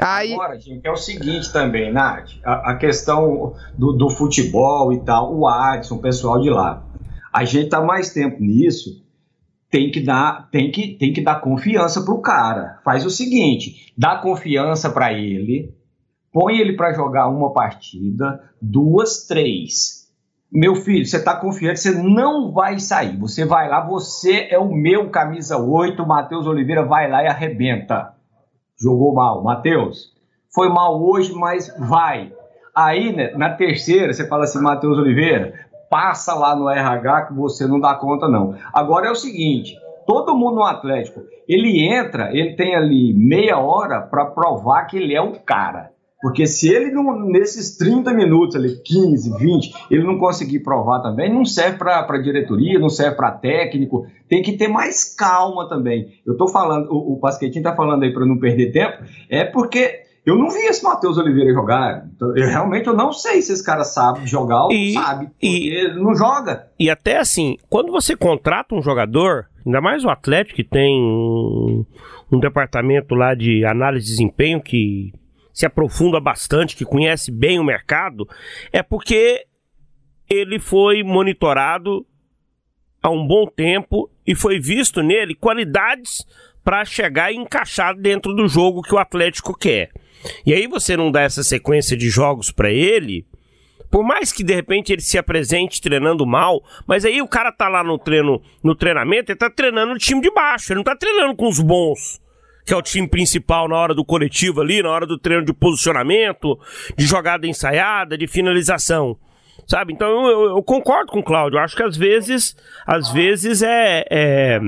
Aí... 0.00 0.32
Agora, 0.32 0.58
gente, 0.58 0.86
é 0.86 0.90
o 0.90 0.96
seguinte 0.96 1.52
também, 1.52 1.92
Nath, 1.92 2.30
a, 2.44 2.72
a 2.72 2.76
questão 2.76 3.54
do, 3.76 3.92
do, 3.92 4.10
futebol 4.10 4.92
e 4.92 5.00
tal, 5.00 5.34
o 5.34 5.46
Adson, 5.46 5.96
o 5.96 6.00
pessoal 6.00 6.40
de 6.40 6.50
lá. 6.50 6.82
A 7.32 7.44
gente 7.44 7.68
tá 7.68 7.80
mais 7.80 8.12
tempo 8.12 8.40
nisso, 8.40 9.02
tem 9.72 9.90
que 9.90 10.00
dar, 10.00 10.48
tem 10.50 10.70
que, 10.70 10.96
tem 10.98 11.12
que 11.12 11.20
dar 11.20 11.40
confiança 11.40 12.04
pro 12.04 12.20
cara. 12.20 12.78
Faz 12.84 13.04
o 13.04 13.10
seguinte, 13.10 13.92
dá 13.98 14.18
confiança 14.18 14.88
para 14.88 15.12
ele, 15.12 15.74
põe 16.32 16.58
ele 16.58 16.76
para 16.76 16.92
jogar 16.92 17.28
uma 17.28 17.52
partida, 17.52 18.40
duas, 18.60 19.26
três. 19.26 20.02
Meu 20.52 20.76
filho, 20.76 21.06
você 21.06 21.24
tá 21.24 21.34
confiante, 21.34 21.80
você 21.80 21.90
não 21.90 22.52
vai 22.52 22.78
sair. 22.78 23.18
Você 23.18 23.44
vai 23.44 23.68
lá, 23.68 23.84
você 23.84 24.48
é 24.50 24.58
o 24.58 24.70
meu 24.70 25.10
camisa 25.10 25.56
8, 25.56 26.06
Matheus 26.06 26.46
Oliveira 26.46 26.84
vai 26.84 27.10
lá 27.10 27.24
e 27.24 27.26
arrebenta 27.26 28.12
jogou 28.82 29.14
mal. 29.14 29.42
Matheus, 29.42 30.12
foi 30.52 30.68
mal 30.68 31.00
hoje, 31.00 31.32
mas 31.32 31.72
vai. 31.78 32.32
Aí, 32.74 33.14
né, 33.14 33.32
na 33.36 33.50
terceira, 33.50 34.12
você 34.12 34.26
fala 34.26 34.44
assim, 34.44 34.60
Matheus 34.60 34.98
Oliveira, 34.98 35.54
passa 35.92 36.32
lá 36.32 36.56
no 36.56 36.70
RH 36.70 37.26
que 37.26 37.34
você 37.34 37.66
não 37.66 37.78
dá 37.78 37.94
conta, 37.94 38.26
não. 38.26 38.54
Agora 38.72 39.08
é 39.08 39.10
o 39.10 39.14
seguinte: 39.14 39.76
todo 40.06 40.34
mundo 40.34 40.56
no 40.56 40.64
Atlético, 40.64 41.20
ele 41.46 41.86
entra, 41.86 42.30
ele 42.34 42.56
tem 42.56 42.74
ali 42.74 43.12
meia 43.12 43.58
hora 43.58 44.00
para 44.00 44.24
provar 44.24 44.86
que 44.86 44.96
ele 44.96 45.14
é 45.14 45.20
o 45.20 45.38
cara. 45.40 45.92
Porque 46.22 46.46
se 46.46 46.72
ele, 46.72 46.92
não, 46.92 47.18
nesses 47.18 47.76
30 47.76 48.14
minutos, 48.14 48.54
ali, 48.54 48.80
15, 48.80 49.38
20, 49.38 49.74
ele 49.90 50.04
não 50.04 50.18
conseguir 50.18 50.60
provar 50.60 51.00
também, 51.00 51.30
não 51.30 51.44
serve 51.44 51.78
para 51.78 52.22
diretoria, 52.22 52.78
não 52.78 52.88
serve 52.88 53.16
para 53.16 53.32
técnico, 53.32 54.06
tem 54.28 54.40
que 54.40 54.52
ter 54.52 54.68
mais 54.68 55.16
calma 55.16 55.68
também. 55.68 56.12
Eu 56.24 56.34
estou 56.34 56.46
falando, 56.46 56.88
o, 56.92 57.14
o 57.14 57.18
Pasquetinho 57.18 57.62
está 57.62 57.74
falando 57.74 58.04
aí 58.04 58.14
para 58.14 58.24
não 58.24 58.38
perder 58.38 58.70
tempo, 58.70 59.02
é 59.28 59.44
porque 59.44 60.01
eu 60.24 60.36
não 60.36 60.48
vi 60.50 60.60
esse 60.60 60.84
Matheus 60.84 61.18
Oliveira 61.18 61.52
jogar. 61.52 62.06
Então, 62.14 62.36
eu, 62.36 62.46
realmente 62.46 62.86
eu 62.86 62.94
não 62.94 63.12
sei 63.12 63.42
se 63.42 63.52
esse 63.52 63.64
cara 63.64 63.84
sabe 63.84 64.26
jogar 64.26 64.64
ou 64.64 64.72
e, 64.72 64.92
sabe. 64.92 65.30
E, 65.42 65.68
ele 65.68 66.00
não 66.00 66.14
joga. 66.14 66.68
E 66.78 66.88
até 66.88 67.18
assim, 67.18 67.56
quando 67.68 67.90
você 67.90 68.16
contrata 68.16 68.74
um 68.74 68.82
jogador, 68.82 69.46
ainda 69.66 69.80
mais 69.80 70.04
o 70.04 70.08
Atlético 70.08 70.56
que 70.56 70.64
tem 70.64 71.00
um, 71.00 71.84
um 72.30 72.38
departamento 72.38 73.14
lá 73.16 73.34
de 73.34 73.64
análise 73.64 74.06
de 74.06 74.12
desempenho 74.12 74.62
que 74.62 75.12
se 75.52 75.66
aprofunda 75.66 76.20
bastante, 76.20 76.76
que 76.76 76.84
conhece 76.84 77.30
bem 77.32 77.58
o 77.58 77.64
mercado, 77.64 78.26
é 78.72 78.82
porque 78.82 79.44
ele 80.30 80.58
foi 80.60 81.02
monitorado 81.02 82.06
há 83.02 83.10
um 83.10 83.26
bom 83.26 83.44
tempo 83.46 84.08
e 84.24 84.36
foi 84.36 84.60
visto 84.60 85.02
nele 85.02 85.34
qualidades 85.34 86.24
para 86.64 86.84
chegar 86.84 87.32
e 87.32 87.36
encaixar 87.36 87.96
dentro 87.96 88.32
do 88.32 88.46
jogo 88.46 88.82
que 88.82 88.94
o 88.94 88.98
Atlético 88.98 89.52
quer. 89.52 89.90
E 90.46 90.52
aí 90.52 90.66
você 90.66 90.96
não 90.96 91.10
dá 91.10 91.22
essa 91.22 91.42
sequência 91.42 91.96
de 91.96 92.08
jogos 92.08 92.50
para 92.50 92.70
ele, 92.70 93.26
por 93.90 94.02
mais 94.02 94.32
que 94.32 94.42
de 94.42 94.54
repente 94.54 94.92
ele 94.92 95.02
se 95.02 95.18
apresente 95.18 95.80
treinando 95.80 96.26
mal, 96.26 96.62
mas 96.86 97.04
aí 97.04 97.20
o 97.20 97.28
cara 97.28 97.52
tá 97.52 97.68
lá 97.68 97.84
no 97.84 97.98
treino, 97.98 98.40
no 98.62 98.74
treinamento, 98.74 99.30
ele 99.30 99.38
tá 99.38 99.50
treinando 99.50 99.92
o 99.92 99.98
time 99.98 100.20
de 100.20 100.30
baixo, 100.30 100.72
ele 100.72 100.78
não 100.78 100.84
tá 100.84 100.96
treinando 100.96 101.36
com 101.36 101.48
os 101.48 101.60
bons 101.60 102.22
que 102.64 102.72
é 102.72 102.76
o 102.76 102.82
time 102.82 103.08
principal 103.08 103.68
na 103.68 103.76
hora 103.76 103.94
do 103.94 104.04
coletivo 104.04 104.60
ali, 104.60 104.82
na 104.82 104.90
hora 104.90 105.06
do 105.06 105.18
treino 105.18 105.44
de 105.44 105.52
posicionamento, 105.52 106.58
de 106.96 107.04
jogada 107.06 107.46
ensaiada, 107.46 108.16
de 108.16 108.26
finalização. 108.26 109.16
Sabe? 109.66 109.92
Então 109.92 110.28
eu, 110.28 110.56
eu, 110.56 110.62
concordo 110.62 111.12
com 111.12 111.20
o 111.20 111.24
Cláudio. 111.24 111.58
Acho 111.58 111.76
que 111.76 111.82
às 111.82 111.96
vezes, 111.96 112.56
às 112.86 113.10
vezes 113.10 113.62
é, 113.62 114.04
é, 114.10 114.60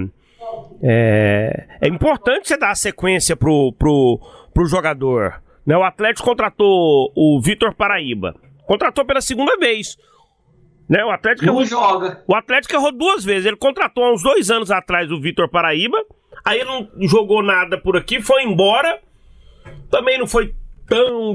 é, 0.82 1.66
é 1.80 1.88
importante 1.88 2.48
você 2.48 2.56
dar 2.56 2.70
a 2.70 2.74
sequência 2.74 3.36
pro, 3.36 3.72
pro, 3.78 4.20
pro 4.52 4.66
jogador. 4.66 5.42
Né? 5.66 5.76
O 5.76 5.82
Atlético 5.82 6.28
contratou 6.28 7.12
o 7.14 7.40
Vitor 7.40 7.74
Paraíba. 7.74 8.34
Contratou 8.66 9.04
pela 9.04 9.20
segunda 9.20 9.56
vez. 9.56 9.96
Né? 10.88 11.04
O 11.04 11.10
Atlético 11.10 11.46
não 11.46 11.54
errou, 11.54 11.64
joga. 11.64 12.22
O 12.26 12.34
Atlético 12.34 12.74
errou 12.74 12.92
duas 12.92 13.24
vezes. 13.24 13.46
Ele 13.46 13.56
contratou 13.56 14.04
há 14.04 14.12
uns 14.12 14.22
dois 14.22 14.50
anos 14.50 14.70
atrás 14.70 15.10
o 15.10 15.20
Vitor 15.20 15.48
Paraíba 15.48 15.98
Aí 16.44 16.62
não 16.62 16.88
jogou 17.00 17.42
nada 17.42 17.78
por 17.78 17.96
aqui, 17.96 18.20
foi 18.20 18.42
embora. 18.42 19.00
Também 19.90 20.18
não 20.18 20.26
foi 20.26 20.54
tão 20.86 21.34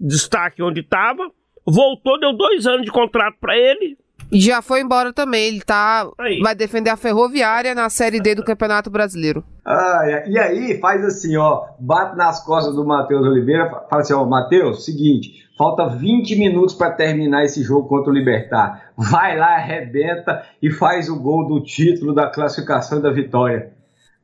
destaque 0.00 0.62
onde 0.62 0.80
estava. 0.80 1.30
voltou, 1.66 2.18
deu 2.18 2.32
dois 2.32 2.66
anos 2.66 2.84
de 2.84 2.90
contrato 2.90 3.36
para 3.38 3.56
ele. 3.56 3.98
E 4.30 4.40
já 4.40 4.60
foi 4.60 4.80
embora 4.80 5.12
também. 5.12 5.46
Ele 5.46 5.60
tá. 5.60 6.08
Aí. 6.18 6.40
Vai 6.40 6.54
defender 6.54 6.90
a 6.90 6.96
Ferroviária 6.96 7.74
na 7.74 7.88
Série 7.88 8.20
D 8.20 8.34
do 8.34 8.44
Campeonato 8.44 8.90
Brasileiro. 8.90 9.44
Ah, 9.64 10.22
e 10.26 10.38
aí 10.38 10.78
faz 10.80 11.04
assim, 11.04 11.36
ó, 11.36 11.64
bate 11.80 12.16
nas 12.16 12.44
costas 12.44 12.74
do 12.74 12.86
Matheus 12.86 13.26
Oliveira, 13.26 13.68
fala 13.90 14.02
assim, 14.02 14.14
ó, 14.14 14.24
Matheus, 14.24 14.84
seguinte, 14.84 15.44
falta 15.58 15.88
20 15.88 16.36
minutos 16.36 16.72
para 16.72 16.92
terminar 16.92 17.44
esse 17.44 17.64
jogo 17.64 17.88
contra 17.88 18.10
o 18.10 18.14
Libertar. 18.14 18.92
Vai 18.96 19.36
lá, 19.36 19.56
arrebenta 19.56 20.44
e 20.62 20.70
faz 20.70 21.08
o 21.08 21.20
gol 21.20 21.48
do 21.48 21.60
título 21.60 22.14
da 22.14 22.30
classificação 22.30 22.98
e 22.98 23.02
da 23.02 23.10
vitória. 23.10 23.72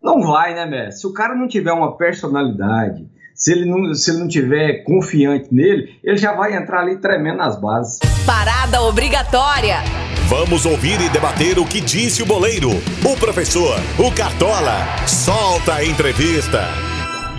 Não 0.01 0.21
vai, 0.23 0.55
né, 0.55 0.65
Messi? 0.65 1.01
Se 1.01 1.07
o 1.07 1.13
cara 1.13 1.35
não 1.35 1.49
tiver 1.49 1.73
uma 1.73 1.97
personalidade, 1.97 3.09
se 3.35 3.53
ele 3.53 3.65
não, 3.65 3.95
se 3.95 4.11
ele 4.11 4.21
não 4.21 4.29
tiver 4.29 4.85
confiante 4.85 5.49
nele, 5.53 5.99
ele 6.03 6.17
já 6.17 6.33
vai 6.35 6.57
entrar 6.57 6.81
ali 6.81 6.99
tremendo 6.99 7.39
nas 7.39 7.61
bases. 7.61 7.99
Parada 8.25 8.83
obrigatória. 8.83 9.79
Vamos 10.29 10.65
ouvir 10.65 11.01
e 11.01 11.09
debater 11.09 11.59
o 11.59 11.67
que 11.67 11.81
disse 11.81 12.23
o 12.23 12.27
boleiro, 12.27 12.71
o 12.71 13.17
professor, 13.19 13.79
o 13.99 14.11
Cartola. 14.15 14.87
Solta 15.07 15.75
a 15.75 15.85
entrevista. 15.85 16.61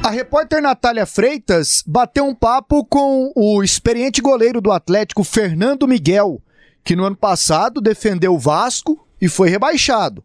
A 0.04 0.10
repórter 0.10 0.62
Natália 0.62 1.06
Freitas 1.06 1.82
bateu 1.88 2.26
um 2.26 2.36
papo 2.36 2.84
com 2.86 3.32
o 3.36 3.64
experiente 3.64 4.22
goleiro 4.22 4.60
do 4.60 4.72
Atlético, 4.72 5.24
Fernando 5.24 5.88
Miguel, 5.88 6.42
que 6.84 6.96
no 6.96 7.06
ano 7.06 7.16
passado 7.16 7.80
defendeu 7.80 8.34
o 8.34 8.40
Vasco 8.40 9.08
e 9.22 9.30
foi 9.30 9.50
rebaixado 9.50 10.22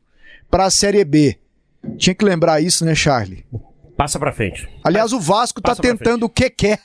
para 0.50 0.64
a 0.64 0.70
Série 0.70 1.04
B. 1.04 1.38
Tinha 1.96 2.14
que 2.14 2.24
lembrar 2.24 2.60
isso, 2.60 2.84
né, 2.84 2.94
Charlie? 2.94 3.44
Passa 3.98 4.16
pra 4.16 4.30
frente. 4.32 4.68
Aliás, 4.84 5.12
o 5.12 5.18
Vasco 5.18 5.60
tá 5.60 5.70
Passa 5.72 5.82
pra 5.82 5.90
tentando 5.90 6.22
o 6.26 6.28
que 6.28 6.48
quer, 6.48 6.78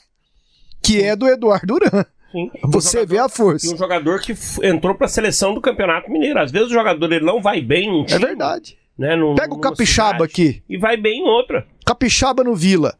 que 0.82 1.00
é 1.00 1.14
do 1.14 1.28
Eduardo 1.28 1.66
Duran. 1.78 2.04
Sim. 2.32 2.50
Você 2.66 3.02
Um 3.02 3.06
vê 3.06 3.18
a 3.18 3.28
força. 3.28 3.66
E 3.68 3.72
um 3.72 3.76
jogador 3.78 4.20
que 4.20 4.34
entrou 4.64 4.96
pra 4.96 5.06
seleção 5.06 5.54
do 5.54 5.60
Campeonato 5.60 6.10
Mineiro. 6.10 6.40
Às 6.40 6.50
vezes 6.50 6.70
o 6.70 6.74
jogador 6.74 7.12
ele 7.12 7.24
não 7.24 7.40
vai 7.40 7.60
bem 7.60 7.88
num 7.88 8.02
É 8.02 8.06
time, 8.06 8.18
verdade. 8.26 8.76
Né, 8.98 9.14
num- 9.14 9.36
Pega 9.36 9.54
o 9.54 9.60
Capixaba 9.60 10.08
cidade, 10.08 10.24
aqui. 10.24 10.62
E 10.68 10.76
vai 10.76 10.96
bem 10.96 11.20
em 11.20 11.28
outra. 11.28 11.64
Capixaba 11.86 12.42
no 12.42 12.56
Vila. 12.56 12.96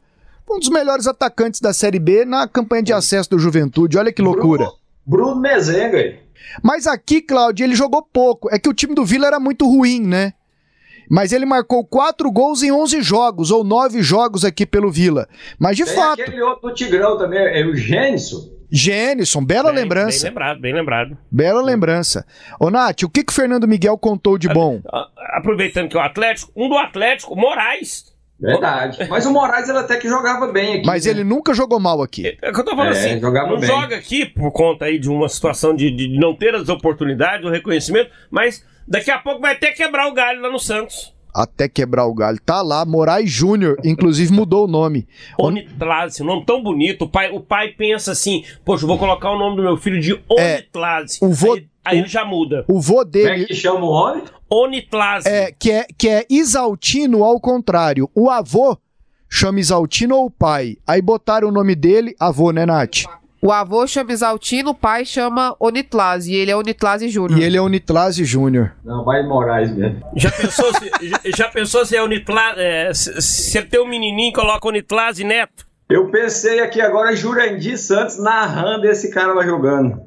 Um 0.49 0.59
dos 0.59 0.69
melhores 0.69 1.07
atacantes 1.07 1.59
da 1.59 1.73
Série 1.73 1.99
B 1.99 2.23
na 2.23 2.47
campanha 2.47 2.83
de 2.83 2.93
acesso 2.93 3.29
do 3.31 3.37
Juventude. 3.39 3.97
Olha 3.97 4.13
que 4.13 4.21
loucura. 4.21 4.63
Bruno, 5.05 5.33
Bruno 5.33 5.41
Mezenga. 5.41 6.19
Mas 6.63 6.87
aqui, 6.87 7.21
Cláudio, 7.21 7.65
ele 7.65 7.75
jogou 7.75 8.01
pouco. 8.01 8.47
É 8.53 8.57
que 8.59 8.69
o 8.69 8.73
time 8.73 8.95
do 8.95 9.03
Vila 9.03 9.27
era 9.27 9.39
muito 9.41 9.65
ruim, 9.67 9.99
né? 10.01 10.33
Mas 11.09 11.31
ele 11.31 11.45
marcou 11.45 11.85
quatro 11.85 12.31
gols 12.31 12.63
em 12.63 12.71
11 12.71 13.01
jogos, 13.01 13.51
ou 13.51 13.63
nove 13.63 14.01
jogos 14.01 14.43
aqui 14.45 14.65
pelo 14.65 14.91
Vila. 14.91 15.27
Mas 15.59 15.77
de 15.77 15.85
Tem 15.85 15.93
fato, 15.95 16.21
aquele 16.21 16.41
outro 16.41 16.69
do 16.69 16.73
Tigrão 16.75 17.17
também, 17.17 17.39
é 17.39 17.65
o 17.65 17.75
Gênison. 17.75 18.53
Gênison, 18.71 19.45
bela 19.45 19.71
Bem- 19.71 19.81
lembrança. 19.83 20.19
Bem 20.23 20.29
lembrado, 20.31 20.59
bem 20.61 20.73
lembrado. 20.73 21.17
Bela 21.31 21.61
lembrança. 21.61 22.25
Ô, 22.59 22.69
Nath, 22.69 23.03
o 23.03 23.09
que, 23.09 23.23
que 23.23 23.31
o 23.31 23.35
Fernando 23.35 23.67
Miguel 23.67 23.97
contou 23.97 24.37
de 24.37 24.49
bom? 24.49 24.81
Aproveitando 25.33 25.87
que 25.89 25.95
é 25.95 25.99
o 25.99 26.03
Atlético, 26.03 26.51
um 26.55 26.67
do 26.67 26.75
Atlético, 26.77 27.35
Moraes. 27.35 28.13
Verdade. 28.37 29.07
Mas 29.09 29.25
o 29.25 29.31
Moraes 29.31 29.69
ele 29.69 29.77
até 29.77 29.95
que 29.97 30.09
jogava 30.09 30.47
bem 30.51 30.75
aqui. 30.77 30.85
Mas 30.85 31.05
né? 31.05 31.11
ele 31.11 31.23
nunca 31.23 31.53
jogou 31.53 31.79
mal 31.79 32.01
aqui. 32.01 32.37
É 32.41 32.49
o 32.49 32.53
que 32.53 32.59
eu 32.59 32.65
tô 32.65 32.75
falando 32.75 32.93
É, 32.95 32.99
assim. 32.99 33.19
jogava 33.21 33.47
não 33.49 33.59
bem. 33.59 33.67
joga 33.69 33.95
aqui 33.95 34.25
por 34.25 34.51
conta 34.51 34.85
aí 34.85 34.99
de 34.99 35.09
uma 35.09 35.29
situação 35.29 35.73
de, 35.73 35.89
de 35.89 36.19
não 36.19 36.35
ter 36.35 36.53
as 36.53 36.67
oportunidades, 36.67 37.45
o 37.45 37.49
reconhecimento, 37.49 38.09
mas 38.29 38.61
daqui 38.87 39.11
a 39.11 39.19
pouco 39.19 39.41
vai 39.41 39.55
ter 39.57 39.67
que 39.71 39.83
quebrar 39.83 40.07
o 40.07 40.13
galho 40.13 40.41
lá 40.41 40.49
no 40.51 40.59
Santos. 40.59 41.13
Até 41.33 41.67
quebrar 41.67 42.05
o 42.05 42.13
galho. 42.13 42.39
Tá 42.45 42.61
lá, 42.61 42.85
Moraes 42.85 43.29
Júnior, 43.29 43.77
inclusive 43.83 44.31
mudou 44.31 44.63
o 44.63 44.67
nome. 44.69 45.05
Onitlase, 45.37 46.23
um 46.23 46.25
nome 46.25 46.45
tão 46.45 46.63
bonito. 46.63 47.03
O 47.03 47.09
pai, 47.09 47.29
o 47.29 47.41
pai 47.41 47.69
pensa 47.77 48.13
assim: 48.13 48.45
Poxa, 48.63 48.85
eu 48.85 48.87
vou 48.87 48.97
colocar 48.97 49.29
o 49.31 49.37
nome 49.37 49.57
do 49.57 49.61
meu 49.63 49.75
filho 49.75 49.99
de 49.99 50.13
Onitlase. 50.29 51.17
o 51.21 51.29
vô- 51.33 51.55
aí, 51.55 51.67
aí 51.83 51.97
o- 51.97 51.99
ele 52.01 52.07
já 52.07 52.23
muda. 52.23 52.63
O 52.69 52.79
vô 52.79 52.93
Como 52.99 53.07
é 53.07 53.11
dele 53.11 53.45
que 53.47 53.53
chama 53.53 53.81
o 53.81 53.89
homem? 53.89 54.23
Onitlase. 54.49 55.27
é 55.27 55.51
que, 55.51 55.71
é 55.71 55.85
que 55.97 56.07
é 56.07 56.25
Isaltino 56.29 57.23
ao 57.25 57.37
contrário. 57.39 58.09
O 58.15 58.29
avô 58.29 58.77
chama 59.29 59.59
Isaltino 59.59 60.15
ou 60.15 60.25
o 60.27 60.31
pai. 60.31 60.77
Aí 60.87 61.01
botaram 61.01 61.49
o 61.49 61.51
nome 61.51 61.75
dele, 61.75 62.15
avô, 62.17 62.51
né, 62.51 62.65
Nath? 62.65 63.03
O 63.41 63.51
avô 63.51 63.85
chama 63.85 64.11
Exaltino, 64.11 64.71
o 64.71 64.75
pai 64.75 65.05
chama 65.05 65.55
Onitlase. 65.59 66.33
E 66.33 66.35
ele 66.35 66.51
é 66.51 66.55
Onitlase 66.55 67.09
Júnior. 67.09 67.39
E 67.39 67.43
ele 67.43 67.57
é 67.57 67.61
Unitlase 67.61 68.25
Júnior. 68.25 68.73
Não, 68.83 69.03
vai 69.03 69.21
Moraes 69.23 69.71
mesmo. 69.75 70.01
Já 70.15 70.31
pensou 70.31 70.73
se, 70.73 70.91
já, 71.07 71.19
já 71.25 71.47
pensou 71.49 71.85
se 71.85 71.95
é 71.95 72.01
Onitlase. 72.01 72.59
É, 72.59 72.93
se, 72.93 73.21
se 73.21 73.57
ele 73.57 73.67
tem 73.67 73.79
um 73.79 73.87
menininho, 73.87 74.33
coloca 74.33 74.67
Onitlase 74.67 75.23
Neto? 75.23 75.65
Eu 75.87 76.09
pensei 76.09 76.59
aqui 76.61 76.81
agora 76.81 77.15
Jurandir 77.15 77.77
Santos 77.77 78.17
narrando 78.17 78.87
esse 78.87 79.11
cara 79.11 79.33
lá 79.35 79.45
jogando. 79.45 80.01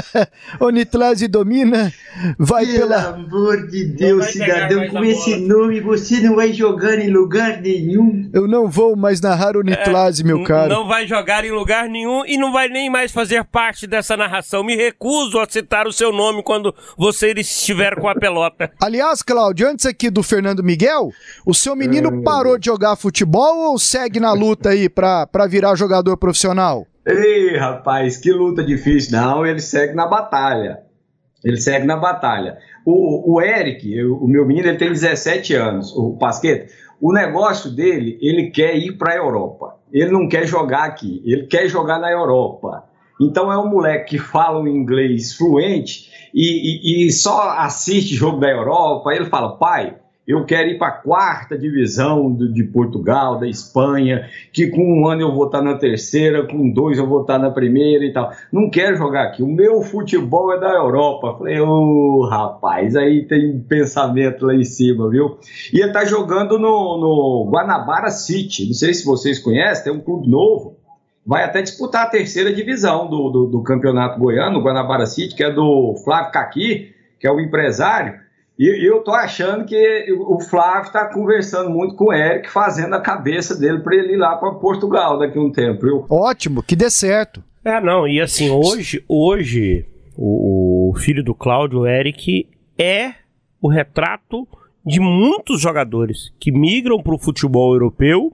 Unitlase 0.58 1.28
domina, 1.28 1.92
vai 2.38 2.64
pela. 2.64 3.08
amor 3.10 3.66
de 3.68 3.84
Deus, 3.84 4.24
cidadão, 4.26 4.88
com 4.88 5.04
esse 5.04 5.36
bola. 5.36 5.58
nome 5.58 5.80
você 5.80 6.20
não 6.20 6.34
vai 6.34 6.52
jogar 6.54 6.98
em 6.98 7.10
lugar 7.10 7.60
nenhum. 7.60 8.30
Eu 8.32 8.48
não 8.48 8.68
vou 8.70 8.96
mais 8.96 9.20
narrar 9.20 9.54
Unitlase, 9.54 10.24
meu 10.24 10.38
N- 10.38 10.46
caro. 10.46 10.72
Não 10.72 10.88
vai 10.88 11.06
jogar 11.06 11.44
em 11.44 11.50
lugar 11.50 11.90
nenhum 11.90 12.24
e 12.24 12.38
não 12.38 12.50
vai 12.50 12.68
nem 12.68 12.88
mais 12.88 13.12
fazer 13.12 13.44
parte 13.44 13.86
dessa 13.86 14.16
narração. 14.16 14.64
Me 14.64 14.76
recuso 14.76 15.38
a 15.38 15.46
citar 15.46 15.86
o 15.86 15.92
seu 15.92 16.10
nome 16.10 16.42
quando 16.42 16.74
você 16.96 17.32
estiver 17.32 17.96
com 18.00 18.08
a 18.08 18.14
pelota. 18.14 18.70
Aliás, 18.82 19.22
Cláudio, 19.22 19.68
antes 19.68 19.84
aqui 19.84 20.08
do 20.08 20.22
Fernando 20.22 20.62
Miguel, 20.64 21.10
o 21.44 21.52
seu 21.54 21.76
menino 21.76 22.22
parou 22.22 22.58
de 22.58 22.64
jogar 22.64 22.96
futebol 22.96 23.70
ou 23.70 23.78
segue 23.78 24.18
na 24.18 24.32
luta 24.32 24.70
aí 24.70 24.88
pra, 24.88 25.17
pra 25.26 25.46
virar 25.46 25.74
jogador 25.74 26.16
profissional? 26.16 26.86
Ei, 27.06 27.56
rapaz, 27.56 28.16
que 28.18 28.30
luta 28.32 28.62
difícil. 28.62 29.18
Não, 29.18 29.46
ele 29.46 29.60
segue 29.60 29.94
na 29.94 30.06
batalha. 30.06 30.80
Ele 31.44 31.56
segue 31.60 31.86
na 31.86 31.96
batalha. 31.96 32.58
O, 32.84 33.34
o 33.34 33.40
Eric, 33.40 34.02
o 34.04 34.26
meu 34.26 34.44
menino, 34.46 34.68
ele 34.68 34.76
tem 34.78 34.90
17 34.90 35.54
anos, 35.54 35.94
o 35.96 36.16
Pasqueta. 36.18 36.72
O 37.00 37.12
negócio 37.12 37.70
dele, 37.70 38.18
ele 38.20 38.50
quer 38.50 38.76
ir 38.76 38.92
para 38.98 39.12
a 39.12 39.16
Europa. 39.16 39.76
Ele 39.92 40.10
não 40.10 40.28
quer 40.28 40.46
jogar 40.46 40.84
aqui, 40.84 41.22
ele 41.24 41.46
quer 41.46 41.68
jogar 41.68 41.98
na 41.98 42.10
Europa. 42.10 42.84
Então 43.20 43.52
é 43.52 43.58
um 43.58 43.68
moleque 43.68 44.10
que 44.10 44.18
fala 44.18 44.60
o 44.60 44.68
inglês 44.68 45.34
fluente 45.34 46.10
e, 46.34 47.04
e- 47.04 47.06
e 47.06 47.12
só 47.12 47.50
assiste 47.58 48.14
jogo 48.14 48.38
da 48.40 48.48
Europa. 48.50 49.12
Ele 49.14 49.24
fala, 49.26 49.56
pai, 49.56 49.96
eu 50.28 50.44
quero 50.44 50.68
ir 50.68 50.76
para 50.78 50.88
a 50.88 50.92
quarta 50.92 51.56
divisão 51.56 52.30
do- 52.30 52.52
de 52.52 52.62
Portugal, 52.62 53.38
da 53.40 53.48
Espanha, 53.48 54.28
que 54.52 54.66
com 54.68 54.82
um 55.00 55.08
ano 55.08 55.22
eu 55.22 55.34
vou 55.34 55.46
estar 55.46 55.62
na 55.62 55.74
terceira, 55.78 56.46
com 56.46 56.68
dois 56.70 56.98
eu 56.98 57.06
vou 57.06 57.22
estar 57.22 57.38
na 57.38 57.50
primeira 57.50 58.04
e 58.04 58.12
tal. 58.12 58.30
Não 58.52 58.68
quero 58.68 58.96
jogar 58.96 59.22
aqui. 59.22 59.42
O 59.42 59.46
meu 59.46 59.80
futebol 59.80 60.52
é 60.52 60.60
da 60.60 60.68
Europa. 60.74 61.34
Falei, 61.38 61.58
ô 61.58 62.26
rapaz, 62.30 62.94
aí 62.94 63.24
tem 63.24 63.58
pensamento 63.58 64.44
lá 64.44 64.54
em 64.54 64.64
cima, 64.64 65.08
viu? 65.08 65.38
E 65.72 65.80
ele 65.80 65.92
tá 65.92 66.04
jogando 66.04 66.58
no, 66.58 66.98
no 66.98 67.50
Guanabara 67.50 68.10
City. 68.10 68.66
Não 68.66 68.74
sei 68.74 68.92
se 68.92 69.06
vocês 69.06 69.38
conhecem, 69.38 69.84
tem 69.84 69.92
um 69.92 70.00
clube 70.00 70.28
novo. 70.28 70.76
Vai 71.26 71.44
até 71.44 71.62
disputar 71.62 72.04
a 72.06 72.10
terceira 72.10 72.52
divisão 72.52 73.08
do, 73.08 73.30
do, 73.30 73.46
do 73.46 73.62
campeonato 73.62 74.18
goiano, 74.18 74.58
o 74.58 74.62
Guanabara 74.62 75.06
City, 75.06 75.34
que 75.34 75.44
é 75.44 75.50
do 75.52 75.94
Flávio 76.04 76.32
Caqui, 76.32 76.92
que 77.18 77.26
é 77.26 77.30
o 77.32 77.40
empresário. 77.40 78.27
E 78.58 78.84
eu 78.84 79.04
tô 79.04 79.12
achando 79.12 79.64
que 79.64 80.06
o 80.18 80.40
Flávio 80.40 80.90
tá 80.90 81.06
conversando 81.06 81.70
muito 81.70 81.94
com 81.94 82.06
o 82.06 82.12
Eric, 82.12 82.50
fazendo 82.50 82.94
a 82.94 83.00
cabeça 83.00 83.56
dele 83.56 83.78
para 83.78 83.94
ele 83.94 84.14
ir 84.14 84.16
lá 84.16 84.34
para 84.34 84.54
Portugal 84.54 85.16
daqui 85.16 85.38
a 85.38 85.40
um 85.40 85.52
tempo, 85.52 85.86
viu? 85.86 86.06
Ótimo, 86.10 86.62
que 86.62 86.74
dê 86.74 86.90
certo. 86.90 87.42
É, 87.64 87.80
não, 87.80 88.08
e 88.08 88.20
assim, 88.20 88.50
hoje, 88.50 89.04
hoje, 89.06 89.86
o, 90.16 90.90
o 90.90 90.98
filho 90.98 91.22
do 91.22 91.34
Cláudio, 91.34 91.80
o 91.80 91.86
Eric, 91.86 92.48
é 92.76 93.14
o 93.62 93.68
retrato 93.68 94.46
de 94.84 94.98
muitos 94.98 95.60
jogadores 95.60 96.32
que 96.40 96.50
migram 96.50 97.00
para 97.00 97.14
o 97.14 97.18
futebol 97.18 97.74
europeu, 97.74 98.32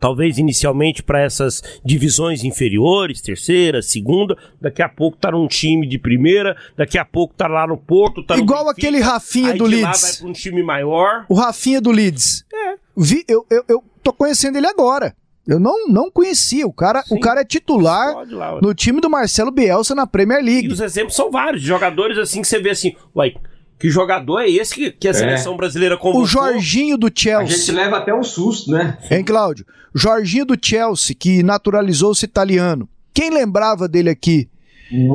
talvez 0.00 0.38
inicialmente 0.38 1.02
para 1.02 1.20
essas 1.20 1.62
divisões 1.84 2.44
inferiores, 2.44 3.20
terceira, 3.20 3.82
segunda, 3.82 4.36
daqui 4.60 4.82
a 4.82 4.88
pouco 4.88 5.16
tá 5.16 5.30
num 5.30 5.46
time 5.46 5.86
de 5.86 5.98
primeira, 5.98 6.56
daqui 6.76 6.98
a 6.98 7.04
pouco 7.04 7.34
tá 7.34 7.46
lá 7.46 7.66
no 7.66 7.76
Porto, 7.76 8.22
tá 8.22 8.36
no 8.36 8.42
Igual 8.42 8.64
Benfica, 8.66 8.88
aquele 8.88 9.00
Rafinha 9.00 9.54
do 9.54 9.68
de 9.68 9.80
lá 9.82 9.88
Leeds. 9.90 10.00
vai 10.02 10.12
para 10.18 10.26
um 10.28 10.32
time 10.32 10.62
maior. 10.62 11.26
O 11.28 11.34
Rafinha 11.34 11.80
do 11.80 11.90
Leeds. 11.90 12.44
Vi, 12.96 13.24
eu, 13.28 13.46
eu, 13.50 13.64
eu 13.68 13.84
tô 14.02 14.12
conhecendo 14.12 14.56
ele 14.56 14.66
agora. 14.66 15.14
Eu 15.46 15.58
não, 15.58 15.88
não 15.88 16.10
conhecia. 16.10 16.66
O 16.66 16.72
cara, 16.72 17.00
o 17.10 17.14
Sim. 17.14 17.20
cara 17.20 17.40
é 17.40 17.44
titular 17.44 18.14
lá, 18.28 18.60
no 18.60 18.74
time 18.74 19.00
do 19.00 19.08
Marcelo 19.08 19.50
Bielsa 19.50 19.94
na 19.94 20.06
Premier 20.06 20.40
E 20.40 20.44
League. 20.44 20.68
os 20.68 20.80
exemplos 20.80 21.14
são 21.16 21.30
vários, 21.30 21.62
jogadores 21.62 22.18
assim 22.18 22.42
que 22.42 22.48
você 22.48 22.58
vê 22.60 22.70
assim, 22.70 22.94
uai, 23.16 23.34
que 23.78 23.88
jogador 23.90 24.40
é 24.40 24.50
esse 24.50 24.74
que, 24.74 24.90
que 24.90 25.08
a 25.08 25.14
seleção 25.14 25.56
brasileira 25.56 25.96
convocou? 25.96 26.22
O 26.22 26.26
Jorginho 26.26 26.96
do 26.98 27.06
A 27.06 27.10
gente 27.10 27.20
Chelsea. 27.20 27.74
leva 27.74 27.98
até 27.98 28.14
um 28.14 28.22
susto, 28.22 28.70
né? 28.70 28.98
Hein, 29.10 29.24
Cláudio? 29.24 29.64
Jorginho 29.94 30.44
do 30.44 30.56
Chelsea, 30.60 31.16
que 31.18 31.42
naturalizou-se 31.42 32.24
italiano. 32.24 32.88
Quem 33.14 33.30
lembrava 33.30 33.88
dele 33.88 34.10
aqui, 34.10 34.48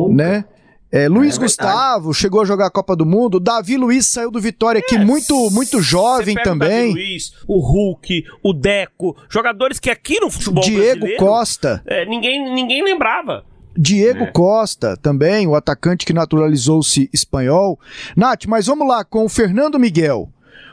né? 0.10 0.46
É, 0.92 1.08
Luiz 1.10 1.38
É. 1.38 1.40
Gustavo 1.40 2.14
chegou 2.14 2.42
a 2.42 2.46
jogar 2.46 2.68
a 2.68 2.72
Copa 2.72 2.96
do 2.96 3.04
Mundo. 3.04 3.40
Davi 3.40 3.78
Luiz 3.78 4.06
saiu 4.06 4.30
do 4.30 4.40
Vitória 4.40 4.78
aqui 4.80 4.96
muito, 5.00 5.50
muito 5.50 5.82
jovem 5.82 6.36
pega 6.36 6.52
O 6.54 6.56
Davi 6.56 6.70
também. 6.70 6.92
Luiz, 6.94 7.34
o 7.48 7.58
Hulk, 7.60 8.24
o 8.44 8.54
Deco, 8.54 9.18
jogadores 9.28 9.80
que 9.80 9.90
aqui 9.90 10.20
no 10.20 10.30
futebol 10.30 10.64
Diego 10.64 11.00
brasileiro 11.00 11.18
Costa. 11.18 11.82
é, 11.88 12.06
ninguém, 12.06 12.54
ninguém 12.54 12.84
lembrava. 12.84 13.44
Diego 13.78 14.24
é. 14.24 14.32
Costa 14.32 14.96
também, 14.98 15.48
o 15.48 15.56
atacante 15.56 16.06
que 16.06 16.14
naturalizou-se 16.14 17.10
espanhol. 17.14 17.80
Nath, 18.16 18.46
mas 18.46 18.68
vamos 18.68 18.88
lá 18.88 19.04
com 19.04 19.26
o 19.26 19.30
Fernando 19.30 19.80
Miguel. 19.80 20.30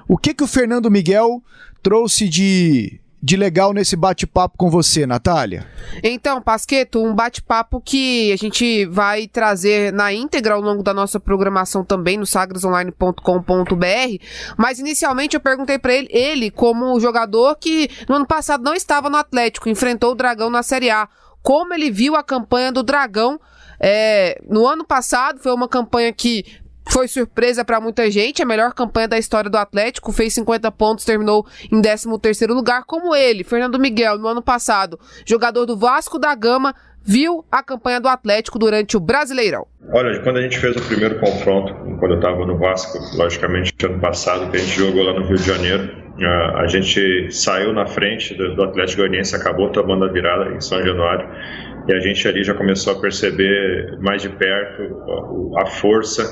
O 0.06 0.18
que 0.18 0.34
que 0.34 0.44
o 0.44 0.46
Fernando 0.46 0.90
Miguel 0.90 1.42
trouxe 1.82 2.28
de 2.28 3.00
de 3.22 3.36
legal 3.36 3.72
nesse 3.72 3.96
bate-papo 3.96 4.56
com 4.56 4.70
você, 4.70 5.06
Natália? 5.06 5.66
Então, 6.02 6.40
Pasqueto, 6.40 7.04
um 7.04 7.14
bate-papo 7.14 7.80
que 7.80 8.32
a 8.32 8.36
gente 8.36 8.86
vai 8.86 9.28
trazer 9.28 9.92
na 9.92 10.12
íntegra 10.12 10.54
ao 10.54 10.60
longo 10.60 10.82
da 10.82 10.94
nossa 10.94 11.20
programação 11.20 11.84
também 11.84 12.16
no 12.16 12.26
sagrasonline.com.br. 12.26 14.24
Mas 14.56 14.78
inicialmente 14.78 15.36
eu 15.36 15.40
perguntei 15.40 15.78
para 15.78 15.92
ele, 15.92 16.08
ele 16.10 16.50
como 16.50 16.98
jogador 16.98 17.56
que 17.56 17.90
no 18.08 18.16
ano 18.16 18.26
passado 18.26 18.64
não 18.64 18.74
estava 18.74 19.10
no 19.10 19.16
Atlético, 19.18 19.68
enfrentou 19.68 20.12
o 20.12 20.14
Dragão 20.14 20.48
na 20.48 20.62
Série 20.62 20.90
A, 20.90 21.08
como 21.42 21.74
ele 21.74 21.90
viu 21.90 22.16
a 22.16 22.22
campanha 22.22 22.72
do 22.72 22.82
Dragão. 22.82 23.40
É, 23.82 24.38
no 24.48 24.66
ano 24.66 24.84
passado 24.84 25.40
foi 25.40 25.52
uma 25.52 25.66
campanha 25.68 26.12
que 26.12 26.44
foi 26.90 27.06
surpresa 27.06 27.64
para 27.64 27.80
muita 27.80 28.10
gente, 28.10 28.42
a 28.42 28.46
melhor 28.46 28.74
campanha 28.74 29.06
da 29.06 29.18
história 29.18 29.48
do 29.48 29.56
Atlético, 29.56 30.12
fez 30.12 30.34
50 30.34 30.70
pontos, 30.72 31.04
terminou 31.04 31.46
em 31.70 31.80
13º 31.80 32.52
lugar, 32.52 32.84
como 32.84 33.14
ele, 33.14 33.44
Fernando 33.44 33.78
Miguel, 33.78 34.18
no 34.18 34.26
ano 34.26 34.42
passado, 34.42 34.98
jogador 35.24 35.66
do 35.66 35.76
Vasco 35.76 36.18
da 36.18 36.34
Gama, 36.34 36.74
viu 37.04 37.44
a 37.50 37.62
campanha 37.62 38.00
do 38.00 38.08
Atlético 38.08 38.58
durante 38.58 38.96
o 38.96 39.00
Brasileirão. 39.00 39.66
Olha, 39.92 40.20
quando 40.22 40.38
a 40.38 40.42
gente 40.42 40.58
fez 40.58 40.76
o 40.76 40.82
primeiro 40.86 41.18
confronto, 41.18 41.74
quando 41.98 42.12
eu 42.12 42.18
estava 42.18 42.46
no 42.46 42.56
Vasco, 42.58 42.98
logicamente 43.16 43.74
ano 43.84 43.98
passado, 43.98 44.50
que 44.50 44.56
a 44.56 44.60
gente 44.60 44.78
jogou 44.78 45.02
lá 45.02 45.12
no 45.12 45.26
Rio 45.26 45.36
de 45.36 45.46
Janeiro, 45.46 46.00
a 46.56 46.66
gente 46.66 47.32
saiu 47.32 47.72
na 47.72 47.86
frente 47.86 48.34
do 48.34 48.62
Atlético 48.62 48.98
Goianiense, 48.98 49.34
acabou 49.34 49.70
tomando 49.70 50.04
a 50.04 50.08
virada 50.12 50.54
em 50.54 50.60
São 50.60 50.82
Januário, 50.82 51.26
e 51.88 51.92
a 51.92 52.00
gente 52.00 52.28
ali 52.28 52.44
já 52.44 52.54
começou 52.54 52.92
a 52.92 53.00
perceber 53.00 53.98
mais 54.00 54.22
de 54.22 54.28
perto 54.28 54.82
a 55.58 55.66
força 55.66 56.22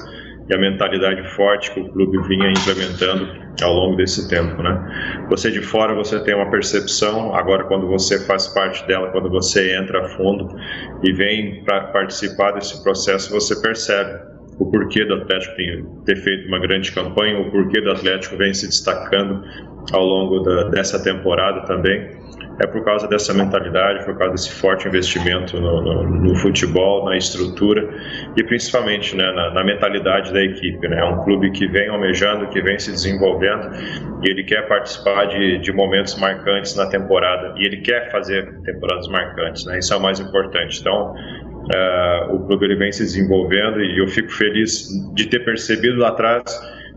e 0.49 0.55
a 0.55 0.59
mentalidade 0.59 1.23
forte 1.35 1.71
que 1.73 1.81
o 1.81 1.89
clube 1.91 2.19
vinha 2.27 2.51
implementando 2.51 3.29
ao 3.63 3.75
longo 3.75 3.97
desse 3.97 4.29
tempo, 4.29 4.63
né? 4.63 5.27
Você 5.29 5.51
de 5.51 5.61
fora 5.61 5.95
você 5.95 6.23
tem 6.23 6.35
uma 6.35 6.51
percepção, 6.51 7.35
agora 7.35 7.65
quando 7.65 7.87
você 7.87 8.25
faz 8.27 8.49
parte 8.49 8.87
dela, 8.87 9.11
quando 9.11 9.29
você 9.29 9.77
entra 9.77 10.05
a 10.05 10.09
fundo 10.11 10.49
e 11.03 11.13
vem 11.13 11.63
para 11.65 11.89
participar 11.89 12.53
desse 12.53 12.83
processo, 12.83 13.31
você 13.33 13.61
percebe 13.61 14.21
o 14.59 14.71
porquê 14.71 15.05
do 15.05 15.15
Atlético 15.15 16.03
ter 16.05 16.17
feito 16.17 16.49
uma 16.49 16.59
grande 16.59 16.91
campanha, 16.93 17.39
o 17.39 17.51
porquê 17.51 17.81
do 17.81 17.91
Atlético 17.91 18.37
vem 18.37 18.55
se 18.55 18.67
destacando 18.67 19.45
ao 19.93 20.05
longo 20.05 20.41
da, 20.41 20.65
dessa 20.71 21.03
temporada 21.03 21.65
também 21.67 22.18
é 22.61 22.67
por 22.67 22.85
causa 22.85 23.07
dessa 23.07 23.33
mentalidade, 23.33 24.05
por 24.05 24.17
causa 24.19 24.33
desse 24.33 24.53
forte 24.53 24.89
investimento 24.89 25.61
no, 25.61 25.81
no, 25.81 26.03
no 26.05 26.35
futebol, 26.35 27.05
na 27.05 27.17
estrutura 27.17 27.89
e 28.37 28.43
principalmente 28.43 29.17
né, 29.17 29.31
na, 29.33 29.55
na, 29.55 29.65
mentalidade 29.65 30.33
da 30.33 30.43
equipe. 30.43 30.89
Né? 30.89 30.99
É 30.99 31.05
um 31.05 31.23
clube 31.23 31.51
que 31.53 31.69
vem 31.69 31.89
almejando, 31.89 32.49
que 32.49 32.61
vem 32.61 32.79
se 32.79 32.91
desenvolvendo 32.91 33.71
e 34.25 34.31
ele 34.31 34.43
quer 34.43 34.67
participar 34.67 35.27
de, 35.27 35.59
de 35.59 35.73
momentos 35.73 36.19
marcantes 36.19 36.75
na 36.75 36.89
temporada 36.89 37.55
e 37.59 37.65
ele 37.65 37.79
quer 37.79 38.11
fazer 38.11 38.53
temporadas 38.63 39.07
marcantes. 39.09 39.65
Né? 39.65 39.79
Isso 39.79 39.95
é 39.95 39.97
o 39.97 40.03
mais 40.03 40.19
importante. 40.19 40.81
Então, 40.81 41.15
uh, 41.15 42.35
o 42.35 42.47
clube 42.47 42.65
ele 42.65 42.77
vem 42.77 42.91
se 42.91 43.05
desenvolvendo 43.05 43.81
e 43.81 44.01
eu 44.01 44.09
fico 44.09 44.33
feliz 44.33 44.89
de 45.15 45.27
ter 45.27 45.45
percebido 45.45 45.99
lá 45.99 46.09
atrás 46.09 46.43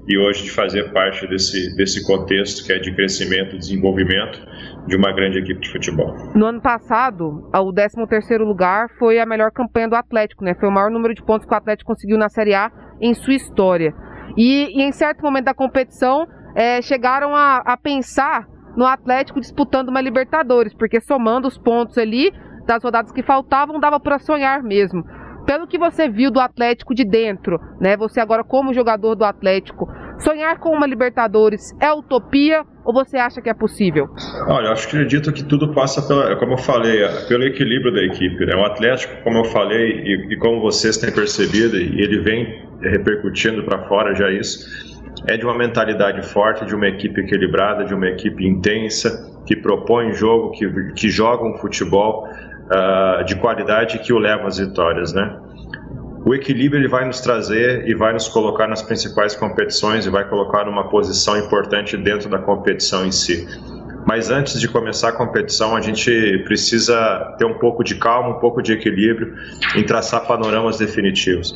e 0.08 0.18
hoje 0.18 0.46
de 0.46 0.52
fazer 0.52 0.92
parte 0.92 1.28
desse, 1.28 1.76
desse 1.76 2.04
contexto 2.04 2.66
que 2.66 2.74
é 2.74 2.80
de 2.80 2.92
crescimento 2.94 3.56
e 3.56 3.60
desenvolvimento 3.60 4.42
de 4.88 4.96
uma 4.96 5.12
grande 5.14 5.40
equipe 5.40 5.60
de 5.60 5.72
futebol. 5.72 6.14
No 6.36 6.46
ano 6.46 6.62
passado, 6.62 7.50
o 7.54 7.74
13º 7.74 8.40
lugar 8.40 8.90
foi 8.98 9.20
a 9.20 9.26
melhor 9.26 9.52
campanha 9.52 9.88
do 9.88 9.96
Atlético, 9.96 10.44
né? 10.44 10.54
Foi 10.56 10.70
o 10.70 10.72
maior 10.72 10.90
número 10.90 11.14
de 11.14 11.24
pontos 11.24 11.48
que 11.48 11.54
o 11.54 11.58
Atlético 11.58 11.94
conseguiu 11.94 12.18
na 12.18 12.30
Série 12.30 12.54
A 12.54 12.72
em 13.00 13.14
sua 13.14 13.34
história. 13.34 13.94
E, 14.38 14.80
e 14.80 14.82
em 14.82 14.92
certo 14.92 15.22
momento 15.22 15.46
da 15.46 15.54
competição, 15.54 16.26
é, 16.56 16.82
chegaram 16.82 17.36
a, 17.36 17.58
a 17.58 17.78
pensar 17.78 18.48
no 18.76 18.86
Atlético 18.86 19.40
disputando 19.40 19.90
uma 19.90 20.02
Libertadores, 20.02 20.74
porque 20.74 21.00
somando 21.02 21.48
os 21.48 21.58
pontos 21.58 21.98
ali 21.98 22.32
das 22.66 22.84
rodadas 22.84 23.12
que 23.12 23.24
faltavam, 23.24 23.80
dava 23.80 24.00
para 24.00 24.20
sonhar 24.20 24.64
mesmo 24.64 25.04
pelo 25.46 25.68
que 25.68 25.78
você 25.78 26.08
viu 26.08 26.32
do 26.32 26.40
Atlético 26.40 26.94
de 26.94 27.04
dentro, 27.04 27.60
né? 27.80 27.98
Você 27.98 28.20
agora 28.20 28.44
como 28.44 28.74
jogador 28.74 29.16
do 29.16 29.26
Atlético, 29.26 29.88
sonhar 30.20 30.60
com 30.60 30.70
uma 30.70 30.88
Libertadores 30.88 31.76
é 31.80 31.92
utopia 31.92 32.64
ou 32.84 32.94
você 32.94 33.18
acha 33.18 33.42
que 33.42 33.50
é 33.50 33.54
possível? 33.54 34.10
Olha, 34.48 34.68
eu 34.68 34.74
acredito 34.74 35.32
que 35.32 35.44
tudo 35.44 35.74
passa 35.74 36.02
pela, 36.02 36.36
como 36.38 36.54
eu 36.54 36.58
falei, 36.58 37.00
pelo 37.28 37.44
equilíbrio 37.44 37.94
da 37.94 38.02
equipe. 38.04 38.46
Né? 38.46 38.56
O 38.56 38.66
Atlético, 38.66 39.24
como 39.24 39.40
eu 39.40 39.46
falei 39.46 40.02
e, 40.04 40.34
e 40.34 40.38
como 40.38 40.62
vocês 40.62 40.98
têm 40.98 41.12
percebido, 41.12 41.78
e 41.78 42.02
ele 42.02 42.20
vem 42.20 42.66
repercutindo 42.82 43.64
para 43.64 43.80
fora 43.88 44.16
já 44.16 44.30
isso, 44.32 44.92
é 45.28 45.38
de 45.38 45.46
uma 45.46 45.58
mentalidade 45.58 46.26
forte, 46.28 46.66
de 46.66 46.76
uma 46.76 46.88
equipe 46.88 47.22
equilibrada, 47.22 47.86
de 47.86 47.94
uma 47.94 48.08
equipe 48.08 48.46
intensa, 48.46 49.30
que 49.46 49.56
propõe 49.56 50.14
jogo, 50.14 50.52
que, 50.52 50.94
que 50.94 51.10
joga 51.10 51.44
um 51.44 51.58
futebol 51.58 52.28
uh, 52.28 53.24
de 53.26 53.36
qualidade 53.36 54.00
que 54.00 54.14
o 54.14 54.18
leva 54.18 54.48
às 54.48 54.58
vitórias, 54.58 55.14
né? 55.14 55.40
O 56.24 56.36
equilíbrio 56.36 56.80
ele 56.80 56.88
vai 56.88 57.06
nos 57.06 57.20
trazer 57.20 57.88
e 57.88 57.96
vai 57.96 58.14
nos 58.14 58.28
colocar 58.28 58.68
nas 58.68 58.82
principais 58.82 59.36
competições 59.36 60.06
e 60.06 60.10
vai 60.10 60.28
colocar 60.28 60.68
uma 60.68 60.88
posição 60.88 61.38
importante 61.38 61.98
dentro 61.98 62.30
da 62.30 62.38
competição 62.38 63.06
em 63.06 63.12
si. 63.12 63.48
Mas 64.06 64.30
antes 64.30 64.60
de 64.60 64.68
começar 64.68 65.10
a 65.10 65.12
competição, 65.12 65.76
a 65.76 65.82
gente 65.82 66.12
precisa 66.46 67.36
ter 67.38 67.46
um 67.46 67.58
pouco 67.58 67.84
de 67.84 67.96
calma, 67.96 68.36
um 68.36 68.40
pouco 68.40 68.62
de 68.62 68.74
equilíbrio 68.74 69.34
em 69.76 69.84
traçar 69.84 70.26
panoramas 70.28 70.78
definitivos. 70.78 71.54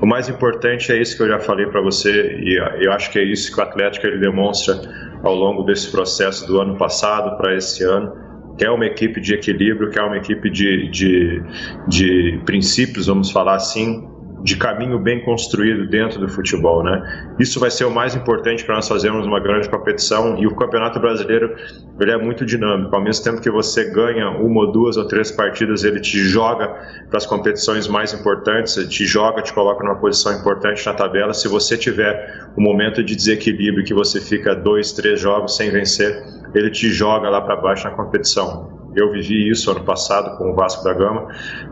O 0.00 0.06
mais 0.06 0.28
importante 0.28 0.92
é 0.92 1.00
isso 1.00 1.16
que 1.16 1.22
eu 1.22 1.28
já 1.28 1.38
falei 1.38 1.66
para 1.66 1.80
você 1.80 2.38
e 2.40 2.84
eu 2.84 2.92
acho 2.92 3.10
que 3.10 3.18
é 3.18 3.24
isso 3.24 3.52
que 3.52 3.60
o 3.60 3.62
Atlético 3.62 4.06
ele 4.06 4.18
demonstra 4.18 4.80
ao 5.22 5.34
longo 5.34 5.62
desse 5.62 5.90
processo 5.90 6.46
do 6.46 6.60
ano 6.60 6.76
passado 6.76 7.36
para 7.36 7.56
esse 7.56 7.84
ano 7.84 8.27
quer 8.58 8.70
uma 8.70 8.84
equipe 8.84 9.20
de 9.20 9.34
equilíbrio, 9.34 9.90
quer 9.90 10.02
uma 10.02 10.16
equipe 10.16 10.50
de, 10.50 10.90
de, 10.90 11.42
de 11.86 12.40
princípios, 12.44 13.06
vamos 13.06 13.30
falar 13.30 13.54
assim, 13.54 14.06
de 14.42 14.56
caminho 14.56 14.98
bem 14.98 15.24
construído 15.24 15.88
dentro 15.88 16.20
do 16.20 16.28
futebol, 16.28 16.82
né? 16.82 17.34
Isso 17.38 17.58
vai 17.58 17.70
ser 17.70 17.84
o 17.84 17.90
mais 17.90 18.14
importante 18.14 18.64
para 18.64 18.76
nós 18.76 18.88
fazermos 18.88 19.26
uma 19.26 19.40
grande 19.40 19.68
competição 19.68 20.38
e 20.38 20.46
o 20.46 20.54
Campeonato 20.54 21.00
Brasileiro 21.00 21.54
ele 22.00 22.10
é 22.10 22.16
muito 22.16 22.44
dinâmico. 22.44 22.94
Ao 22.94 23.02
mesmo 23.02 23.24
tempo 23.24 23.40
que 23.40 23.50
você 23.50 23.90
ganha 23.90 24.30
uma 24.30 24.66
ou 24.66 24.72
duas 24.72 24.96
ou 24.96 25.06
três 25.06 25.30
partidas, 25.30 25.84
ele 25.84 26.00
te 26.00 26.18
joga 26.18 26.68
para 27.08 27.18
as 27.18 27.26
competições 27.26 27.88
mais 27.88 28.14
importantes, 28.14 28.74
te 28.88 29.04
joga, 29.04 29.42
te 29.42 29.52
coloca 29.52 29.84
numa 29.84 29.96
posição 29.96 30.32
importante 30.38 30.84
na 30.86 30.94
tabela. 30.94 31.34
Se 31.34 31.48
você 31.48 31.76
tiver 31.76 32.48
um 32.56 32.62
momento 32.62 33.02
de 33.02 33.16
desequilíbrio 33.16 33.84
que 33.84 33.94
você 33.94 34.20
fica 34.20 34.54
dois, 34.54 34.92
três 34.92 35.20
jogos 35.20 35.56
sem 35.56 35.70
vencer, 35.70 36.22
ele 36.54 36.70
te 36.70 36.88
joga 36.88 37.28
lá 37.28 37.40
para 37.40 37.56
baixo 37.56 37.84
na 37.84 37.94
competição. 37.94 38.78
Eu 38.96 39.12
vivi 39.12 39.48
isso 39.48 39.70
ano 39.70 39.84
passado 39.84 40.36
com 40.38 40.50
o 40.50 40.54
Vasco 40.54 40.82
da 40.82 40.92
Gama. 40.94 41.28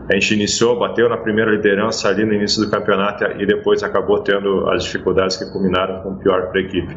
A 0.09 0.13
gente 0.13 0.33
iniciou, 0.35 0.77
bateu 0.77 1.09
na 1.09 1.17
primeira 1.17 1.51
liderança 1.51 2.07
ali 2.07 2.23
no 2.23 2.33
início 2.33 2.63
do 2.63 2.69
campeonato 2.69 3.23
e 3.41 3.45
depois 3.45 3.83
acabou 3.83 4.19
tendo 4.19 4.69
as 4.69 4.83
dificuldades 4.83 5.35
que 5.35 5.51
culminaram 5.51 6.01
com 6.03 6.11
o 6.11 6.19
pior 6.19 6.49
para 6.49 6.59
a 6.61 6.63
equipe. 6.63 6.95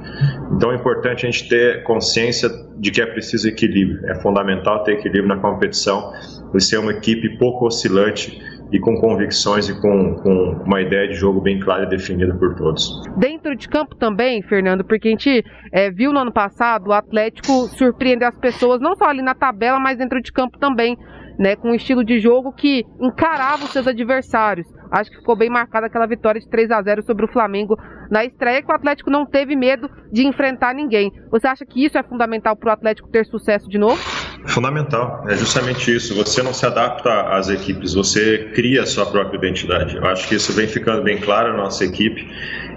Então 0.53 0.71
é 0.73 0.77
importante 0.77 1.27
a 1.27 1.31
gente 1.31 1.49
ter 1.49 1.83
consciência 1.83 2.49
de 2.77 2.91
que 2.91 3.01
é 3.01 3.07
preciso 3.07 3.49
equilíbrio. 3.49 4.07
É 4.09 4.15
fundamental 4.21 4.85
ter 4.85 4.93
equilíbrio 4.93 5.27
na 5.27 5.39
competição 5.39 6.13
e 6.55 6.61
ser 6.61 6.79
uma 6.79 6.93
equipe 6.93 7.37
pouco 7.39 7.67
oscilante 7.67 8.41
e 8.73 8.79
com 8.79 8.97
convicções 8.97 9.69
e 9.69 9.81
com, 9.81 10.15
com 10.17 10.63
uma 10.65 10.81
ideia 10.81 11.09
de 11.09 11.15
jogo 11.15 11.41
bem 11.41 11.59
clara 11.61 11.85
e 11.85 11.89
definida 11.89 12.35
por 12.35 12.55
todos. 12.55 13.03
Dentro 13.17 13.57
de 13.57 13.69
campo 13.69 13.97
também, 13.97 14.43
Fernando, 14.43 14.85
porque 14.85 15.09
a 15.09 15.11
gente 15.11 15.45
é, 15.73 15.91
viu 15.91 16.13
no 16.13 16.21
ano 16.21 16.33
passado 16.33 16.89
o 16.89 16.93
Atlético 16.93 17.69
surpreender 17.77 18.29
as 18.29 18.39
pessoas, 18.39 18.81
não 18.81 18.95
só 18.95 19.07
ali 19.07 19.23
na 19.23 19.35
tabela, 19.35 19.81
mas 19.81 19.99
dentro 19.99 20.21
de 20.21 20.33
campo 20.33 20.59
também, 20.59 20.97
né, 21.39 21.57
com 21.57 21.71
um 21.71 21.75
estilo 21.75 22.05
de 22.05 22.21
jogo 22.21 22.53
que 22.53 22.85
encarava 23.01 23.65
os 23.65 23.73
seus 23.73 23.87
adversários. 23.87 24.67
Acho 24.91 25.11
que 25.11 25.19
ficou 25.19 25.37
bem 25.37 25.49
marcada 25.49 25.87
aquela 25.87 26.07
vitória 26.07 26.41
de 26.41 26.49
3 26.49 26.71
a 26.71 26.83
0 26.83 27.03
sobre 27.03 27.25
o 27.25 27.29
Flamengo 27.29 27.77
na 28.11 28.25
estreia, 28.25 28.61
que 28.61 28.71
o 28.71 28.75
Atlético 28.75 29.11
não 29.11 29.25
teve 29.25 29.55
medo 29.55 29.89
de 30.13 30.27
enfrentar 30.27 30.75
ninguém. 30.75 31.13
Você 31.31 31.47
acha 31.47 31.65
que 31.65 31.85
isso 31.85 31.97
é 31.97 32.03
fundamental 32.03 32.57
para 32.57 32.71
o 32.71 32.73
Atlético 32.73 33.09
ter 33.09 33.25
sucesso 33.25 33.69
de 33.69 33.79
novo? 33.79 34.20
Fundamental, 34.47 35.25
é 35.29 35.37
justamente 35.37 35.95
isso. 35.95 36.15
Você 36.15 36.43
não 36.43 36.53
se 36.53 36.65
adapta 36.65 37.11
às 37.35 37.49
equipes, 37.49 37.95
você 37.95 38.51
cria 38.55 38.83
a 38.83 38.87
sua 38.87 39.07
própria 39.07 39.37
identidade. 39.37 39.97
Eu 39.97 40.07
acho 40.07 40.27
que 40.29 40.35
isso 40.35 40.53
vem 40.53 40.67
ficando 40.67 41.03
bem 41.03 41.19
claro 41.19 41.53
na 41.53 41.59
nossa 41.59 41.85
equipe 41.85 42.27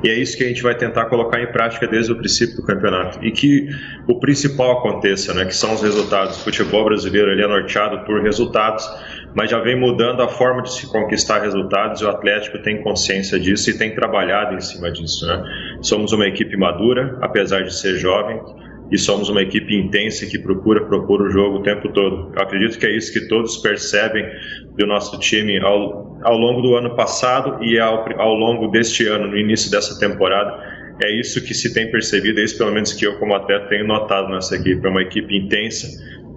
e 0.04 0.10
é 0.10 0.16
isso 0.16 0.38
que 0.38 0.44
a 0.44 0.48
gente 0.48 0.62
vai 0.62 0.76
tentar 0.76 1.06
colocar 1.06 1.42
em 1.42 1.48
prática 1.48 1.88
desde 1.88 2.12
o 2.12 2.18
princípio 2.18 2.58
do 2.58 2.64
campeonato. 2.64 3.24
E 3.26 3.32
que 3.32 3.70
o 4.06 4.20
principal 4.20 4.80
aconteça, 4.80 5.34
né, 5.34 5.46
que 5.46 5.56
são 5.56 5.74
os 5.74 5.82
resultados. 5.82 6.42
O 6.42 6.44
futebol 6.44 6.84
brasileiro 6.84 7.32
ele 7.32 7.42
é 7.42 7.48
norteado 7.48 8.06
por 8.06 8.22
resultados, 8.22 8.86
mas 9.34 9.50
já 9.50 9.60
vem 9.60 9.80
mudando 9.80 10.22
a 10.22 10.28
forma 10.28 10.62
de 10.62 10.74
se 10.74 10.92
conquistar 10.92 11.42
resultados 11.42 12.02
e 12.02 12.06
o 12.06 12.10
Atlético 12.10 12.62
tem 12.62 12.84
consciência 12.84 13.40
disso 13.40 13.70
e 13.70 13.78
tem 13.78 13.96
trabalhado 13.96 14.56
em 14.56 14.60
cima 14.60 14.92
disso. 14.92 15.26
Né? 15.26 15.42
Somos 15.82 16.12
uma 16.12 16.28
equipe 16.28 16.58
madura, 16.58 17.18
apesar 17.22 17.64
de 17.64 17.74
ser 17.74 17.96
jovem 17.96 18.42
e 18.94 18.98
somos 19.00 19.28
uma 19.28 19.42
equipe 19.42 19.76
intensa 19.76 20.24
que 20.28 20.38
procura 20.38 20.86
propor 20.86 21.24
o 21.24 21.30
jogo 21.32 21.58
o 21.58 21.64
tempo 21.64 21.90
todo. 21.90 22.32
Eu 22.36 22.44
acredito 22.44 22.78
que 22.78 22.86
é 22.86 22.96
isso 22.96 23.12
que 23.12 23.28
todos 23.28 23.58
percebem 23.58 24.24
do 24.78 24.86
nosso 24.86 25.20
time 25.20 25.58
ao, 25.60 26.16
ao 26.22 26.38
longo 26.38 26.62
do 26.62 26.76
ano 26.76 26.96
passado 26.96 27.64
e 27.64 27.80
ao, 27.80 28.08
ao 28.22 28.36
longo 28.36 28.68
deste 28.68 29.08
ano, 29.08 29.28
no 29.28 29.36
início 29.36 29.72
dessa 29.72 30.00
temporada. 30.00 30.62
É 31.04 31.20
isso 31.20 31.44
que 31.44 31.56
se 31.56 31.74
tem 31.74 31.90
percebido, 31.90 32.40
é 32.40 32.44
isso 32.44 32.56
pelo 32.56 32.72
menos 32.72 32.94
que 32.94 33.04
eu 33.04 33.18
como 33.18 33.34
atleta 33.34 33.68
tenho 33.68 33.88
notado 33.88 34.30
nessa 34.30 34.56
equipe. 34.56 34.86
É 34.86 34.90
uma 34.92 35.02
equipe 35.02 35.36
intensa, 35.36 35.88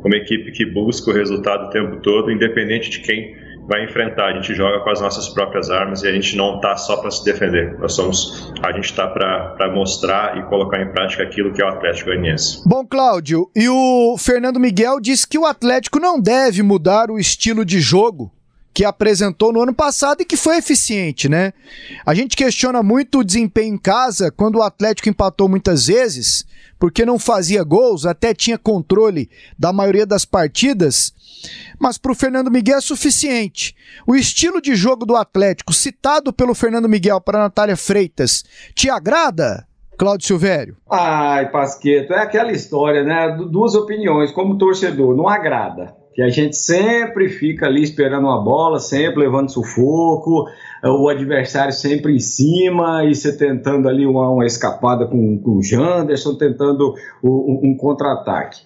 uma 0.03 0.17
equipe 0.17 0.51
que 0.51 0.65
busca 0.65 1.11
o 1.11 1.15
resultado 1.15 1.67
o 1.67 1.71
tempo 1.71 2.01
todo, 2.01 2.31
independente 2.31 2.89
de 2.89 3.01
quem 3.01 3.37
vai 3.67 3.85
enfrentar. 3.85 4.27
A 4.27 4.35
gente 4.35 4.55
joga 4.55 4.81
com 4.81 4.91
as 4.91 5.01
nossas 5.01 5.29
próprias 5.29 5.71
armas 5.71 6.03
e 6.03 6.09
a 6.09 6.13
gente 6.13 6.37
não 6.37 6.57
está 6.57 6.77
só 6.77 6.97
para 6.97 7.11
se 7.11 7.25
defender. 7.25 7.79
Nós 7.79 7.95
somos, 7.95 8.53
a 8.63 8.73
gente 8.73 8.87
está 8.87 9.07
para 9.07 9.73
mostrar 9.73 10.39
e 10.39 10.43
colocar 10.45 10.81
em 10.81 10.91
prática 10.93 11.23
aquilo 11.23 11.53
que 11.53 11.61
é 11.61 11.65
o 11.65 11.69
Atlético 11.69 12.11
Goianiense. 12.11 12.63
Bom, 12.67 12.87
Cláudio, 12.87 13.51
e 13.55 13.69
o 13.69 14.17
Fernando 14.19 14.61
Miguel 14.61 15.01
disse 15.01 15.27
que 15.27 15.39
o 15.39 15.47
Atlético 15.47 15.99
não 15.99 16.21
deve 16.21 16.63
mudar 16.63 17.11
o 17.11 17.19
estilo 17.19 17.65
de 17.65 17.81
jogo 17.81 18.33
que 18.77 18.85
apresentou 18.85 19.55
no 19.55 19.63
ano 19.63 19.73
passado 19.73 20.21
e 20.21 20.25
que 20.27 20.37
foi 20.37 20.59
eficiente, 20.59 21.31
né? 21.31 21.55
A 22.05 22.13
gente 22.13 22.37
questiona 22.37 22.83
muito 22.83 23.21
o 23.21 23.25
desempenho 23.25 23.75
em 23.75 23.79
casa 23.79 24.31
quando 24.31 24.57
o 24.57 24.63
Atlético 24.63 25.09
empatou 25.09 25.49
muitas 25.49 25.87
vezes, 25.87 26.45
porque 26.79 27.03
não 27.03 27.19
fazia 27.19 27.65
gols, 27.65 28.05
até 28.05 28.35
tinha 28.35 28.59
controle 28.59 29.31
da 29.59 29.73
maioria 29.73 30.05
das 30.05 30.27
partidas, 30.27 31.15
mas 31.79 31.97
para 31.97 32.13
o 32.13 32.15
Fernando 32.15 32.51
Miguel 32.51 32.77
é 32.77 32.81
suficiente. 32.83 33.75
O 34.07 34.15
estilo 34.15 34.61
de 34.61 34.75
jogo 34.75 35.07
do 35.07 35.17
Atlético, 35.17 35.73
citado 35.73 36.31
pelo 36.31 36.55
Fernando 36.55 36.87
Miguel 36.87 37.19
para 37.19 37.39
Natália 37.39 37.79
Freitas, 37.79 38.45
te 38.75 38.91
agrada? 38.91 39.67
Cláudio 39.97 40.27
Silvério. 40.27 40.77
Ai, 40.91 41.51
Pasqueto, 41.51 42.13
é 42.13 42.19
aquela 42.19 42.53
história, 42.53 43.03
né? 43.03 43.39
Duas 43.51 43.75
opiniões, 43.75 44.33
como 44.33 44.59
torcedor, 44.59 45.17
não 45.17 45.27
agrada 45.27 45.96
que 46.17 46.23
a 46.23 46.31
gente 46.31 46.57
sempre 46.57 47.29
fica 47.29 47.67
ali 47.67 47.83
esperando 47.83 48.25
uma 48.25 48.43
bola, 48.43 48.81
sempre 48.81 49.21
levando 49.21 49.53
sufoco, 49.53 50.47
o 50.83 51.11
adversário 51.11 51.75
sempre 51.75 52.15
em 52.15 52.19
cima 52.19 53.05
e 53.05 53.15
você 53.15 53.37
tentando 53.37 53.87
ali 53.87 54.07
uma, 54.07 54.31
uma 54.31 54.47
escapada 54.47 55.07
com, 55.07 55.39
com 55.39 55.59
o 55.59 55.63
Janderson, 55.63 56.35
tentando 56.35 56.95
um, 57.23 57.61
um 57.65 57.77
contra-ataque. 57.77 58.63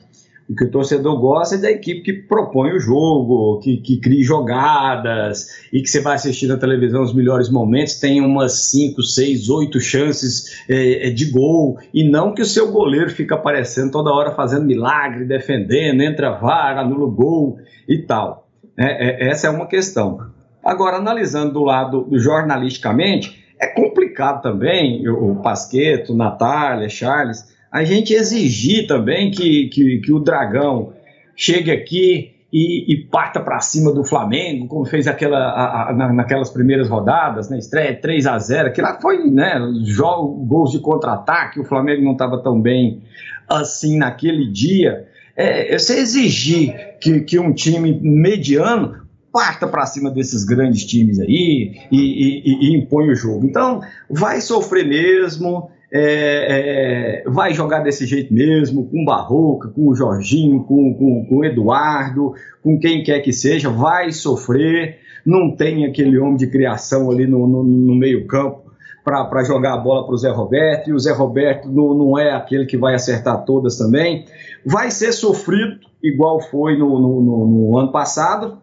O 0.50 0.54
que 0.56 0.64
o 0.64 0.70
torcedor 0.70 1.16
gosta 1.20 1.54
é 1.54 1.58
da 1.58 1.70
equipe 1.70 2.02
que 2.02 2.12
propõe 2.12 2.72
o 2.72 2.80
jogo, 2.80 3.60
que, 3.60 3.76
que 3.76 4.00
cria 4.00 4.24
jogadas 4.24 5.46
e 5.72 5.80
que 5.80 5.88
você 5.88 6.00
vai 6.00 6.16
assistir 6.16 6.48
na 6.48 6.56
televisão 6.56 7.04
os 7.04 7.14
melhores 7.14 7.48
momentos, 7.48 8.00
tem 8.00 8.20
umas 8.20 8.68
5, 8.68 9.00
6, 9.00 9.48
8 9.48 9.80
chances 9.80 10.64
é, 10.68 11.06
é, 11.06 11.10
de 11.12 11.26
gol, 11.26 11.78
e 11.94 12.02
não 12.02 12.34
que 12.34 12.42
o 12.42 12.44
seu 12.46 12.72
goleiro 12.72 13.10
fica 13.10 13.36
aparecendo 13.36 13.92
toda 13.92 14.10
hora 14.10 14.32
fazendo 14.32 14.66
milagre, 14.66 15.24
defendendo, 15.24 16.02
entra 16.02 16.32
VAR, 16.32 16.78
anula 16.78 17.04
o 17.04 17.12
gol 17.12 17.58
e 17.88 17.98
tal. 17.98 18.48
É, 18.76 19.26
é, 19.26 19.30
essa 19.30 19.46
é 19.46 19.50
uma 19.50 19.68
questão. 19.68 20.18
Agora, 20.64 20.96
analisando 20.96 21.52
do 21.52 21.62
lado 21.62 22.02
do 22.02 22.18
jornalisticamente, 22.18 23.40
é 23.56 23.68
complicado 23.68 24.42
também, 24.42 25.08
o 25.08 25.36
Pasqueto, 25.36 26.12
Natália, 26.12 26.88
Charles, 26.88 27.49
a 27.70 27.84
gente 27.84 28.12
exigir 28.12 28.86
também 28.86 29.30
que, 29.30 29.68
que, 29.68 29.98
que 29.98 30.12
o 30.12 30.18
Dragão 30.18 30.92
chegue 31.36 31.70
aqui 31.70 32.32
e, 32.52 32.92
e 32.92 33.04
parta 33.04 33.40
para 33.40 33.60
cima 33.60 33.92
do 33.92 34.04
Flamengo, 34.04 34.66
como 34.66 34.84
fez 34.84 35.06
aquela, 35.06 35.38
a, 35.38 35.90
a, 35.90 36.12
naquelas 36.12 36.50
primeiras 36.50 36.88
rodadas, 36.88 37.48
né? 37.48 37.58
estreia 37.58 37.94
3 37.94 38.26
a 38.26 38.38
0 38.38 38.72
que 38.72 38.82
lá 38.82 38.98
foi 39.00 39.30
né, 39.30 39.56
jogo, 39.84 40.44
gols 40.44 40.72
de 40.72 40.80
contra-ataque, 40.80 41.60
o 41.60 41.64
Flamengo 41.64 42.02
não 42.02 42.12
estava 42.12 42.42
tão 42.42 42.60
bem 42.60 43.02
assim 43.48 43.98
naquele 43.98 44.50
dia. 44.50 45.06
É, 45.36 45.78
você 45.78 46.00
exigir 46.00 46.74
que, 47.00 47.20
que 47.20 47.38
um 47.38 47.52
time 47.52 48.00
mediano 48.02 49.00
parta 49.32 49.66
para 49.68 49.86
cima 49.86 50.10
desses 50.10 50.44
grandes 50.44 50.84
times 50.84 51.20
aí 51.20 51.80
e, 51.90 51.96
e, 51.96 52.68
e, 52.68 52.76
impõe 52.76 53.10
o 53.10 53.14
jogo. 53.14 53.46
Então, 53.46 53.80
vai 54.08 54.40
sofrer 54.40 54.86
mesmo 54.86 55.70
é, 55.92 57.22
é, 57.22 57.30
vai 57.30 57.52
jogar 57.52 57.80
desse 57.80 58.06
jeito 58.06 58.32
mesmo, 58.32 58.86
com 58.86 59.02
o 59.02 59.04
Barroca, 59.04 59.68
com 59.68 59.88
o 59.88 59.94
Jorginho, 59.94 60.62
com, 60.62 60.94
com, 60.94 61.26
com 61.26 61.36
o 61.36 61.44
Eduardo, 61.44 62.32
com 62.62 62.78
quem 62.78 63.02
quer 63.02 63.20
que 63.20 63.32
seja, 63.32 63.68
vai 63.68 64.12
sofrer, 64.12 64.98
não 65.26 65.54
tem 65.54 65.84
aquele 65.84 66.16
homem 66.18 66.36
de 66.36 66.46
criação 66.46 67.10
ali 67.10 67.26
no, 67.26 67.46
no, 67.46 67.64
no 67.64 67.94
meio 67.94 68.26
campo 68.26 68.70
para 69.02 69.42
jogar 69.42 69.74
a 69.74 69.78
bola 69.78 70.04
para 70.04 70.14
o 70.14 70.18
Zé 70.18 70.30
Roberto, 70.30 70.90
e 70.90 70.92
o 70.92 70.98
Zé 70.98 71.12
Roberto 71.12 71.68
não, 71.68 71.94
não, 71.94 72.18
é 72.18 72.32
aquele 72.32 72.66
que 72.66 72.76
vai 72.76 72.94
acertar 72.94 73.44
todas 73.44 73.76
também. 73.76 74.26
Vai 74.64 74.90
ser 74.90 75.12
sofrido, 75.12 75.80
igual 76.02 76.40
foi 76.40 76.76
no, 76.76 77.00
no, 77.00 77.46
no 77.46 77.78
ano 77.78 77.90
passado, 77.90 78.58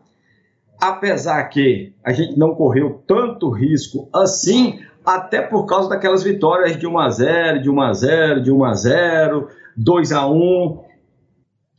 apesar 0.79 1.43
que 1.45 1.93
a 2.03 2.13
gente 2.13 2.37
não 2.37 2.55
correu 2.55 3.01
tanto 3.07 3.49
risco 3.49 4.07
assim, 4.13 4.79
até 5.07 5.41
por 5.41 5.65
causa 5.65 5.87
daquelas 5.87 6.21
vitórias 6.21 6.75
de 6.75 6.85
1 6.85 6.99
a 6.99 7.09
0, 7.09 7.61
de 7.61 7.69
1 7.69 7.81
a 7.81 7.93
0, 7.93 8.43
de 8.43 8.51
1 8.51 8.65
a 8.65 8.73
0, 8.73 9.47
2 9.77 10.11
a 10.11 10.27
1, 10.27 10.83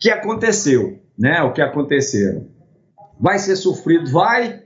que 0.00 0.08
aconteceu, 0.08 0.98
né? 1.18 1.42
O 1.42 1.52
que 1.52 1.60
aconteceram. 1.60 2.46
Vai 3.20 3.38
ser 3.38 3.56
sofrido, 3.56 4.10
vai, 4.10 4.62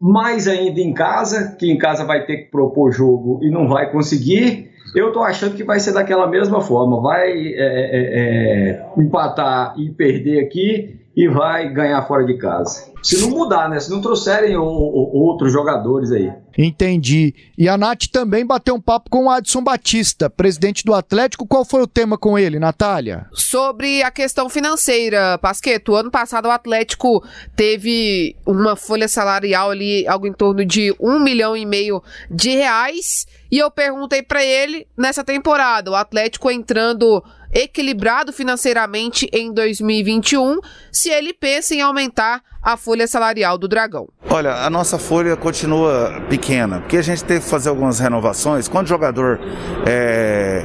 mais 0.00 0.46
ainda 0.46 0.80
em 0.80 0.94
casa, 0.94 1.56
que 1.58 1.68
em 1.68 1.76
casa 1.76 2.04
vai 2.04 2.24
ter 2.24 2.44
que 2.44 2.50
propor 2.52 2.92
jogo 2.92 3.40
e 3.42 3.50
não 3.50 3.68
vai 3.68 3.90
conseguir. 3.90 4.70
Eu 4.94 5.10
tô 5.10 5.24
achando 5.24 5.56
que 5.56 5.64
vai 5.64 5.80
ser 5.80 5.92
daquela 5.92 6.28
mesma 6.28 6.60
forma, 6.60 7.02
vai 7.02 7.32
é, 7.32 7.56
é, 7.56 8.20
é, 8.20 8.86
empatar 8.96 9.74
e 9.76 9.90
perder 9.90 10.44
aqui 10.44 10.95
e 11.16 11.28
vai 11.28 11.72
ganhar 11.72 12.06
fora 12.06 12.26
de 12.26 12.36
casa. 12.36 12.94
Se 13.02 13.20
não 13.20 13.30
mudar, 13.30 13.70
né? 13.70 13.78
Se 13.78 13.88
não 13.88 14.00
trouxerem 14.00 14.56
o, 14.56 14.64
o, 14.64 15.18
outros 15.22 15.52
jogadores 15.52 16.10
aí. 16.10 16.30
Entendi. 16.58 17.34
E 17.56 17.68
a 17.68 17.78
Nath 17.78 18.08
também 18.12 18.44
bateu 18.44 18.74
um 18.74 18.80
papo 18.80 19.08
com 19.08 19.26
o 19.26 19.30
Adson 19.30 19.62
Batista, 19.62 20.28
presidente 20.28 20.84
do 20.84 20.92
Atlético. 20.92 21.46
Qual 21.46 21.64
foi 21.64 21.82
o 21.82 21.86
tema 21.86 22.18
com 22.18 22.38
ele, 22.38 22.58
Natália? 22.58 23.26
Sobre 23.32 24.02
a 24.02 24.10
questão 24.10 24.48
financeira, 24.48 25.38
Pasqueto. 25.38 25.94
Ano 25.94 26.10
passado 26.10 26.46
o 26.46 26.50
Atlético 26.50 27.24
teve 27.54 28.34
uma 28.44 28.74
folha 28.74 29.06
salarial 29.06 29.70
ali, 29.70 30.06
algo 30.08 30.26
em 30.26 30.32
torno 30.32 30.64
de 30.64 30.94
um 31.00 31.20
milhão 31.20 31.56
e 31.56 31.64
meio 31.64 32.02
de 32.28 32.50
reais. 32.50 33.26
E 33.50 33.58
eu 33.58 33.70
perguntei 33.70 34.22
para 34.22 34.44
ele 34.44 34.86
nessa 34.96 35.22
temporada, 35.22 35.92
o 35.92 35.94
Atlético 35.94 36.50
entrando 36.50 37.22
equilibrado 37.52 38.32
financeiramente 38.32 39.28
em 39.32 39.52
2021, 39.52 40.58
se 40.90 41.10
ele 41.10 41.32
pensa 41.32 41.74
em 41.74 41.80
aumentar 41.80 42.42
a 42.62 42.76
folha 42.76 43.06
salarial 43.06 43.56
do 43.56 43.68
Dragão. 43.68 44.08
Olha, 44.28 44.52
a 44.54 44.68
nossa 44.68 44.98
folha 44.98 45.36
continua 45.36 46.20
pequena, 46.28 46.80
porque 46.80 46.96
a 46.96 47.02
gente 47.02 47.22
teve 47.22 47.40
que 47.40 47.48
fazer 47.48 47.68
algumas 47.68 48.00
renovações. 48.00 48.66
Quando 48.66 48.86
o 48.86 48.88
jogador 48.88 49.38
é, 49.86 50.64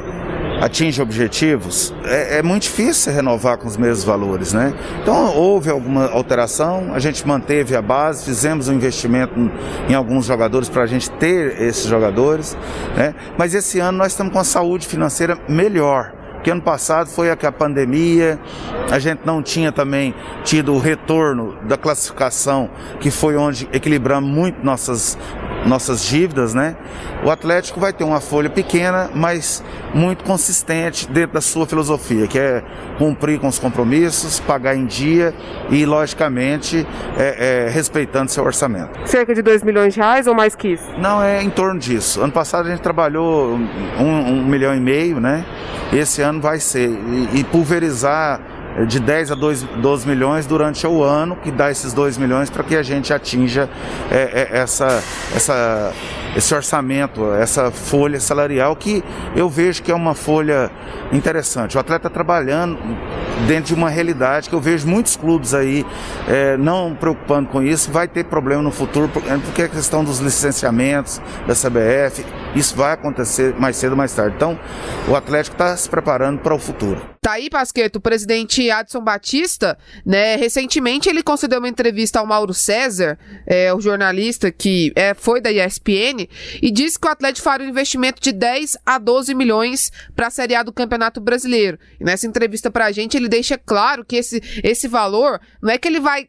atinge 0.60 1.00
objetivos, 1.00 1.94
é, 2.04 2.38
é, 2.38 2.42
muito 2.42 2.64
difícil 2.64 3.12
renovar 3.12 3.56
com 3.58 3.68
os 3.68 3.76
mesmos 3.76 4.04
valores, 4.04 4.52
né? 4.52 4.74
Então 5.00 5.36
houve 5.36 5.70
alguma 5.70 6.06
alteração, 6.10 6.92
a 6.92 6.98
gente 6.98 7.26
manteve 7.26 7.76
a 7.76 7.82
base, 7.82 8.24
fizemos 8.24 8.68
um 8.68 8.74
investimento 8.74 9.34
em 9.88 9.94
alguns 9.94 10.26
jogadores 10.26 10.68
para 10.68 10.82
a 10.82 10.86
gente 10.86 11.10
ter 11.10 11.60
esses 11.62 11.86
jogadores, 11.86 12.56
né? 12.96 13.14
Mas 13.38 13.54
esse 13.54 13.78
ano 13.78 13.98
nós 13.98 14.12
estamos 14.12 14.32
com 14.32 14.38
a 14.38 14.44
saúde 14.44 14.86
financeira 14.86 15.38
melhor 15.48 16.21
que 16.42 16.50
ano 16.50 16.62
passado 16.62 17.08
foi 17.08 17.30
a, 17.30 17.34
a 17.34 17.52
pandemia, 17.52 18.38
a 18.90 18.98
gente 18.98 19.20
não 19.24 19.42
tinha 19.42 19.72
também 19.72 20.14
tido 20.44 20.74
o 20.74 20.78
retorno 20.78 21.56
da 21.62 21.76
classificação, 21.76 22.68
que 23.00 23.10
foi 23.10 23.36
onde 23.36 23.68
equilibramos 23.72 24.28
muito 24.28 24.64
nossas, 24.64 25.18
nossas 25.66 26.04
dívidas, 26.04 26.54
né? 26.54 26.76
O 27.24 27.30
Atlético 27.30 27.78
vai 27.78 27.92
ter 27.92 28.04
uma 28.04 28.20
folha 28.20 28.50
pequena, 28.50 29.08
mas 29.14 29.62
muito 29.94 30.24
consistente 30.24 31.08
dentro 31.08 31.34
da 31.34 31.40
sua 31.40 31.66
filosofia, 31.66 32.26
que 32.26 32.38
é 32.38 32.62
cumprir 32.98 33.38
com 33.38 33.48
os 33.48 33.58
compromissos, 33.58 34.40
pagar 34.40 34.74
em 34.74 34.86
dia 34.86 35.32
e, 35.70 35.86
logicamente, 35.86 36.86
é, 37.16 37.66
é, 37.66 37.70
respeitando 37.70 38.30
seu 38.30 38.44
orçamento. 38.44 38.98
Cerca 39.06 39.34
de 39.34 39.42
2 39.42 39.62
milhões 39.62 39.94
de 39.94 40.00
reais 40.00 40.26
ou 40.26 40.34
mais 40.34 40.54
que 40.54 40.68
isso? 40.68 40.84
Não, 40.98 41.22
é 41.22 41.42
em 41.42 41.50
torno 41.50 41.78
disso. 41.78 42.20
Ano 42.20 42.32
passado 42.32 42.66
a 42.66 42.70
gente 42.70 42.82
trabalhou 42.82 43.54
um, 43.54 44.02
um 44.02 44.44
milhão 44.44 44.74
e 44.74 44.80
meio, 44.80 45.20
né? 45.20 45.44
Esse 45.92 46.22
ano 46.22 46.31
vai 46.40 46.58
ser. 46.58 46.88
e, 46.88 47.40
e 47.40 47.44
pulverizar 47.44 48.40
de 48.86 48.98
10 48.98 49.32
a 49.32 49.34
2, 49.34 49.62
12 49.62 50.08
milhões 50.08 50.46
durante 50.46 50.86
o 50.86 51.02
ano, 51.02 51.36
que 51.36 51.50
dá 51.50 51.70
esses 51.70 51.92
2 51.92 52.16
milhões 52.16 52.48
para 52.48 52.64
que 52.64 52.74
a 52.74 52.82
gente 52.82 53.12
atinja 53.12 53.68
é, 54.10 54.48
é, 54.50 54.58
essa, 54.58 55.02
essa 55.34 55.92
esse 56.36 56.54
orçamento, 56.54 57.32
essa 57.32 57.70
folha 57.70 58.18
salarial 58.18 58.74
que 58.74 59.02
eu 59.36 59.48
vejo 59.48 59.82
que 59.82 59.90
é 59.90 59.94
uma 59.94 60.14
folha 60.14 60.70
interessante. 61.12 61.76
O 61.76 61.80
atleta 61.80 62.08
trabalhando 62.08 62.78
dentro 63.46 63.66
de 63.66 63.74
uma 63.74 63.90
realidade 63.90 64.48
que 64.48 64.54
eu 64.54 64.60
vejo 64.60 64.86
muitos 64.86 65.16
clubes 65.16 65.52
aí 65.52 65.84
é, 66.28 66.56
não 66.56 66.94
preocupando 66.94 67.48
com 67.48 67.62
isso, 67.62 67.90
vai 67.90 68.08
ter 68.08 68.24
problema 68.24 68.62
no 68.62 68.70
futuro, 68.70 69.08
porque 69.08 69.62
a 69.62 69.68
questão 69.68 70.04
dos 70.04 70.20
licenciamentos 70.20 71.20
da 71.46 71.54
CBF, 71.54 72.24
isso 72.54 72.76
vai 72.76 72.92
acontecer 72.92 73.54
mais 73.58 73.76
cedo 73.76 73.92
ou 73.92 73.96
mais 73.96 74.14
tarde. 74.14 74.36
Então, 74.36 74.58
o 75.08 75.16
Atlético 75.16 75.54
está 75.54 75.76
se 75.76 75.88
preparando 75.88 76.40
para 76.40 76.54
o 76.54 76.58
futuro. 76.58 77.12
Tá 77.20 77.34
aí, 77.34 77.48
Pasqueto, 77.48 77.96
o 77.96 78.00
presidente 78.00 78.68
Adson 78.68 79.00
Batista, 79.00 79.78
né, 80.04 80.34
recentemente 80.34 81.08
ele 81.08 81.22
concedeu 81.22 81.60
uma 81.60 81.68
entrevista 81.68 82.18
ao 82.18 82.26
Mauro 82.26 82.52
César, 82.52 83.16
é, 83.46 83.72
o 83.72 83.80
jornalista 83.80 84.50
que 84.50 84.92
é, 84.96 85.14
foi 85.14 85.40
da 85.40 85.52
ESPN, 85.52 86.21
e 86.60 86.70
disse 86.70 86.98
que 86.98 87.06
o 87.06 87.10
Atlético 87.10 87.44
faria 87.44 87.66
um 87.66 87.70
investimento 87.70 88.20
de 88.20 88.32
10 88.32 88.76
a 88.84 88.98
12 88.98 89.34
milhões 89.34 89.90
para 90.14 90.26
a 90.26 90.30
Série 90.30 90.54
A 90.54 90.62
do 90.62 90.72
Campeonato 90.72 91.20
Brasileiro. 91.20 91.78
E 92.00 92.04
nessa 92.04 92.26
entrevista 92.26 92.70
para 92.70 92.86
a 92.86 92.92
gente, 92.92 93.16
ele 93.16 93.28
deixa 93.28 93.56
claro 93.58 94.04
que 94.04 94.16
esse, 94.16 94.42
esse 94.62 94.88
valor 94.88 95.40
não 95.62 95.70
é 95.70 95.78
que 95.78 95.88
ele 95.88 96.00
vai 96.00 96.28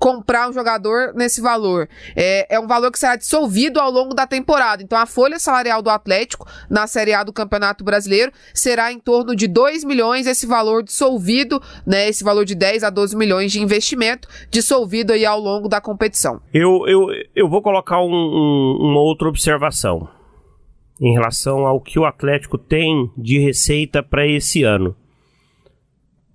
comprar 0.00 0.48
um 0.48 0.52
jogador 0.52 1.12
nesse 1.14 1.42
valor. 1.42 1.86
É, 2.16 2.56
é 2.56 2.58
um 2.58 2.66
valor 2.66 2.90
que 2.90 2.98
será 2.98 3.16
dissolvido 3.16 3.78
ao 3.78 3.90
longo 3.90 4.14
da 4.14 4.26
temporada. 4.26 4.82
Então 4.82 4.98
a 4.98 5.04
folha 5.04 5.38
salarial 5.38 5.82
do 5.82 5.90
Atlético 5.90 6.48
na 6.70 6.86
Série 6.86 7.12
A 7.12 7.22
do 7.22 7.34
Campeonato 7.34 7.84
Brasileiro 7.84 8.32
será 8.54 8.90
em 8.90 8.98
torno 8.98 9.36
de 9.36 9.46
2 9.46 9.84
milhões, 9.84 10.26
esse 10.26 10.46
valor 10.46 10.82
dissolvido, 10.82 11.60
né, 11.86 12.08
esse 12.08 12.24
valor 12.24 12.46
de 12.46 12.54
10 12.54 12.82
a 12.82 12.88
12 12.88 13.14
milhões 13.14 13.52
de 13.52 13.60
investimento 13.60 14.26
dissolvido 14.50 15.12
aí 15.12 15.26
ao 15.26 15.38
longo 15.38 15.68
da 15.68 15.82
competição. 15.82 16.40
Eu, 16.52 16.86
eu, 16.86 17.08
eu 17.36 17.48
vou 17.48 17.60
colocar 17.60 18.00
um, 18.00 18.10
um, 18.10 18.78
uma 18.80 19.00
outra 19.00 19.28
observação 19.28 20.08
em 20.98 21.12
relação 21.12 21.66
ao 21.66 21.78
que 21.78 21.98
o 21.98 22.06
Atlético 22.06 22.56
tem 22.56 23.10
de 23.18 23.38
receita 23.38 24.02
para 24.02 24.26
esse 24.26 24.62
ano 24.62 24.96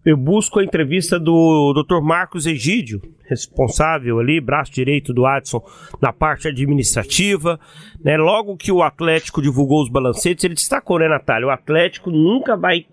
eu 0.06 0.16
busco 0.16 0.60
a 0.60 0.64
entrevista 0.64 1.20
do 1.20 1.74
Dr. 1.74 2.00
Marcos 2.00 2.46
Egídio, 2.46 3.02
responsável 3.28 4.20
ali, 4.20 4.40
braço 4.40 4.72
direito 4.72 5.12
do 5.12 5.26
Adson 5.26 5.64
na 6.00 6.14
parte 6.14 6.48
administrativa. 6.48 7.60
Né? 8.04 8.16
Logo 8.16 8.56
que 8.56 8.72
o 8.72 8.84
Atlético 8.84 9.42
divulgou 9.42 9.82
os 9.82 9.90
balancetes, 9.90 10.44
ele 10.44 10.54
destacou, 10.54 11.00
né, 11.00 11.08
Natália? 11.08 11.48
O 11.48 11.52
Atlético 11.52 12.12
nunca 12.12 12.56
vai, 12.56 12.86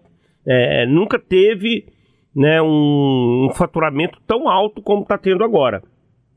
é, 0.46 0.86
nunca 0.86 1.18
teve 1.18 1.84
né, 2.34 2.62
um, 2.62 3.48
um 3.50 3.54
faturamento 3.54 4.18
tão 4.26 4.48
alto 4.48 4.80
como 4.80 5.02
está 5.02 5.18
tendo 5.18 5.44
agora. 5.44 5.82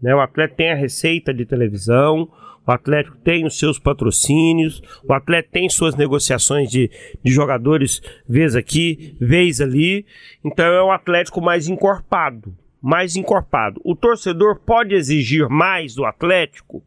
Né? 0.02 0.14
O 0.14 0.20
Atlético 0.20 0.58
tem 0.58 0.72
a 0.74 0.76
receita 0.76 1.34
de 1.34 1.46
televisão, 1.46 2.30
o 2.68 2.72
Atlético 2.72 3.18
tem 3.18 3.46
os 3.46 3.60
seus 3.60 3.78
patrocínios, 3.78 4.82
o 5.04 5.14
Atlético 5.14 5.54
tem 5.54 5.70
suas 5.70 5.96
negociações 5.96 6.70
de, 6.70 6.90
de 7.24 7.32
jogadores, 7.32 8.02
vez 8.28 8.56
aqui, 8.56 9.16
vez 9.20 9.62
ali. 9.62 10.06
Então 10.44 10.66
é 10.66 10.82
o 10.82 10.92
Atlético 10.92 11.42
mais 11.42 11.68
encorpado. 11.68 12.56
Mais 12.82 13.16
encorpado. 13.16 13.80
O 13.84 13.96
torcedor 13.96 14.60
pode 14.60 14.96
exigir 14.96 15.48
mais 15.48 15.94
do 15.94 16.06
Atlético? 16.06 16.84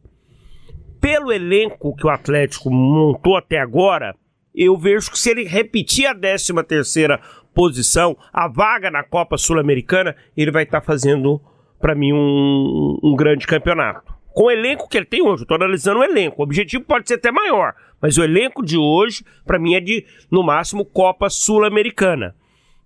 Pelo 0.99 1.31
elenco 1.31 1.95
que 1.95 2.05
o 2.05 2.09
Atlético 2.09 2.69
montou 2.69 3.37
até 3.37 3.57
agora, 3.57 4.15
eu 4.53 4.77
vejo 4.77 5.11
que 5.11 5.19
se 5.19 5.29
ele 5.29 5.45
repetir 5.45 6.05
a 6.07 6.15
13 6.15 6.53
terceira 6.67 7.21
posição, 7.53 8.17
a 8.33 8.49
vaga 8.49 8.91
na 8.91 9.03
Copa 9.03 9.37
Sul-Americana, 9.37 10.15
ele 10.35 10.51
vai 10.51 10.63
estar 10.63 10.81
tá 10.81 10.85
fazendo, 10.85 11.41
para 11.79 11.95
mim, 11.95 12.11
um, 12.11 12.99
um 13.01 13.15
grande 13.15 13.47
campeonato 13.47 14.18
com 14.39 14.45
o 14.45 14.51
elenco 14.51 14.87
que 14.87 14.95
ele 14.95 15.05
tem 15.05 15.21
hoje. 15.21 15.43
Eu 15.43 15.47
tô 15.47 15.55
analisando 15.55 15.99
o 15.99 16.03
elenco. 16.03 16.39
O 16.39 16.43
objetivo 16.45 16.81
pode 16.85 17.09
ser 17.09 17.15
até 17.15 17.29
maior, 17.29 17.75
mas 18.01 18.17
o 18.17 18.23
elenco 18.23 18.65
de 18.65 18.77
hoje, 18.77 19.21
para 19.45 19.59
mim, 19.59 19.75
é 19.75 19.81
de, 19.81 20.05
no 20.31 20.41
máximo, 20.41 20.85
Copa 20.85 21.29
Sul-Americana. 21.29 22.33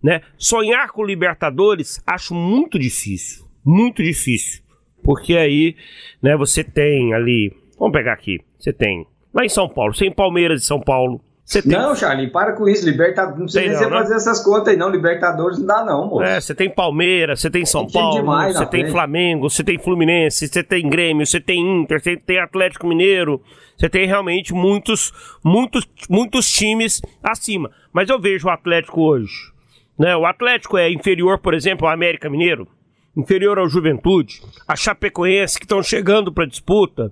Né? 0.02 0.22
Sonhar 0.36 0.90
com 0.90 1.06
Libertadores 1.06 2.02
acho 2.08 2.34
muito 2.34 2.80
difícil. 2.80 3.46
Muito 3.64 4.02
difícil. 4.02 4.64
Porque 5.04 5.38
aí, 5.38 5.76
né, 6.20 6.36
você 6.36 6.64
tem 6.64 7.14
ali. 7.14 7.56
Vamos 7.78 7.94
pegar 7.94 8.14
aqui. 8.14 8.42
Você 8.58 8.74
tem. 8.74 9.06
Lá 9.32 9.46
em 9.46 9.50
São 9.50 9.70
Paulo, 9.70 9.94
sem 9.94 10.12
Palmeiras 10.12 10.64
e 10.64 10.66
São 10.66 10.82
Paulo. 10.82 11.22
Você 11.46 11.62
tem... 11.62 11.74
Não, 11.74 11.94
Charlie, 11.94 12.30
para 12.30 12.54
com 12.54 12.70
isso. 12.70 12.86
Libertadores. 12.86 13.38
Não 13.38 13.46
precisa 13.46 13.78
você 13.78 13.90
né? 13.90 13.98
fazer 13.98 14.16
essas 14.16 14.44
contas 14.44 14.70
aí, 14.70 14.78
não. 14.78 14.90
Libertadores 14.90 15.60
não 15.60 15.66
dá, 15.66 15.84
não, 15.84 16.08
moço. 16.08 16.24
É, 16.24 16.40
você 16.40 16.56
tem 16.56 16.70
Palmeiras, 16.70 17.42
você 17.42 17.50
tem 17.50 17.66
São 17.66 17.86
Paulo, 17.86 18.24
você 18.54 18.66
tem 18.66 18.88
Flamengo, 18.88 19.50
você 19.50 19.64
tem 19.64 19.78
Fluminense, 19.78 20.48
você 20.48 20.64
tem 20.64 20.90
Grêmio, 20.90 21.26
você 21.26 21.42
tem 21.42 21.60
Inter, 21.60 22.02
você 22.02 22.16
tem 22.16 22.40
Atlético 22.40 22.88
Mineiro. 22.88 23.42
Você 23.78 23.90
tem 23.90 24.08
realmente 24.08 24.54
muitos, 24.54 25.12
muitos, 25.44 25.88
muitos 26.10 26.48
times 26.48 27.02
acima. 27.22 27.72
Mas 27.92 28.10
eu 28.10 28.20
vejo 28.20 28.48
o 28.48 28.52
Atlético 28.52 29.02
hoje. 29.02 29.52
Né? 29.98 30.16
O 30.16 30.26
Atlético 30.26 30.78
é 30.78 30.92
inferior, 30.92 31.40
por 31.40 31.54
exemplo, 31.54 31.88
ao 31.88 31.94
América 31.94 32.30
Mineiro, 32.30 32.68
inferior 33.16 33.60
ao 33.60 33.68
Juventude, 33.68 34.42
a 34.68 34.76
Chapecoense, 34.76 35.60
que 35.60 35.66
estão 35.66 35.84
chegando 35.84 36.32
para 36.32 36.46
disputa. 36.46 37.12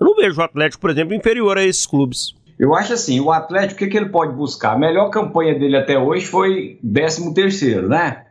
Eu 0.00 0.06
não 0.06 0.16
vejo 0.16 0.40
o 0.40 0.44
Atlético, 0.44 0.80
por 0.80 0.90
exemplo, 0.90 1.14
inferior 1.14 1.56
a 1.56 1.64
esses 1.64 1.86
clubes. 1.86 2.34
Eu 2.58 2.74
acho 2.74 2.92
assim, 2.92 3.20
o 3.20 3.30
Atlético, 3.30 3.74
o 3.74 3.78
que, 3.78 3.86
que 3.88 3.96
ele 3.96 4.08
pode 4.08 4.34
buscar? 4.34 4.72
A 4.72 4.78
melhor 4.78 5.10
campanha 5.10 5.58
dele 5.58 5.76
até 5.76 5.98
hoje 5.98 6.26
foi 6.26 6.78
13 6.82 7.34
terceiro, 7.34 7.88
né? 7.88 8.24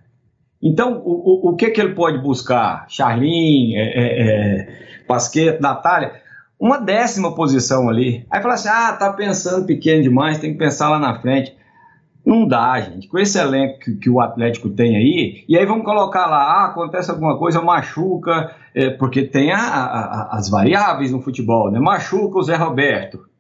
Então, 0.62 1.02
o, 1.04 1.50
o, 1.50 1.50
o, 1.50 1.56
que, 1.56 1.72
que 1.72 1.82
ele 1.82 1.96
pode 1.96 2.20
buscar? 2.20 2.86
Charlin, 2.88 3.74
é, 3.76 3.82
é, 3.82 4.22
é, 4.22 4.68
Pasqueto, 5.08 5.62
Natália, 5.62 6.14
uma 6.60 6.78
décima 6.78 7.34
posição 7.34 7.90
ali. 7.90 8.26
Aí 8.30 8.42
fala 8.42 8.54
assim, 8.54 8.70
ah, 8.70 8.94
tá 8.94 9.12
pensando 9.12 9.66
pequeno 9.66 10.04
demais, 10.04 10.38
tem 10.38 10.52
que 10.52 10.60
pensar 10.60 10.90
lá 10.90 11.00
na 11.00 11.20
frente. 11.20 11.58
Não 12.24 12.48
dá, 12.48 12.80
gente. 12.80 13.08
Com 13.08 13.18
esse 13.18 13.40
elenco 13.40 13.80
que, 13.80 13.96
que 13.96 14.10
o 14.10 14.22
Atlético 14.22 14.70
tem 14.70 14.96
aí, 14.96 15.44
e 15.50 15.58
aí 15.58 15.66
vamos 15.66 15.84
colocar 15.84 16.28
lá, 16.28 16.38
ah, 16.38 16.66
acontece 16.66 17.10
alguma 17.10 17.36
coisa, 17.40 17.60
machuca, 17.60 18.56
é, 18.76 18.92
porque 18.92 19.24
tem 19.24 19.52
a, 19.52 19.58
a, 19.58 20.38
as 20.38 20.48
variáveis 20.48 21.12
no 21.12 21.22
futebol, 21.22 21.72
né? 21.72 21.80
Machuca 21.80 22.38
o 22.38 22.44
Zé 22.44 22.56
Roberto. 22.56 23.31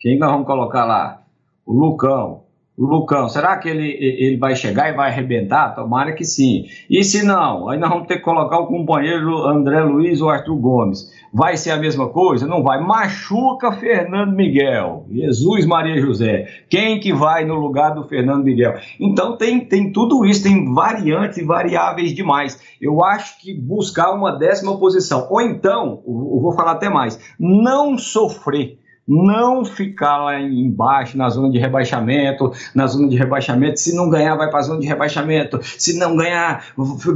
Quem 0.00 0.16
nós 0.16 0.30
vamos 0.30 0.46
colocar 0.46 0.84
lá? 0.84 1.22
O 1.66 1.72
Lucão. 1.72 2.42
O 2.76 2.86
Lucão, 2.86 3.28
será 3.28 3.56
que 3.56 3.68
ele, 3.68 3.88
ele 3.88 4.36
vai 4.36 4.54
chegar 4.54 4.88
e 4.88 4.92
vai 4.92 5.10
arrebentar? 5.10 5.74
Tomara 5.74 6.12
que 6.12 6.24
sim. 6.24 6.66
E 6.88 7.02
se 7.02 7.24
não, 7.24 7.68
aí 7.68 7.76
nós 7.76 7.90
vamos 7.90 8.06
ter 8.06 8.18
que 8.18 8.22
colocar 8.22 8.60
o 8.60 8.68
companheiro 8.68 9.44
André 9.48 9.82
Luiz 9.82 10.20
ou 10.20 10.30
Arthur 10.30 10.54
Gomes. 10.54 11.12
Vai 11.34 11.56
ser 11.56 11.72
a 11.72 11.76
mesma 11.76 12.08
coisa? 12.10 12.46
Não 12.46 12.62
vai. 12.62 12.80
Machuca 12.80 13.72
Fernando 13.72 14.32
Miguel. 14.32 15.04
Jesus 15.10 15.66
Maria 15.66 16.00
José. 16.00 16.46
Quem 16.70 17.00
que 17.00 17.12
vai 17.12 17.44
no 17.44 17.56
lugar 17.56 17.96
do 17.96 18.04
Fernando 18.04 18.44
Miguel? 18.44 18.74
Então 19.00 19.36
tem, 19.36 19.58
tem 19.58 19.90
tudo 19.90 20.24
isso, 20.24 20.44
tem 20.44 20.72
variantes 20.72 21.38
e 21.38 21.44
variáveis 21.44 22.14
demais. 22.14 22.62
Eu 22.80 23.04
acho 23.04 23.40
que 23.40 23.52
buscar 23.52 24.12
uma 24.12 24.38
décima 24.38 24.78
posição, 24.78 25.26
ou 25.28 25.40
então, 25.40 26.00
eu 26.06 26.40
vou 26.40 26.52
falar 26.52 26.72
até 26.72 26.88
mais, 26.88 27.18
não 27.40 27.98
sofrer 27.98 28.78
não 29.08 29.64
ficar 29.64 30.18
lá 30.18 30.38
embaixo 30.38 31.16
na 31.16 31.30
zona 31.30 31.50
de 31.50 31.58
rebaixamento, 31.58 32.52
na 32.74 32.86
zona 32.86 33.08
de 33.08 33.16
rebaixamento, 33.16 33.80
se 33.80 33.94
não 33.96 34.10
ganhar 34.10 34.36
vai 34.36 34.50
para 34.50 34.58
a 34.58 34.62
zona 34.62 34.80
de 34.80 34.86
rebaixamento, 34.86 35.58
se 35.62 35.98
não 35.98 36.16
ganhar 36.16 36.66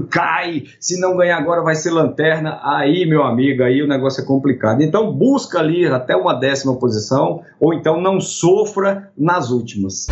cai, 0.08 0.64
se 0.80 0.98
não 0.98 1.16
ganhar 1.16 1.36
agora 1.36 1.62
vai 1.62 1.74
ser 1.74 1.90
lanterna, 1.90 2.60
aí 2.62 3.04
meu 3.04 3.22
amigo, 3.22 3.62
aí 3.62 3.82
o 3.82 3.88
negócio 3.88 4.22
é 4.22 4.26
complicado. 4.26 4.82
Então 4.82 5.12
busca 5.12 5.58
ali 5.58 5.86
até 5.86 6.16
uma 6.16 6.32
décima 6.32 6.78
posição, 6.78 7.42
ou 7.60 7.74
então 7.74 8.00
não 8.00 8.20
sofra 8.20 9.10
nas 9.16 9.50
últimas. 9.50 10.06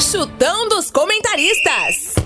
Chutão 0.00 0.68
dos 0.68 0.90
comentaristas. 0.90 2.21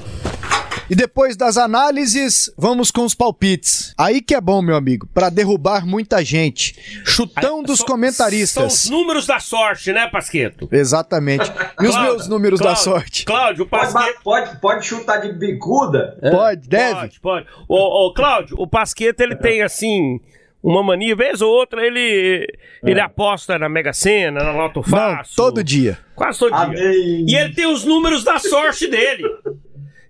E 0.88 0.94
depois 0.94 1.36
das 1.36 1.56
análises, 1.56 2.52
vamos 2.56 2.90
com 2.90 3.04
os 3.04 3.14
palpites. 3.14 3.94
Aí 3.98 4.20
que 4.20 4.34
é 4.34 4.40
bom, 4.40 4.62
meu 4.62 4.76
amigo, 4.76 5.08
para 5.12 5.28
derrubar 5.28 5.86
muita 5.86 6.24
gente. 6.24 7.02
Chutão 7.04 7.62
dos 7.62 7.78
são, 7.78 7.86
comentaristas. 7.86 8.72
São 8.72 8.84
os 8.84 8.90
números 8.90 9.26
da 9.26 9.40
sorte, 9.40 9.92
né, 9.92 10.08
Pasqueto? 10.08 10.68
Exatamente. 10.70 11.50
E 11.80 11.86
os 11.86 12.00
meus 12.00 12.28
números 12.28 12.60
Cláudio, 12.60 12.78
da 12.78 12.84
sorte? 12.84 13.24
Cláudio, 13.24 13.64
o 13.64 13.68
Pasqueto... 13.68 14.22
Pode, 14.22 14.46
pode, 14.46 14.60
pode 14.60 14.86
chutar 14.86 15.18
de 15.18 15.32
bicuda? 15.32 16.18
É. 16.22 16.30
Pode, 16.30 16.68
deve? 16.68 17.00
Pode, 17.00 17.20
pode. 17.20 17.46
Ô, 17.68 18.06
ô, 18.06 18.14
Cláudio, 18.14 18.56
o 18.58 18.66
Pasqueto, 18.66 19.20
ele 19.20 19.36
tem, 19.36 19.62
assim 19.62 20.20
uma 20.66 20.82
mania, 20.82 21.14
vez 21.14 21.40
ou 21.40 21.48
outra, 21.48 21.86
ele, 21.86 22.44
é. 22.82 22.90
ele 22.90 23.00
aposta 23.00 23.56
na 23.56 23.68
Mega 23.68 23.92
Sena, 23.92 24.42
na 24.42 24.50
Loto 24.50 24.82
Fácil. 24.82 25.34
Não, 25.38 25.44
todo 25.46 25.62
dia. 25.62 25.96
Quase 26.16 26.40
todo 26.40 26.52
Amém. 26.54 27.24
dia. 27.24 27.24
E 27.28 27.40
ele 27.40 27.54
tem 27.54 27.66
os 27.66 27.84
números 27.84 28.24
da 28.24 28.40
sorte 28.40 28.88
dele. 28.88 29.22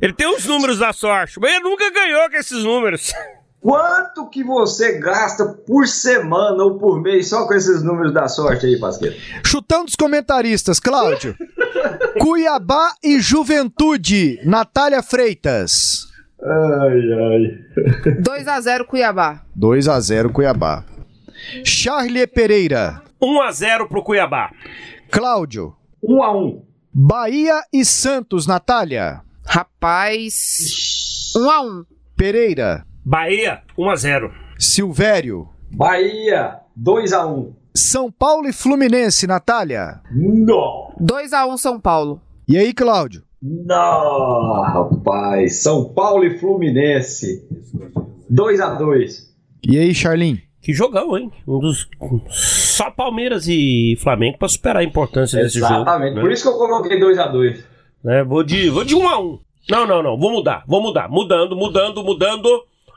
Ele 0.01 0.13
tem 0.13 0.27
os 0.27 0.45
números 0.45 0.79
da 0.79 0.93
sorte, 0.93 1.39
mas 1.41 1.53
ele 1.53 1.65
nunca 1.65 1.91
ganhou 1.91 2.29
com 2.31 2.37
esses 2.37 2.63
números. 2.63 3.13
Quanto 3.61 4.29
que 4.29 4.45
você 4.45 4.99
gasta 4.99 5.45
por 5.45 5.89
semana 5.89 6.63
ou 6.63 6.79
por 6.79 7.03
mês 7.03 7.29
só 7.29 7.49
com 7.49 7.55
esses 7.55 7.83
números 7.83 8.15
da 8.15 8.29
sorte 8.29 8.65
aí, 8.67 8.79
Pasqueiro? 8.79 9.17
Chutando 9.45 9.87
os 9.87 9.97
comentaristas, 9.97 10.79
Cláudio. 10.79 11.35
Cuiabá 12.21 12.93
e 13.03 13.19
Juventude, 13.19 14.39
Natália 14.45 15.03
Freitas. 15.03 16.07
Ai, 16.41 17.01
ai. 18.05 18.21
2 18.21 18.47
a 18.47 18.61
0 18.61 18.85
Cuiabá. 18.85 19.43
2 19.55 19.89
a 19.89 19.99
0 19.99 20.31
Cuiabá. 20.31 20.85
Charlie 21.65 22.27
Pereira. 22.27 23.03
1x0 23.21 23.89
pro 23.89 24.03
Cuiabá. 24.03 24.51
Cláudio. 25.11 25.75
1 26.03 26.23
a 26.23 26.37
1 26.37 26.63
Bahia 26.93 27.63
e 27.73 27.85
Santos, 27.85 28.47
Natália. 28.47 29.23
Rapaz. 29.47 31.33
1 31.37 31.51
a 31.51 31.63
1 31.63 31.85
Pereira. 32.17 32.85
Bahia, 33.05 33.63
1x0. 33.79 34.31
Silvério. 34.59 35.49
Bahia, 35.71 36.59
2 36.75 37.13
a 37.13 37.27
1 37.27 37.53
São 37.75 38.11
Paulo 38.11 38.49
e 38.49 38.53
Fluminense, 38.53 39.27
Natália. 39.27 40.01
Não. 40.11 40.93
2 40.99 41.33
a 41.33 41.47
1 41.47 41.57
São 41.59 41.81
Paulo. 41.81 42.21
E 42.49 42.57
aí, 42.57 42.73
Cláudio? 42.73 43.23
Não, 43.43 44.63
rapaz. 44.63 45.63
São 45.63 45.93
Paulo 45.93 46.25
e 46.25 46.39
Fluminense. 46.39 47.47
2 48.29 48.61
a 48.61 48.75
2 48.75 49.35
E 49.69 49.79
aí, 49.79 49.95
Charlin? 49.95 50.41
Que 50.61 50.73
jogão, 50.73 51.17
hein? 51.17 51.31
Um 51.47 51.61
dos. 51.61 51.89
Só 52.29 52.91
Palmeiras 52.91 53.47
e 53.47 53.97
Flamengo 54.01 54.39
pra 54.39 54.49
superar 54.49 54.83
a 54.83 54.85
importância 54.85 55.41
desse 55.41 55.61
jogo. 55.61 55.73
Exatamente. 55.75 56.15
né? 56.17 56.21
Por 56.21 56.33
isso 56.33 56.43
que 56.43 56.49
eu 56.49 56.59
coloquei 56.59 56.99
2 56.99 57.19
a 57.19 57.29
2 57.29 57.65
né? 58.07 58.23
Vou 58.25 58.43
de, 58.45 58.71
vou 58.71 58.85
de 58.85 58.95
1 58.95 59.09
a 59.09 59.19
1 59.21 59.39
Não, 59.69 59.87
não, 59.87 60.03
não. 60.03 60.17
Vou 60.19 60.31
mudar. 60.31 60.63
Vou 60.67 60.81
mudar. 60.81 61.09
Mudando, 61.09 61.57
mudando, 61.57 62.03
mudando. 62.05 62.49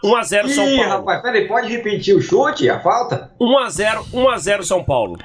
1 0.04 0.16
a 0.16 0.24
0 0.24 0.48
São 0.50 0.66
Ih, 0.70 0.78
Paulo. 0.78 0.90
rapaz, 0.92 1.22
peraí, 1.22 1.48
pode 1.48 1.68
repetir 1.68 2.16
o 2.16 2.22
chute, 2.22 2.70
a 2.70 2.80
falta? 2.80 3.32
1 3.42 3.58
a 3.58 3.70
0 3.70 4.06
1 4.14 4.30
a 4.30 4.38
0 4.38 4.64
São 4.64 4.82
Paulo. 4.84 5.18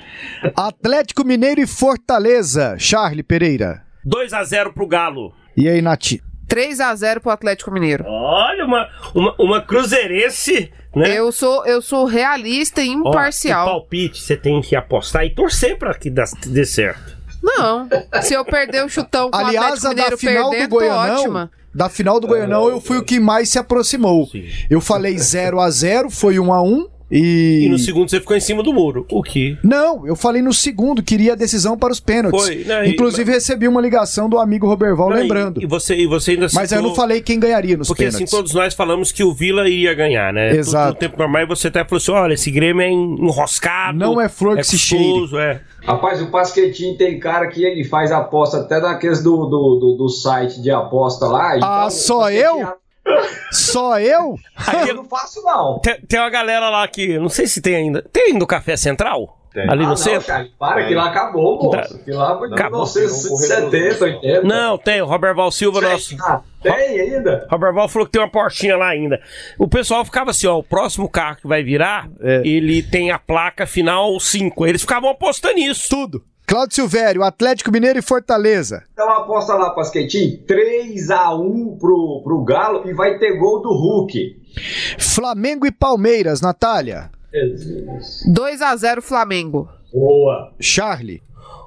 Atlético 0.56 1.22
Mineiro 1.24 1.60
e 1.60 1.66
Fortaleza, 1.66 2.74
Charlie 2.78 3.22
Pereira. 3.22 3.82
2 4.04 4.32
a 4.32 4.42
0 4.42 4.72
pro 4.72 4.86
Galo. 4.88 5.32
E 5.56 5.68
aí, 5.68 5.80
Nati? 5.80 6.20
3 6.48 6.80
a 6.80 6.94
0 6.94 7.20
pro 7.20 7.30
Atlético 7.30 7.70
Mineiro. 7.70 8.04
Olha, 8.06 8.64
uma, 8.64 8.88
uma, 9.14 9.34
uma 9.38 9.60
cruzeirense, 9.60 10.72
né? 10.94 11.16
Eu 11.18 11.30
sou, 11.30 11.64
eu 11.66 11.80
sou 11.80 12.04
realista 12.04 12.82
e 12.82 12.88
Ó, 12.90 12.92
imparcial. 13.08 13.66
o 13.66 13.70
palpite, 13.70 14.20
você 14.20 14.36
tem 14.36 14.60
que 14.60 14.74
apostar 14.74 15.24
e 15.24 15.30
torcer 15.30 15.78
pra 15.78 15.94
que 15.94 16.10
dê 16.10 16.64
certo. 16.64 17.16
Não. 17.44 17.88
Se 18.22 18.32
eu 18.32 18.44
perder 18.44 18.84
o 18.84 18.88
chutão 18.88 19.30
com 19.30 19.36
Aliás, 19.36 19.84
o 19.84 19.86
Atlético 19.86 19.86
a 19.86 19.88
da 19.90 19.94
Mineiro 19.94 20.18
final 20.18 20.44
do 20.44 20.50
perdendo, 20.50 20.70
tô 20.70 20.76
Goianão, 20.76 21.20
ótima. 21.20 21.50
da 21.74 21.88
final 21.90 22.18
do 22.20 22.26
Goianão, 22.26 22.68
eu 22.70 22.80
fui 22.80 22.96
o 22.96 23.04
que 23.04 23.20
mais 23.20 23.50
se 23.50 23.58
aproximou. 23.58 24.26
Sim. 24.26 24.44
Eu 24.70 24.80
falei 24.80 25.18
0 25.18 25.60
a 25.60 25.68
0 25.70 26.08
foi 26.08 26.38
1 26.38 26.52
a 26.52 26.62
1 26.62 26.88
E 27.16 27.66
e... 27.66 27.68
no 27.68 27.78
segundo 27.78 28.10
você 28.10 28.18
ficou 28.18 28.36
em 28.36 28.40
cima 28.40 28.62
do 28.62 28.72
muro. 28.72 29.06
O 29.10 29.22
que? 29.22 29.56
Não, 29.62 30.06
eu 30.06 30.16
falei 30.16 30.42
no 30.42 30.52
segundo, 30.52 31.02
queria 31.02 31.34
a 31.34 31.36
decisão 31.36 31.78
para 31.78 31.92
os 31.92 32.00
pênaltis. 32.00 32.42
Foi, 32.44 32.56
né, 32.64 32.86
e- 32.88 32.90
Inclusive 32.90 33.30
recebi 33.30 33.68
uma 33.68 33.80
ligação 33.80 34.28
do 34.28 34.38
amigo 34.38 34.66
Roberval 34.66 35.10
Não, 35.10 35.16
lembrando. 35.16 35.62
E, 35.62 35.66
você, 35.66 35.94
e 35.94 36.06
você 36.06 36.32
ainda 36.32 36.46
Mas 36.52 36.72
eu 36.72 36.78
citou- 36.78 36.82
não 36.88 36.94
falei 36.94 37.20
quem 37.20 37.38
ganharia 37.38 37.76
nos 37.76 37.86
Porque 37.86 38.04
pênaltis. 38.04 38.22
assim, 38.28 38.36
todos 38.36 38.52
nós 38.52 38.74
falamos 38.74 39.12
que 39.12 39.22
o 39.22 39.32
Vila 39.32 39.68
iria 39.68 39.94
ganhar, 39.94 40.32
né? 40.32 40.56
Exato. 40.56 40.86
Tudo 40.88 40.94
no 40.94 41.00
tempo 41.00 41.18
normal 41.18 41.42
e 41.42 41.46
você 41.46 41.68
até 41.68 41.84
falou 41.84 41.98
assim: 41.98 42.10
olha, 42.12 42.34
esse 42.34 42.50
Grêmio 42.50 42.82
é 42.82 42.90
enroscado. 42.90 43.98
Não 43.98 44.20
é 44.20 44.28
flor 44.28 44.56
que 44.56 44.64
se 44.64 44.72
custoso, 44.72 45.38
É. 45.38 45.60
Rapaz, 45.84 46.20
o 46.22 46.30
Pasquetinho 46.30 46.96
tem 46.96 47.20
cara 47.20 47.46
que 47.48 47.62
ele 47.62 47.84
faz 47.84 48.10
aposta 48.10 48.56
até 48.58 48.80
naqueles 48.80 49.22
do, 49.22 49.36
do, 49.46 49.76
do, 49.78 49.96
do 49.98 50.08
site 50.08 50.60
de 50.62 50.70
aposta 50.70 51.26
lá. 51.26 51.56
então 51.58 51.68
Ah, 51.68 51.86
o 51.86 51.90
só 51.90 52.30
eu? 52.30 52.66
Só 53.50 53.98
eu? 54.00 54.36
Ah, 54.56 54.86
eu 54.86 54.94
não 54.94 55.04
faço, 55.04 55.42
não. 55.42 55.78
Tem, 55.80 56.00
tem 56.00 56.18
uma 56.18 56.30
galera 56.30 56.70
lá 56.70 56.86
que, 56.88 57.18
não 57.18 57.28
sei 57.28 57.46
se 57.46 57.60
tem 57.60 57.76
ainda. 57.76 58.02
Tem 58.12 58.32
ainda 58.32 58.44
o 58.44 58.48
Café 58.48 58.76
Central? 58.76 59.38
Tem. 59.52 59.62
Ali 59.70 59.82
ah, 59.82 59.84
no 59.84 59.88
não, 59.90 59.96
centro? 59.96 60.26
Charlie, 60.26 60.52
para 60.58 60.84
que 60.88 60.94
lá 60.94 61.06
acabou, 61.10 61.62
moço. 61.62 61.98
Que 62.04 62.10
lá 62.10 62.36
foi 62.36 62.48
de 62.48 62.54
Acabou. 62.54 62.84
1970, 62.84 64.04
80. 64.04 64.42
Não, 64.42 64.76
tem. 64.76 65.00
O 65.00 65.06
Robert 65.06 65.34
Val 65.36 65.52
Silva, 65.52 65.80
nosso. 65.80 66.16
Ah, 66.20 66.40
tem 66.60 67.00
ainda? 67.00 67.46
Robert 67.48 67.72
Val 67.72 67.88
falou 67.88 68.06
que 68.06 68.12
tem 68.12 68.20
uma 68.20 68.28
portinha 68.28 68.76
lá 68.76 68.88
ainda. 68.88 69.20
O 69.56 69.68
pessoal 69.68 70.04
ficava 70.04 70.30
assim, 70.32 70.48
ó, 70.48 70.58
o 70.58 70.62
próximo 70.64 71.08
carro 71.08 71.36
que 71.36 71.46
vai 71.46 71.62
virar, 71.62 72.08
É. 72.20 72.42
ele 72.44 72.82
tem 72.82 73.12
a 73.12 73.18
placa 73.18 73.64
final 73.64 74.18
5. 74.18 74.66
Eles 74.66 74.80
ficavam 74.80 75.08
apostando 75.08 75.54
nisso. 75.54 75.88
Tudo. 75.88 76.24
Cláudio 76.46 76.74
Silvério, 76.74 77.22
Atlético 77.22 77.72
Mineiro 77.72 77.98
e 77.98 78.02
Fortaleza. 78.02 78.84
Então 78.92 79.10
aposta 79.10 79.54
lá, 79.54 79.70
Pasquetinho. 79.70 80.38
3x1 80.44 81.78
pro, 81.78 82.20
pro 82.22 82.44
Galo 82.44 82.88
e 82.88 82.92
vai 82.92 83.18
ter 83.18 83.38
gol 83.38 83.62
do 83.62 83.72
Hulk. 83.72 84.42
Flamengo 84.98 85.66
e 85.66 85.72
Palmeiras, 85.72 86.40
Natália. 86.40 87.10
2 88.32 88.62
a 88.62 88.76
0 88.76 89.02
Flamengo. 89.02 89.68
Boa. 89.92 90.52
Charlie. 90.60 91.22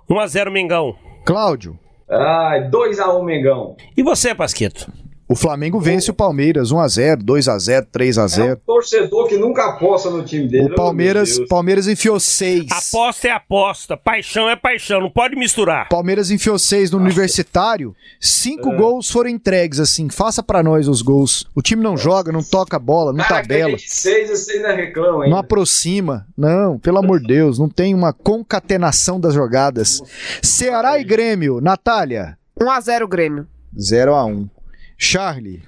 1x0 0.10 0.52
Mengão. 0.52 0.96
Cláudio. 1.26 1.78
Ai, 2.10 2.70
2x1 2.70 3.24
Mengão. 3.24 3.76
E 3.96 4.04
você, 4.04 4.34
Pasquito? 4.34 4.90
O 5.30 5.36
Flamengo 5.36 5.78
vence 5.78 6.10
o 6.10 6.14
Palmeiras 6.14 6.72
1x0, 6.72 7.18
2x0, 7.22 7.74
É 7.74 7.80
um 7.82 7.84
3x0. 7.92 8.60
torcedor 8.66 9.28
que 9.28 9.38
nunca 9.38 9.66
aposta 9.72 10.10
no 10.10 10.24
time 10.24 10.48
dele. 10.48 10.72
O 10.72 10.76
Palmeiras, 10.76 11.38
Oh. 11.38 11.46
Palmeiras 11.48 11.86
enfiou 11.88 12.18
6. 12.18 12.66
Aposta 12.72 13.28
é 13.28 13.32
aposta, 13.32 13.98
paixão 13.98 14.50
é 14.50 14.56
paixão, 14.56 15.02
não 15.02 15.10
pode 15.12 15.36
misturar. 15.36 15.90
Palmeiras 15.90 16.32
enfiou 16.32 16.58
6 16.58 16.92
no 16.92 16.98
Universitário. 17.00 17.94
Cinco 18.22 18.72
É. 18.72 18.76
gols 18.78 19.12
foram 19.12 19.30
entregues, 19.30 19.82
assim. 19.82 20.08
Faça 20.10 20.42
pra 20.42 20.64
nós 20.64 20.88
os 20.88 21.02
gols. 21.02 21.46
O 21.54 21.62
time 21.62 21.84
não 21.84 21.98
joga, 21.98 22.32
não 22.32 22.42
toca 22.42 22.80
bola, 22.80 23.12
não 23.12 23.26
Cara, 23.26 23.42
tabela, 23.42 23.64
ganhei 23.72 23.76
de 23.76 23.92
6 23.92 24.30
e 24.30 24.36
você 24.38 24.52
ainda 24.54 24.74
reclama 24.76 25.24
ainda. 25.26 25.30
não 25.30 25.38
aproxima. 25.38 26.26
Não, 26.38 26.80
pelo 26.80 27.00
amor 27.00 27.20
de 27.20 27.28
Deus, 27.28 27.60
não 27.60 27.68
tem 27.68 27.94
uma 27.94 28.14
concatenação 28.14 29.20
das 29.20 29.34
jogadas. 29.34 30.02
Ceará 30.42 30.98
e 31.00 31.04
Grêmio, 31.04 31.60
Natália. 31.60 32.38
1 32.62 32.72
a 32.72 32.80
0 32.80 33.08
Grêmio. 33.10 33.46
0x1. 33.78 34.50
Charlie. 34.98 35.64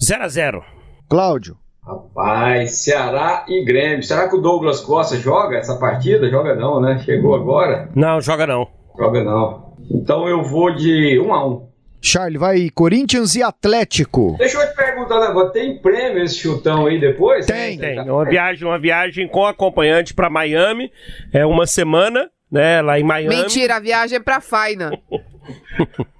0x0. 0.00 0.62
Cláudio. 1.08 1.56
Rapaz, 1.84 2.78
Ceará 2.82 3.44
e 3.48 3.64
Grêmio. 3.64 4.02
Será 4.02 4.28
que 4.28 4.36
o 4.36 4.40
Douglas 4.40 4.80
Costa 4.80 5.16
joga 5.16 5.56
essa 5.56 5.76
partida? 5.76 6.28
Joga 6.28 6.54
não, 6.54 6.80
né? 6.80 6.98
Chegou 7.04 7.34
agora? 7.34 7.88
Não, 7.94 8.20
joga 8.20 8.46
não. 8.46 8.68
Joga 8.98 9.22
não. 9.22 9.76
Então 9.90 10.28
eu 10.28 10.42
vou 10.42 10.74
de 10.74 11.18
1 11.20 11.32
a 11.32 11.46
1 11.46 11.68
Charlie, 12.02 12.38
vai 12.38 12.70
Corinthians 12.70 13.34
e 13.34 13.42
Atlético. 13.42 14.36
Deixa 14.38 14.58
eu 14.58 14.68
te 14.68 14.76
perguntar 14.76 15.18
um 15.18 15.28
negócio. 15.28 15.52
Tem 15.52 15.78
prêmio 15.78 16.22
esse 16.22 16.36
chutão 16.36 16.86
aí 16.86 17.00
depois? 17.00 17.46
Tem. 17.46 17.78
Tem, 17.78 17.98
é 17.98 18.02
uma 18.02 18.24
viagem, 18.24 18.66
uma 18.66 18.78
viagem 18.78 19.28
com 19.28 19.44
acompanhante 19.44 20.14
pra 20.14 20.30
Miami, 20.30 20.90
é 21.32 21.44
uma 21.44 21.66
semana, 21.66 22.30
né, 22.50 22.80
lá 22.82 22.98
em 22.98 23.04
Miami. 23.04 23.36
Mentira, 23.36 23.76
a 23.76 23.80
viagem 23.80 24.16
é 24.16 24.20
pra 24.20 24.40
Faina. 24.40 24.92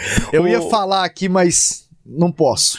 Eu 0.32 0.42
O- 0.44 0.48
ia 0.48 0.60
falar 0.62 1.04
aqui, 1.04 1.28
mas 1.28 1.88
não 2.04 2.30
posso. 2.32 2.78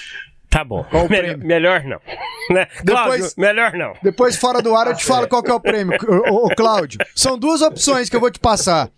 Tá 0.49 0.63
bom. 0.63 0.83
Qual 0.83 1.05
o 1.07 1.09
melhor, 1.09 1.29
prêmio? 1.29 1.47
melhor 1.47 1.83
não. 1.83 1.99
Né? 2.49 2.65
Cláudio, 2.85 3.11
Depois- 3.13 3.35
melhor 3.37 3.71
não. 3.73 3.93
Depois, 4.03 4.35
fora 4.35 4.61
do 4.61 4.75
ar, 4.75 4.87
eu 4.87 4.95
te 4.95 5.05
falo 5.05 5.29
qual 5.29 5.41
que 5.41 5.49
é 5.49 5.53
o 5.53 5.61
prêmio, 5.61 5.97
ô, 6.29 6.49
Cláudio. 6.53 6.99
São 7.15 7.37
duas 7.39 7.61
opções 7.61 8.09
que 8.09 8.15
eu 8.17 8.19
vou 8.19 8.29
te 8.29 8.37
passar: 8.37 8.89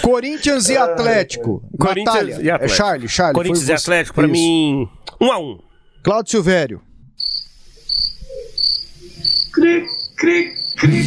Corinthians 0.00 0.70
e 0.70 0.76
Atlético. 0.78 1.62
Corinthians 1.78 2.06
Natália. 2.06 2.34
e 2.42 2.50
Atlético. 2.50 2.64
É 2.64 2.68
Charlie, 2.76 3.08
Charlie. 3.08 3.34
Corinthians 3.34 3.68
e. 3.68 3.72
Atlético, 3.74 4.14
pra 4.14 4.24
Isso. 4.24 4.32
mim, 4.32 4.88
1 5.20 5.32
a 5.32 5.38
1 5.38 5.58
Cláudio 6.02 6.30
Silvério. 6.30 6.80
Cri, 9.52 9.86
cri, 10.16 10.52
cri, 10.76 11.04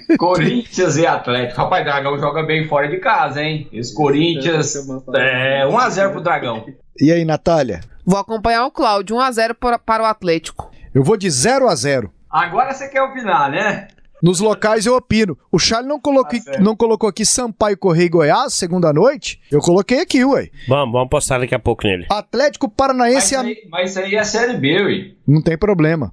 Corinthians 0.18 0.96
e 0.96 1.06
Atlético. 1.06 1.60
Rapaz, 1.60 1.84
Dragão 1.84 2.18
joga 2.18 2.42
bem 2.42 2.66
fora 2.68 2.88
de 2.88 2.98
casa, 2.98 3.42
hein? 3.42 3.68
Esse 3.72 3.94
Corinthians 3.94 4.74
é 5.14 5.66
1x0 5.66 6.10
pro 6.10 6.20
Dragão. 6.20 6.66
E 7.00 7.12
aí, 7.12 7.24
Natália? 7.24 7.80
Vou 8.04 8.18
acompanhar 8.18 8.66
o 8.66 8.70
Cláudio. 8.70 9.16
1 9.16 9.20
a 9.20 9.30
0 9.30 9.54
para, 9.54 9.78
para 9.78 10.02
o 10.02 10.06
Atlético. 10.06 10.70
Eu 10.94 11.02
vou 11.02 11.16
de 11.16 11.30
0 11.30 11.68
a 11.68 11.74
0 11.74 12.12
Agora 12.30 12.74
você 12.74 12.88
quer 12.88 13.00
opinar, 13.02 13.48
né? 13.50 13.88
Nos 14.24 14.40
locais 14.40 14.86
eu 14.86 14.96
opino. 14.96 15.36
O 15.52 15.58
Charlie 15.58 15.86
não 15.86 16.00
colocou, 16.00 16.38
Tá 16.38 16.44
certo. 16.44 16.62
não 16.62 16.74
colocou 16.74 17.10
aqui 17.10 17.26
Sampaio 17.26 17.76
Correia 17.76 18.06
e 18.06 18.08
Goiás, 18.08 18.54
segunda 18.54 18.90
noite. 18.90 19.38
Eu 19.52 19.60
coloquei 19.60 20.00
aqui, 20.00 20.24
ué. 20.24 20.48
Vamos, 20.66 20.92
vamos 20.94 21.10
postar 21.10 21.38
daqui 21.40 21.54
a 21.54 21.58
pouco 21.58 21.86
nele. 21.86 22.06
Atlético 22.08 22.66
Paranaense. 22.66 23.34
e 23.34 23.36
aí, 23.36 23.56
mas 23.70 23.90
isso 23.90 24.00
aí 24.00 24.14
é 24.14 24.24
Série 24.24 24.56
B, 24.56 24.82
ui. 24.82 25.16
Não 25.28 25.42
tem 25.42 25.58
problema. 25.58 26.10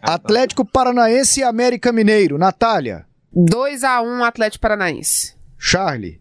Atlético 0.00 0.64
Paranaense 0.64 1.40
e 1.40 1.42
América 1.42 1.92
Mineiro. 1.92 2.38
Natália. 2.38 3.04
2 3.34 3.84
a 3.84 4.00
1 4.00 4.24
Atlético 4.24 4.62
Paranaense. 4.62 5.34
Charlie. 5.58 6.20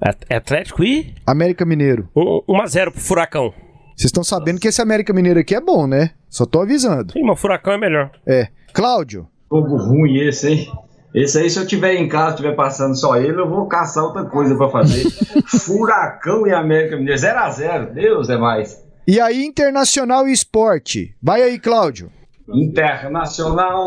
At- 0.00 0.26
Atlético 0.32 0.82
e 0.82 1.14
América 1.26 1.64
Mineiro. 1.64 2.08
1 2.16 2.60
a 2.60 2.66
0 2.66 2.90
pro 2.90 3.00
Furacão. 3.00 3.54
Vocês 3.96 4.06
estão 4.08 4.24
sabendo 4.24 4.58
que 4.58 4.66
esse 4.68 4.82
América 4.82 5.12
Mineiro 5.12 5.38
aqui 5.38 5.54
é 5.54 5.60
bom, 5.60 5.86
né? 5.86 6.10
Só 6.28 6.44
tô 6.44 6.60
avisando. 6.60 7.12
Sim, 7.12 7.22
mas 7.22 7.38
o 7.38 7.40
Furacão 7.40 7.72
é 7.72 7.78
melhor. 7.78 8.10
É. 8.26 8.48
Cláudio. 8.72 9.28
Jogo 9.50 9.76
ruim 9.76 10.16
esse, 10.18 10.48
hein? 10.48 10.72
Esse 11.12 11.38
aí, 11.38 11.50
se 11.50 11.58
eu 11.58 11.66
tiver 11.66 11.94
em 11.94 12.08
casa, 12.08 12.36
estiver 12.36 12.54
passando 12.54 12.94
só 12.94 13.16
ele, 13.16 13.40
eu 13.40 13.48
vou 13.48 13.66
caçar 13.66 14.04
outra 14.04 14.24
coisa 14.24 14.56
pra 14.56 14.68
fazer. 14.68 15.10
Furacão 15.66 16.46
e 16.46 16.52
América 16.52 16.96
Mineiro. 16.96 17.20
0x0. 17.20 17.92
Deus 17.92 18.30
é 18.30 18.36
mais. 18.38 18.80
E 19.08 19.20
aí, 19.20 19.44
Internacional 19.44 20.28
e 20.28 20.32
Esporte. 20.32 21.16
Vai 21.20 21.42
aí, 21.42 21.58
Cláudio. 21.58 22.12
Internacional 22.48 23.84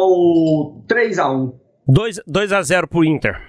3x1. 0.85 1.53
2, 1.87 2.19
2 2.27 2.51
a 2.51 2.61
0 2.61 2.87
pro 2.87 3.05
Inter. 3.05 3.41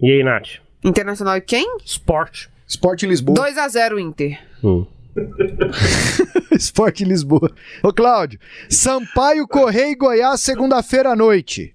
E 0.00 0.10
aí, 0.12 0.22
Nath? 0.22 0.60
Internacional 0.84 1.36
e 1.36 1.40
quem? 1.40 1.78
Sport. 1.84 2.48
Esporte 2.68 3.06
Lisboa. 3.06 3.34
2 3.34 3.56
a 3.56 3.68
0 3.68 3.98
Inter. 3.98 4.38
Hum. 4.62 4.86
Esporte 6.52 7.04
Lisboa. 7.04 7.50
Ô, 7.82 7.92
Cláudio. 7.92 8.38
Sampaio 8.68 9.46
Correia 9.46 9.92
e 9.92 9.94
Goiás, 9.94 10.40
segunda-feira 10.40 11.10
à 11.10 11.16
noite. 11.16 11.74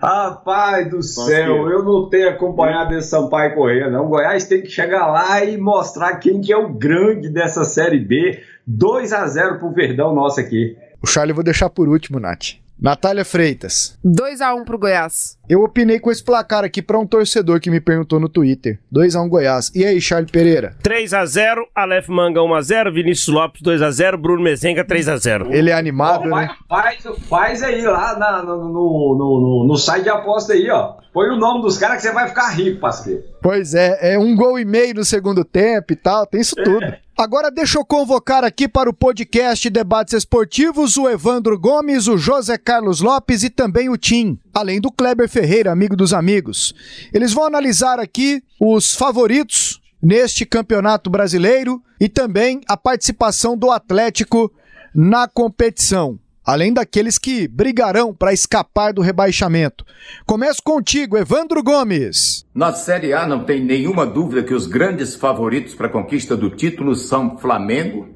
Rapaz 0.00 0.90
do 0.90 1.00
céu, 1.00 1.70
eu 1.70 1.84
não 1.84 2.08
tenho 2.08 2.30
acompanhado 2.30 2.92
esse 2.96 3.08
Sampaio 3.08 3.54
Correia, 3.54 3.88
não. 3.88 4.06
O 4.06 4.08
Goiás 4.08 4.44
tem 4.46 4.60
que 4.60 4.68
chegar 4.68 5.06
lá 5.06 5.44
e 5.44 5.56
mostrar 5.56 6.16
quem 6.16 6.40
que 6.40 6.52
é 6.52 6.56
o 6.56 6.72
grande 6.72 7.28
dessa 7.28 7.62
Série 7.64 8.00
B. 8.00 8.42
2 8.66 9.12
a 9.12 9.26
0 9.26 9.58
pro 9.60 9.72
Verdão 9.72 10.12
nosso 10.12 10.40
aqui. 10.40 10.76
O 11.00 11.06
Charlie 11.06 11.30
eu 11.30 11.36
vou 11.36 11.44
deixar 11.44 11.70
por 11.70 11.88
último, 11.88 12.18
Nath. 12.18 12.54
Natália 12.80 13.24
Freitas. 13.24 13.96
2x1 14.04 14.64
pro 14.64 14.76
Goiás. 14.76 15.38
Eu 15.52 15.62
opinei 15.64 16.00
com 16.00 16.10
esse 16.10 16.24
placar 16.24 16.64
aqui 16.64 16.80
para 16.80 16.98
um 16.98 17.06
torcedor 17.06 17.60
que 17.60 17.68
me 17.70 17.78
perguntou 17.78 18.18
no 18.18 18.26
Twitter. 18.26 18.78
2x1 18.90 19.28
Goiás. 19.28 19.70
E 19.74 19.84
aí, 19.84 20.00
Charlie 20.00 20.32
Pereira? 20.32 20.74
3x0, 20.82 21.56
Aleph 21.74 22.08
Manga 22.08 22.40
1x0, 22.40 22.90
Vinícius 22.90 23.28
Lopes 23.28 23.60
2x0, 23.60 24.16
Bruno 24.16 24.42
Mezenga 24.42 24.82
3x0. 24.82 25.52
Ele 25.52 25.68
é 25.68 25.74
animado, 25.74 26.22
Ó, 26.32 26.36
né? 26.40 26.48
faz, 26.66 27.02
faz, 27.02 27.18
faz 27.28 27.62
aí 27.62 27.82
lá 27.82 28.18
na- 28.18 28.42
no, 28.42 28.56
no, 28.56 28.68
no, 28.72 29.40
no- 29.40 29.66
no 29.68 29.76
site 29.76 30.04
de 30.04 30.08
aposta 30.08 30.54
aí, 30.54 30.70
ó. 30.70 30.94
Põe 31.12 31.28
o 31.28 31.36
nome 31.36 31.60
dos 31.60 31.76
caras 31.76 31.96
que 32.00 32.08
você 32.08 32.14
vai 32.14 32.26
ficar 32.28 32.48
rico, 32.48 32.80
parceiro. 32.80 33.22
Pois 33.42 33.74
é, 33.74 34.14
é 34.14 34.18
um 34.18 34.34
gol 34.34 34.58
e 34.58 34.64
meio 34.64 34.94
no 34.94 35.04
segundo 35.04 35.44
tempo 35.44 35.92
e 35.92 35.96
tal, 35.96 36.24
tem 36.26 36.40
isso 36.40 36.56
tudo. 36.56 36.94
Agora 37.18 37.50
deixa 37.50 37.78
eu 37.78 37.84
convocar 37.84 38.42
aqui 38.42 38.66
para 38.66 38.88
o 38.88 38.94
podcast 38.94 39.68
Debates 39.68 40.14
Esportivos 40.14 40.96
o 40.96 41.06
Evandro 41.10 41.58
Gomes, 41.58 42.08
o 42.08 42.16
José 42.16 42.56
Carlos 42.56 43.02
Lopes 43.02 43.42
e 43.44 43.50
também 43.50 43.90
o 43.90 43.98
Tim, 43.98 44.38
além 44.54 44.80
do 44.80 44.90
Kleber 44.90 45.28
Ferreira, 45.28 45.72
amigo 45.72 45.96
dos 45.96 46.12
amigos. 46.12 46.74
Eles 47.12 47.32
vão 47.32 47.44
analisar 47.44 47.98
aqui 47.98 48.42
os 48.60 48.94
favoritos 48.94 49.80
neste 50.02 50.44
campeonato 50.44 51.08
brasileiro 51.08 51.82
e 52.00 52.08
também 52.08 52.60
a 52.68 52.76
participação 52.76 53.56
do 53.56 53.70
Atlético 53.70 54.52
na 54.94 55.28
competição. 55.28 56.18
Além 56.44 56.72
daqueles 56.72 57.18
que 57.18 57.46
brigarão 57.46 58.12
para 58.12 58.32
escapar 58.32 58.92
do 58.92 59.00
rebaixamento. 59.00 59.84
Começo 60.26 60.60
contigo, 60.60 61.16
Evandro 61.16 61.62
Gomes. 61.62 62.44
Na 62.52 62.72
Série 62.72 63.12
A 63.12 63.24
não 63.28 63.44
tem 63.44 63.64
nenhuma 63.64 64.04
dúvida 64.04 64.42
que 64.42 64.52
os 64.52 64.66
grandes 64.66 65.14
favoritos 65.14 65.72
para 65.72 65.86
a 65.86 65.90
conquista 65.90 66.36
do 66.36 66.50
título 66.50 66.96
são 66.96 67.38
Flamengo, 67.38 68.08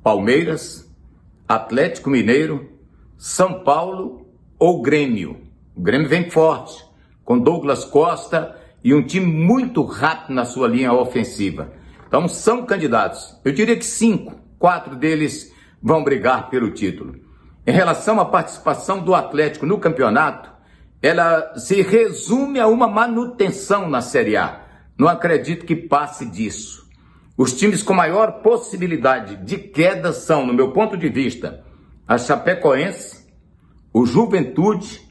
Palmeiras, 0.00 0.88
Atlético 1.48 2.08
Mineiro, 2.08 2.70
São 3.18 3.64
Paulo 3.64 4.28
ou 4.60 4.80
Grêmio. 4.80 5.45
O 5.76 5.82
Grêmio 5.82 6.08
vem 6.08 6.30
forte, 6.30 6.82
com 7.22 7.38
Douglas 7.38 7.84
Costa 7.84 8.58
e 8.82 8.94
um 8.94 9.02
time 9.02 9.26
muito 9.26 9.84
rápido 9.84 10.34
na 10.34 10.46
sua 10.46 10.66
linha 10.68 10.90
ofensiva. 10.90 11.70
Então 12.08 12.26
são 12.26 12.64
candidatos. 12.64 13.38
Eu 13.44 13.52
diria 13.52 13.76
que 13.76 13.84
cinco, 13.84 14.40
quatro 14.58 14.96
deles 14.96 15.52
vão 15.82 16.02
brigar 16.02 16.48
pelo 16.48 16.70
título. 16.70 17.16
Em 17.66 17.72
relação 17.72 18.18
à 18.18 18.24
participação 18.24 19.04
do 19.04 19.14
Atlético 19.14 19.66
no 19.66 19.78
campeonato, 19.78 20.50
ela 21.02 21.58
se 21.58 21.82
resume 21.82 22.58
a 22.58 22.66
uma 22.68 22.88
manutenção 22.88 23.86
na 23.86 24.00
Série 24.00 24.34
A. 24.34 24.62
Não 24.98 25.08
acredito 25.08 25.66
que 25.66 25.76
passe 25.76 26.24
disso. 26.24 26.88
Os 27.36 27.52
times 27.52 27.82
com 27.82 27.92
maior 27.92 28.40
possibilidade 28.40 29.36
de 29.44 29.58
queda 29.58 30.14
são, 30.14 30.46
no 30.46 30.54
meu 30.54 30.72
ponto 30.72 30.96
de 30.96 31.10
vista, 31.10 31.62
a 32.08 32.16
Chapecoense, 32.16 33.26
o 33.92 34.06
Juventude, 34.06 35.05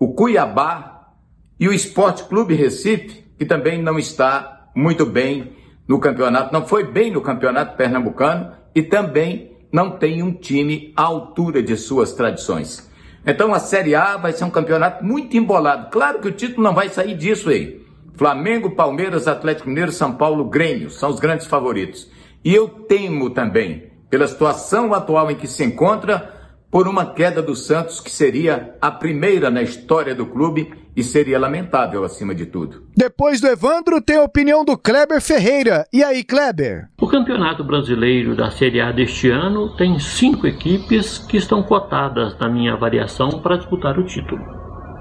o 0.00 0.14
Cuiabá 0.14 1.12
e 1.60 1.68
o 1.68 1.72
Esporte 1.74 2.24
Clube 2.24 2.54
Recife, 2.54 3.22
que 3.38 3.44
também 3.44 3.82
não 3.82 3.98
está 3.98 4.70
muito 4.74 5.04
bem 5.04 5.52
no 5.86 6.00
campeonato, 6.00 6.54
não 6.54 6.66
foi 6.66 6.84
bem 6.84 7.12
no 7.12 7.20
campeonato 7.20 7.76
pernambucano 7.76 8.50
e 8.74 8.82
também 8.82 9.58
não 9.70 9.90
tem 9.90 10.22
um 10.22 10.32
time 10.32 10.90
à 10.96 11.02
altura 11.02 11.62
de 11.62 11.76
suas 11.76 12.14
tradições. 12.14 12.90
Então 13.26 13.52
a 13.52 13.58
Série 13.58 13.94
A 13.94 14.16
vai 14.16 14.32
ser 14.32 14.44
um 14.44 14.50
campeonato 14.50 15.04
muito 15.04 15.36
embolado. 15.36 15.90
Claro 15.90 16.20
que 16.20 16.28
o 16.28 16.32
título 16.32 16.62
não 16.62 16.74
vai 16.74 16.88
sair 16.88 17.14
disso 17.14 17.50
aí. 17.50 17.84
Flamengo, 18.14 18.70
Palmeiras, 18.70 19.28
Atlético 19.28 19.68
Mineiro, 19.68 19.92
São 19.92 20.14
Paulo, 20.14 20.48
Grêmio 20.48 20.88
são 20.90 21.10
os 21.10 21.20
grandes 21.20 21.46
favoritos. 21.46 22.10
E 22.42 22.54
eu 22.54 22.68
temo 22.68 23.28
também, 23.28 23.92
pela 24.08 24.26
situação 24.26 24.94
atual 24.94 25.30
em 25.30 25.36
que 25.36 25.46
se 25.46 25.62
encontra, 25.62 26.39
por 26.70 26.86
uma 26.86 27.04
queda 27.04 27.42
do 27.42 27.56
Santos 27.56 28.00
que 28.00 28.10
seria 28.10 28.76
a 28.80 28.90
primeira 28.90 29.50
na 29.50 29.60
história 29.60 30.14
do 30.14 30.24
clube 30.24 30.72
e 30.96 31.02
seria 31.02 31.38
lamentável 31.38 32.04
acima 32.04 32.34
de 32.34 32.46
tudo. 32.46 32.84
Depois 32.96 33.40
do 33.40 33.48
Evandro, 33.48 34.00
tem 34.00 34.16
a 34.16 34.22
opinião 34.22 34.64
do 34.64 34.78
Kleber 34.78 35.20
Ferreira. 35.20 35.86
E 35.92 36.04
aí, 36.04 36.22
Kleber? 36.22 36.88
O 37.00 37.08
Campeonato 37.08 37.64
Brasileiro 37.64 38.36
da 38.36 38.50
Série 38.50 38.80
A 38.80 38.92
deste 38.92 39.30
ano 39.30 39.74
tem 39.76 39.98
cinco 39.98 40.46
equipes 40.46 41.18
que 41.18 41.36
estão 41.36 41.62
cotadas 41.62 42.38
na 42.38 42.48
minha 42.48 42.74
avaliação 42.74 43.40
para 43.40 43.56
disputar 43.56 43.98
o 43.98 44.04
título: 44.04 44.42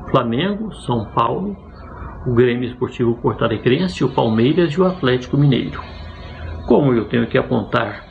Flamengo, 0.09 0.73
São 0.73 1.05
Paulo, 1.13 1.55
o 2.25 2.33
Grêmio 2.33 2.69
Esportivo 2.69 3.15
Porto 3.21 3.43
Alegrense, 3.43 4.03
o 4.03 4.09
Palmeiras 4.09 4.73
e 4.73 4.81
o 4.81 4.85
Atlético 4.85 5.37
Mineiro. 5.37 5.81
Como 6.67 6.93
eu 6.93 7.05
tenho 7.05 7.27
que 7.27 7.37
apontar 7.37 8.07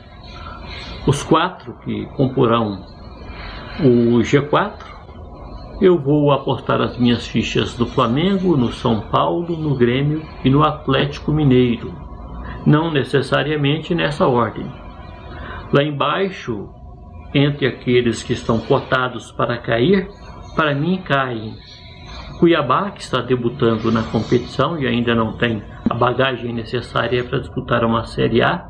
os 1.07 1.23
quatro 1.23 1.73
que 1.83 2.05
comporão 2.17 2.88
o 3.81 4.19
G4, 4.19 4.73
eu 5.81 5.97
vou 5.97 6.31
apostar 6.31 6.81
as 6.81 6.97
minhas 6.97 7.25
fichas 7.25 7.77
no 7.77 7.87
Flamengo, 7.87 8.57
no 8.57 8.71
São 8.71 9.01
Paulo, 9.01 9.55
no 9.55 9.75
Grêmio 9.75 10.21
e 10.43 10.49
no 10.49 10.63
Atlético 10.63 11.31
Mineiro. 11.31 11.93
Não 12.65 12.91
necessariamente 12.91 13.95
nessa 13.95 14.27
ordem. 14.27 14.65
Lá 15.71 15.83
embaixo, 15.83 16.69
entre 17.33 17.65
aqueles 17.65 18.21
que 18.21 18.33
estão 18.33 18.59
cotados 18.59 19.31
para 19.31 19.57
cair, 19.57 20.09
para 20.55 20.75
mim 20.75 21.01
caem 21.01 21.55
Cuiabá, 22.39 22.91
que 22.91 23.01
está 23.01 23.19
debutando 23.19 23.91
na 23.91 24.01
competição 24.01 24.79
e 24.79 24.87
ainda 24.87 25.13
não 25.13 25.33
tem 25.33 25.61
a 25.89 25.93
bagagem 25.93 26.53
necessária 26.53 27.21
para 27.21 27.39
disputar 27.39 27.83
uma 27.83 28.05
Série 28.05 28.41
A. 28.41 28.68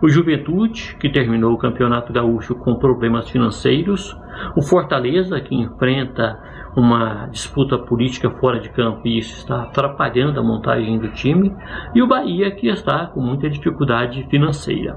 O 0.00 0.08
Juventude, 0.08 0.96
que 1.00 1.10
terminou 1.10 1.52
o 1.52 1.58
Campeonato 1.58 2.12
Gaúcho 2.12 2.54
com 2.54 2.76
problemas 2.76 3.28
financeiros. 3.28 4.16
O 4.56 4.62
Fortaleza, 4.62 5.40
que 5.40 5.56
enfrenta 5.56 6.38
uma 6.76 7.26
disputa 7.26 7.76
política 7.76 8.30
fora 8.30 8.60
de 8.60 8.68
campo 8.68 9.00
e 9.04 9.18
isso 9.18 9.38
está 9.38 9.62
atrapalhando 9.62 10.38
a 10.38 10.42
montagem 10.42 10.98
do 10.98 11.08
time. 11.08 11.52
E 11.94 12.00
o 12.00 12.06
Bahia, 12.06 12.52
que 12.52 12.68
está 12.68 13.06
com 13.06 13.20
muita 13.20 13.50
dificuldade 13.50 14.24
financeira. 14.30 14.96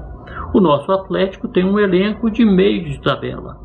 O 0.54 0.60
nosso 0.60 0.92
Atlético 0.92 1.48
tem 1.48 1.64
um 1.64 1.80
elenco 1.80 2.30
de 2.30 2.44
meio 2.44 2.84
de 2.84 3.00
tabela. 3.00 3.56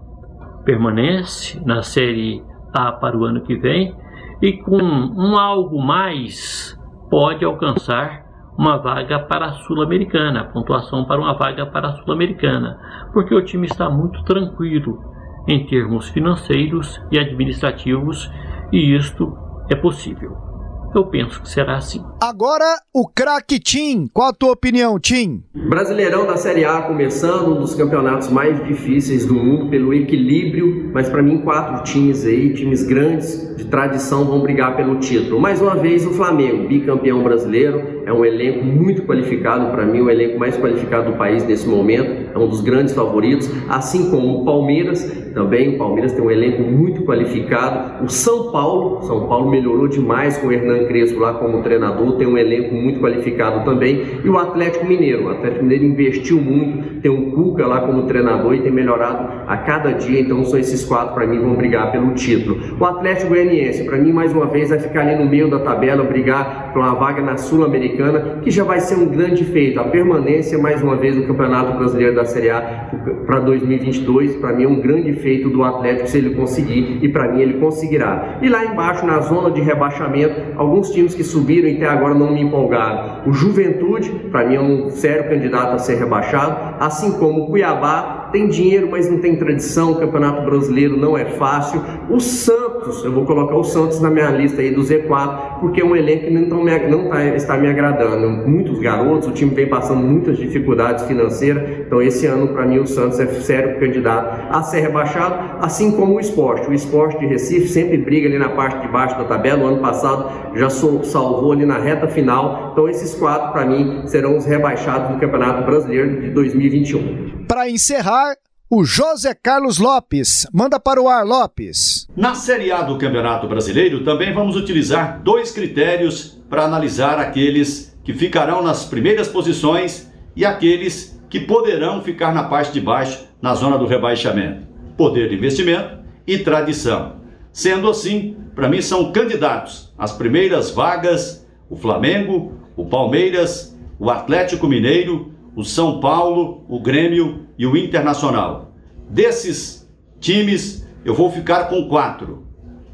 Permanece 0.65 1.63
na 1.63 1.83
Série 1.83 2.41
A 2.73 2.91
para 2.91 3.15
o 3.15 3.23
ano 3.23 3.41
que 3.41 3.55
vem 3.55 3.95
e 4.41 4.53
com 4.53 4.81
um 4.81 5.37
algo 5.37 5.79
mais 5.79 6.77
pode 7.09 7.45
alcançar 7.45 8.26
uma 8.57 8.77
vaga 8.77 9.19
para 9.19 9.45
a 9.45 9.53
Sul-Americana, 9.53 10.45
pontuação 10.45 11.05
para 11.05 11.21
uma 11.21 11.33
vaga 11.33 11.65
para 11.65 11.89
a 11.89 11.95
Sul-Americana, 11.97 12.79
porque 13.13 13.35
o 13.35 13.43
time 13.43 13.67
está 13.67 13.89
muito 13.89 14.23
tranquilo 14.23 14.99
em 15.47 15.65
termos 15.65 16.09
financeiros 16.09 17.01
e 17.11 17.19
administrativos 17.19 18.31
e 18.71 18.95
isto 18.95 19.37
é 19.69 19.75
possível. 19.75 20.46
Eu 20.95 21.05
penso 21.05 21.41
que 21.41 21.49
será 21.49 21.77
assim. 21.77 22.01
Agora, 22.21 22.65
o 22.93 23.07
craque 23.07 23.59
Tim. 23.59 24.07
Qual 24.11 24.29
a 24.29 24.33
tua 24.33 24.53
opinião, 24.53 24.99
Tim? 24.99 25.43
Brasileirão 25.53 26.25
da 26.25 26.37
Série 26.37 26.65
A 26.65 26.81
começando, 26.81 27.55
um 27.55 27.59
dos 27.59 27.75
campeonatos 27.75 28.29
mais 28.29 28.63
difíceis 28.65 29.25
do 29.25 29.35
mundo 29.35 29.69
pelo 29.69 29.93
equilíbrio, 29.93 30.89
mas 30.93 31.09
para 31.09 31.21
mim 31.21 31.41
quatro 31.41 31.83
times 31.83 32.25
aí, 32.25 32.53
times 32.53 32.83
grandes 32.83 33.55
de 33.57 33.65
tradição 33.65 34.25
vão 34.25 34.41
brigar 34.41 34.75
pelo 34.75 34.99
título. 34.99 35.39
Mais 35.39 35.61
uma 35.61 35.75
vez 35.75 36.05
o 36.05 36.11
Flamengo, 36.11 36.67
bicampeão 36.67 37.21
brasileiro, 37.21 37.97
é 38.05 38.13
um 38.13 38.23
elenco 38.23 38.63
muito 38.63 39.03
qualificado, 39.03 39.69
para 39.71 39.85
mim 39.85 40.01
o 40.01 40.09
elenco 40.09 40.39
mais 40.39 40.55
qualificado 40.55 41.11
do 41.11 41.17
país 41.17 41.45
nesse 41.45 41.67
momento, 41.67 42.31
é 42.33 42.37
um 42.37 42.47
dos 42.47 42.61
grandes 42.61 42.93
favoritos, 42.93 43.49
assim 43.67 44.09
como 44.09 44.41
o 44.41 44.45
Palmeiras, 44.45 45.03
também 45.33 45.75
o 45.75 45.77
Palmeiras 45.77 46.13
tem 46.13 46.23
um 46.23 46.31
elenco 46.31 46.63
muito 46.63 47.03
qualificado. 47.03 48.05
O 48.05 48.09
São 48.09 48.51
Paulo, 48.51 49.03
São 49.03 49.27
Paulo 49.27 49.49
melhorou 49.49 49.87
demais 49.87 50.37
com 50.37 50.47
o 50.47 50.51
Hernan 50.77 50.87
Crespo 50.87 51.19
lá 51.19 51.33
como 51.33 51.61
treinador, 51.61 52.17
tem 52.17 52.27
um 52.27 52.37
elenco 52.37 52.73
muito 52.73 52.99
qualificado 52.99 53.65
também. 53.65 54.05
E 54.23 54.29
o 54.29 54.37
Atlético 54.37 54.85
Mineiro, 54.85 55.25
o 55.25 55.29
Atlético 55.29 55.63
Mineiro 55.63 55.85
investiu 55.85 56.39
muito, 56.39 57.01
tem 57.01 57.11
o 57.11 57.31
Cuca 57.31 57.65
lá 57.65 57.81
como 57.81 58.03
treinador 58.03 58.53
e 58.53 58.61
tem 58.61 58.71
melhorado 58.71 59.27
a 59.47 59.57
cada 59.57 59.91
dia, 59.91 60.21
então 60.21 60.43
são 60.45 60.59
esses 60.59 60.83
quatro 60.85 61.13
para 61.13 61.25
mim 61.25 61.39
vão 61.39 61.55
brigar 61.55 61.91
pelo 61.91 62.13
título. 62.13 62.57
O 62.79 62.85
Atlético 62.85 63.29
Goianiense, 63.29 63.83
para 63.83 63.97
mim 63.97 64.11
mais 64.11 64.33
uma 64.33 64.45
vez 64.45 64.69
vai 64.69 64.79
ficar 64.79 65.01
ali 65.01 65.15
no 65.15 65.29
meio 65.29 65.49
da 65.49 65.59
tabela, 65.59 66.03
brigar 66.03 66.71
por 66.73 66.81
uma 66.81 66.93
vaga 66.95 67.21
na 67.21 67.37
Sul-Americana, 67.37 68.39
que 68.41 68.51
já 68.51 68.63
vai 68.63 68.79
ser 68.79 68.95
um 68.95 69.07
grande 69.07 69.43
feito, 69.45 69.79
a 69.79 69.85
permanência 69.85 70.57
mais 70.57 70.81
uma 70.81 70.95
vez 70.95 71.15
no 71.15 71.25
Campeonato 71.25 71.77
Brasileiro 71.77 72.15
da 72.15 72.25
Série 72.25 72.49
A 72.49 72.89
para 73.25 73.39
2022, 73.39 74.35
para 74.35 74.53
mim 74.53 74.63
é 74.63 74.67
um 74.67 74.79
grande 74.79 75.13
feito 75.13 75.49
do 75.49 75.63
Atlético 75.63 76.07
se 76.07 76.17
ele 76.17 76.35
conseguir 76.35 76.99
e 77.01 77.09
para 77.09 77.31
mim 77.31 77.41
ele 77.41 77.53
conseguirá. 77.55 78.37
E 78.41 78.49
lá 78.49 78.65
embaixo 78.65 79.05
na 79.05 79.19
zona 79.19 79.51
de 79.51 79.61
rebaixamento, 79.61 80.35
alguns 80.67 80.91
times 80.91 81.15
que 81.15 81.23
subiram 81.23 81.67
e 81.69 81.77
até 81.77 81.87
agora 81.87 82.13
não 82.13 82.31
me 82.31 82.41
empolgaram. 82.41 83.21
O 83.25 83.31
Juventude, 83.31 84.09
para 84.31 84.45
mim 84.45 84.55
é 84.55 84.61
um 84.61 84.89
sério 84.89 85.29
candidato 85.29 85.73
a 85.73 85.79
ser 85.79 85.95
rebaixado, 85.95 86.75
assim 86.79 87.13
como 87.13 87.43
o 87.43 87.47
Cuiabá 87.47 88.26
tem 88.31 88.47
dinheiro, 88.47 88.87
mas 88.89 89.09
não 89.09 89.19
tem 89.19 89.35
tradição, 89.35 89.91
o 89.91 89.99
Campeonato 89.99 90.43
Brasileiro 90.43 90.97
não 90.97 91.17
é 91.17 91.25
fácil. 91.25 91.81
O 92.09 92.19
Santos, 92.19 93.03
eu 93.03 93.11
vou 93.11 93.25
colocar 93.25 93.55
o 93.55 93.63
Santos 93.63 93.99
na 94.01 94.09
minha 94.09 94.29
lista 94.29 94.61
aí 94.61 94.71
do 94.71 94.81
Z4, 94.81 95.59
porque 95.59 95.81
é 95.81 95.85
um 95.85 95.95
elenco 95.95 96.25
que 96.25 96.31
não, 96.31 96.63
me, 96.63 96.77
não 96.87 97.09
tá, 97.09 97.25
está 97.25 97.57
me 97.57 97.67
agradando. 97.67 98.27
Muitos 98.47 98.79
garotos, 98.79 99.27
o 99.27 99.31
time 99.31 99.53
vem 99.53 99.67
passando 99.67 100.01
muitas 100.01 100.37
dificuldades 100.37 101.05
financeiras, 101.05 101.63
então 101.85 102.01
esse 102.01 102.25
ano 102.25 102.49
para 102.49 102.65
mim 102.65 102.79
o 102.79 102.87
Santos 102.87 103.19
é 103.19 103.27
sério 103.27 103.79
candidato 103.79 104.47
a 104.49 104.61
ser 104.63 104.81
rebaixado, 104.81 105.57
assim 105.61 105.91
como 105.91 106.15
o 106.15 106.19
esporte. 106.19 106.69
O 106.69 106.73
esporte 106.73 107.19
de 107.19 107.25
Recife 107.25 107.67
sempre 107.67 107.97
briga 107.97 108.27
ali 108.27 108.37
na 108.37 108.49
parte 108.49 108.81
de 108.81 108.87
baixo 108.87 109.17
da 109.17 109.23
tabela, 109.23 109.63
o 109.63 109.67
ano 109.67 109.81
passado 109.81 110.31
já 110.55 110.69
salvou 110.69 111.51
ali 111.51 111.65
na 111.65 111.77
reta 111.77 112.07
final, 112.07 112.69
então 112.71 112.87
esses 112.89 113.13
quatro 113.15 113.51
para 113.51 113.65
mim 113.65 114.03
serão 114.05 114.37
os 114.37 114.45
rebaixados 114.45 115.13
do 115.13 115.19
Campeonato 115.19 115.63
Brasileiro 115.63 116.21
de 116.21 116.29
2021. 116.31 117.36
Para 117.47 117.69
encerrar, 117.69 118.35
o 118.69 118.83
José 118.83 119.33
Carlos 119.33 119.77
Lopes. 119.77 120.45
Manda 120.53 120.79
para 120.79 121.01
o 121.01 121.07
ar, 121.07 121.25
Lopes. 121.25 122.05
Na 122.15 122.35
Série 122.35 122.71
A 122.71 122.81
do 122.81 122.97
Campeonato 122.97 123.47
Brasileiro, 123.47 124.03
também 124.03 124.33
vamos 124.33 124.57
utilizar 124.57 125.21
dois 125.23 125.51
critérios 125.51 126.37
para 126.49 126.65
analisar 126.65 127.19
aqueles 127.19 127.97
que 128.03 128.13
ficarão 128.13 128.61
nas 128.61 128.83
primeiras 128.83 129.29
posições 129.29 130.11
e 130.35 130.43
aqueles 130.43 131.17
que 131.29 131.39
poderão 131.39 132.03
ficar 132.03 132.33
na 132.33 132.43
parte 132.43 132.73
de 132.73 132.81
baixo, 132.81 133.25
na 133.41 133.55
zona 133.55 133.77
do 133.77 133.85
rebaixamento: 133.85 134.67
poder 134.97 135.29
de 135.29 135.35
investimento 135.35 135.99
e 136.27 136.37
tradição. 136.39 137.21
Sendo 137.53 137.89
assim, 137.89 138.35
para 138.53 138.67
mim 138.67 138.81
são 138.81 139.11
candidatos 139.13 139.93
às 139.97 140.11
primeiras 140.11 140.69
vagas 140.69 141.47
o 141.69 141.75
Flamengo, 141.75 142.53
o 142.75 142.85
Palmeiras, 142.85 143.77
o 143.99 144.09
Atlético 144.09 144.67
Mineiro, 144.67 145.33
o 145.57 145.63
São 145.63 145.99
Paulo, 145.99 146.63
o 146.69 146.79
Grêmio 146.79 147.47
e 147.57 147.65
o 147.65 147.75
Internacional. 147.75 148.75
Desses 149.09 149.91
times, 150.19 150.87
eu 151.03 151.15
vou 151.15 151.31
ficar 151.31 151.63
com 151.63 151.89
quatro: 151.89 152.43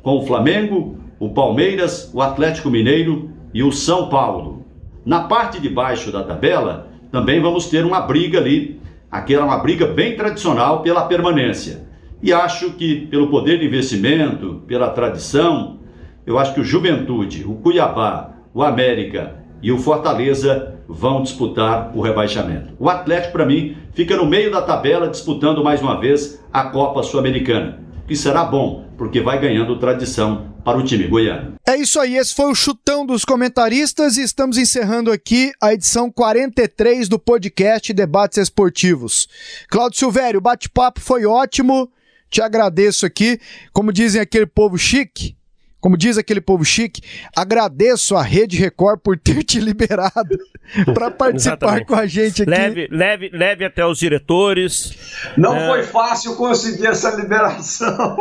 com 0.02 0.18
o 0.18 0.26
Flamengo, 0.26 0.98
o 1.20 1.34
Palmeiras, 1.34 2.10
o 2.14 2.22
Atlético 2.22 2.70
Mineiro 2.70 3.30
e 3.54 3.62
o 3.62 3.72
São 3.74 4.08
Paulo. 4.08 4.66
Na 5.06 5.24
parte 5.24 5.60
de 5.60 5.68
baixo 5.68 6.10
da 6.10 6.24
tabela, 6.24 6.88
também 7.12 7.42
vamos 7.42 7.68
ter 7.68 7.84
uma 7.84 8.00
briga 8.00 8.40
ali, 8.40 8.80
aquela 9.12 9.44
uma 9.44 9.58
briga 9.58 9.86
bem 9.86 10.16
tradicional 10.16 10.82
pela 10.82 11.06
permanência. 11.06 11.86
E 12.22 12.32
acho 12.32 12.76
que 12.76 13.08
pelo 13.08 13.28
poder 13.28 13.60
de 13.60 13.66
investimento, 13.66 14.64
pela 14.66 14.90
tradição, 14.92 15.80
eu 16.26 16.40
acho 16.40 16.54
que 16.54 16.62
o 16.62 16.64
Juventude, 16.64 17.44
o 17.46 17.56
Cuiabá, 17.56 18.36
o 18.54 18.64
América 18.64 19.44
e 19.62 19.70
o 19.70 19.78
Fortaleza 19.78 20.73
vão 20.88 21.22
disputar 21.24 21.92
o 21.96 22.02
rebaixamento. 22.02 22.74
O 22.80 22.90
Atlético, 22.90 23.34
para 23.34 23.46
mim, 23.46 23.78
fica 23.94 24.16
no 24.16 24.26
meio 24.26 24.52
da 24.52 24.62
tabela 24.62 25.08
disputando 25.08 25.64
mais 25.64 25.82
uma 25.82 26.00
vez 26.00 26.44
a 26.52 26.66
Copa 26.66 27.04
Sul-Americana, 27.04 27.80
que 28.08 28.16
será 28.16 28.44
bom, 28.44 28.86
porque 28.98 29.22
vai 29.22 29.40
ganhando 29.40 29.80
tradição 29.80 30.54
para 30.64 30.78
o 30.78 30.84
time 30.84 31.08
goiano. 31.08 31.56
É 31.68 31.76
isso 31.76 32.00
aí, 32.00 32.16
esse 32.18 32.34
foi 32.34 32.46
o 32.46 32.56
chutão 32.56 33.06
dos 33.06 33.26
comentaristas 33.26 34.18
e 34.18 34.24
estamos 34.24 34.58
encerrando 34.58 35.12
aqui 35.12 35.52
a 35.62 35.74
edição 35.74 36.12
43 36.12 37.10
do 37.10 37.20
podcast 37.20 37.92
Debates 37.94 38.38
Esportivos. 38.38 39.28
Claudio 39.70 40.00
Silvério, 40.00 40.40
o 40.40 40.42
bate-papo 40.42 41.02
foi 41.02 41.26
ótimo, 41.26 41.90
te 42.30 42.42
agradeço 42.42 43.06
aqui. 43.06 43.40
Como 43.72 43.92
dizem 43.92 44.22
aquele 44.22 44.46
povo 44.46 44.78
chique, 44.78 45.36
como 45.84 45.98
diz 45.98 46.18
aquele 46.18 46.40
povo 46.40 46.64
chique, 46.64 47.02
agradeço 47.36 48.16
a 48.16 48.24
Rede 48.24 48.58
Record 48.58 49.02
por 49.02 49.20
ter 49.20 49.44
te 49.44 49.60
liberado 49.62 50.40
para 50.94 51.12
participar 51.12 51.84
com 51.84 51.94
a 51.94 52.06
gente 52.06 52.44
aqui. 52.44 52.50
Leve, 52.50 52.88
leve, 52.90 53.30
leve 53.34 53.66
até 53.66 53.86
os 53.86 54.00
diretores. 54.00 54.98
Não 55.36 55.54
é... 55.54 55.68
foi 55.68 55.84
fácil 55.84 56.38
conseguir 56.38 56.88
essa 56.88 57.14
liberação. 57.14 58.16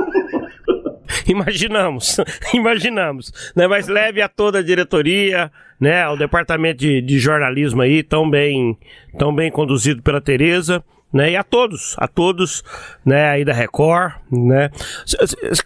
Imaginamos, 1.29 2.17
imaginamos, 2.53 3.33
né? 3.55 3.69
Mas 3.69 3.87
leve 3.87 4.23
a 4.23 4.29
toda 4.29 4.59
a 4.59 4.63
diretoria, 4.63 5.53
né? 5.79 6.03
Ao 6.03 6.17
departamento 6.17 6.79
de, 6.79 7.01
de 7.01 7.19
jornalismo 7.19 7.83
aí, 7.83 8.03
tão 8.03 8.29
bem, 8.29 8.77
tão 9.19 9.33
bem 9.33 9.53
conduzido 9.53 10.03
pela 10.03 10.21
Tereza, 10.21 10.83
né? 11.13 11.33
E 11.33 11.37
a 11.37 11.45
todos, 11.45 11.95
a 11.99 12.09
todos, 12.09 12.65
né? 13.05 13.29
Aí 13.29 13.45
da 13.45 13.53
Record, 13.53 14.15
né? 14.31 14.71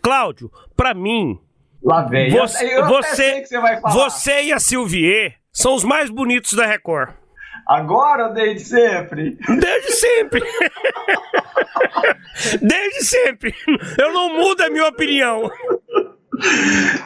Cláudio, 0.03 0.51
para 0.77 0.93
mim, 0.93 1.39
Lá 1.83 2.03
vem. 2.03 2.31
Você, 2.31 2.65
eu, 2.65 2.81
eu 2.81 2.87
você, 2.87 3.45
você, 3.45 3.61
vai 3.61 3.81
falar. 3.81 3.95
você 3.95 4.43
e 4.45 4.53
a 4.53 4.59
Silvier 4.59 5.35
são 5.53 5.75
os 5.75 5.85
mais 5.85 6.11
bonitos 6.11 6.53
da 6.53 6.67
Record. 6.67 7.11
Agora 7.67 8.29
ou 8.29 8.35
desde 8.35 8.61
sempre? 8.61 9.37
Desde 9.59 9.93
sempre. 9.93 10.41
desde 12.63 13.05
sempre. 13.05 13.55
Eu 13.99 14.13
não 14.13 14.37
mudo 14.37 14.63
a 14.63 14.71
minha 14.71 14.87
opinião. 14.87 15.51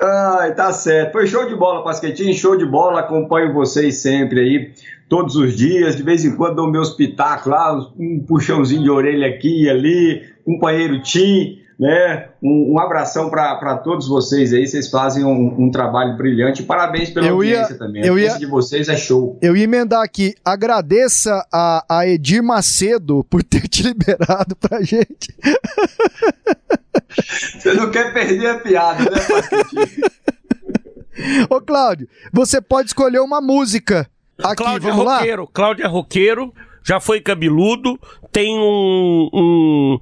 Ai, 0.02 0.54
tá 0.54 0.72
certo. 0.72 1.12
Foi 1.12 1.26
show 1.26 1.48
de 1.48 1.54
bola, 1.54 1.84
Pasquetinho, 1.84 2.34
show 2.34 2.56
de 2.56 2.66
bola. 2.66 3.00
Acompanho 3.00 3.54
vocês 3.54 4.02
sempre 4.02 4.40
aí, 4.40 4.72
todos 5.08 5.36
os 5.36 5.56
dias. 5.56 5.96
De 5.96 6.02
vez 6.02 6.24
em 6.24 6.36
quando 6.36 6.56
dou 6.56 6.70
meus 6.70 6.90
pitacos 6.90 7.46
lá, 7.46 7.72
um 7.98 8.24
puxãozinho 8.26 8.82
de 8.82 8.90
orelha 8.90 9.28
aqui 9.28 9.64
e 9.64 9.70
ali, 9.70 10.22
companheiro 10.44 11.00
Tim 11.02 11.59
né? 11.80 12.28
Um, 12.42 12.74
um 12.74 12.78
abração 12.78 13.30
para 13.30 13.78
todos 13.78 14.06
vocês 14.06 14.52
aí, 14.52 14.66
vocês 14.66 14.90
fazem 14.90 15.24
um, 15.24 15.64
um 15.64 15.70
trabalho 15.70 16.14
brilhante. 16.14 16.62
Parabéns 16.62 17.08
pela 17.08 17.26
eu 17.26 17.36
audiência 17.36 17.72
ia, 17.72 17.78
também. 17.78 18.02
A 18.02 18.06
eu 18.06 18.18
ia, 18.18 18.36
de 18.36 18.44
vocês 18.44 18.90
é 18.90 18.98
show. 18.98 19.38
Eu 19.40 19.56
ia 19.56 19.64
emendar 19.64 20.02
aqui, 20.02 20.34
agradeça 20.44 21.42
a, 21.50 21.82
a 21.88 22.06
Edir 22.06 22.42
Macedo 22.42 23.24
por 23.24 23.42
ter 23.42 23.66
te 23.66 23.82
liberado 23.88 24.54
pra 24.56 24.82
gente. 24.82 25.34
Você 27.58 27.72
não 27.72 27.90
quer 27.90 28.12
perder 28.12 28.46
a 28.46 28.58
piada, 28.58 29.02
né, 29.04 29.20
Ô, 31.50 31.60
Cláudio, 31.60 32.08
você 32.32 32.60
pode 32.60 32.88
escolher 32.88 33.20
uma 33.20 33.40
música. 33.40 34.08
Aqui, 34.38 34.56
Cláudio 34.56 34.88
é 34.88 34.92
vamos 34.92 35.12
é 35.12 35.16
roqueiro, 35.16 35.42
lá? 35.42 35.48
Cláudio 35.52 35.84
é 35.84 35.88
roqueiro, 35.88 36.54
já 36.82 37.00
foi 37.00 37.20
cabeludo, 37.20 37.98
tem 38.32 38.58
um, 38.58 39.30
um, 39.32 40.00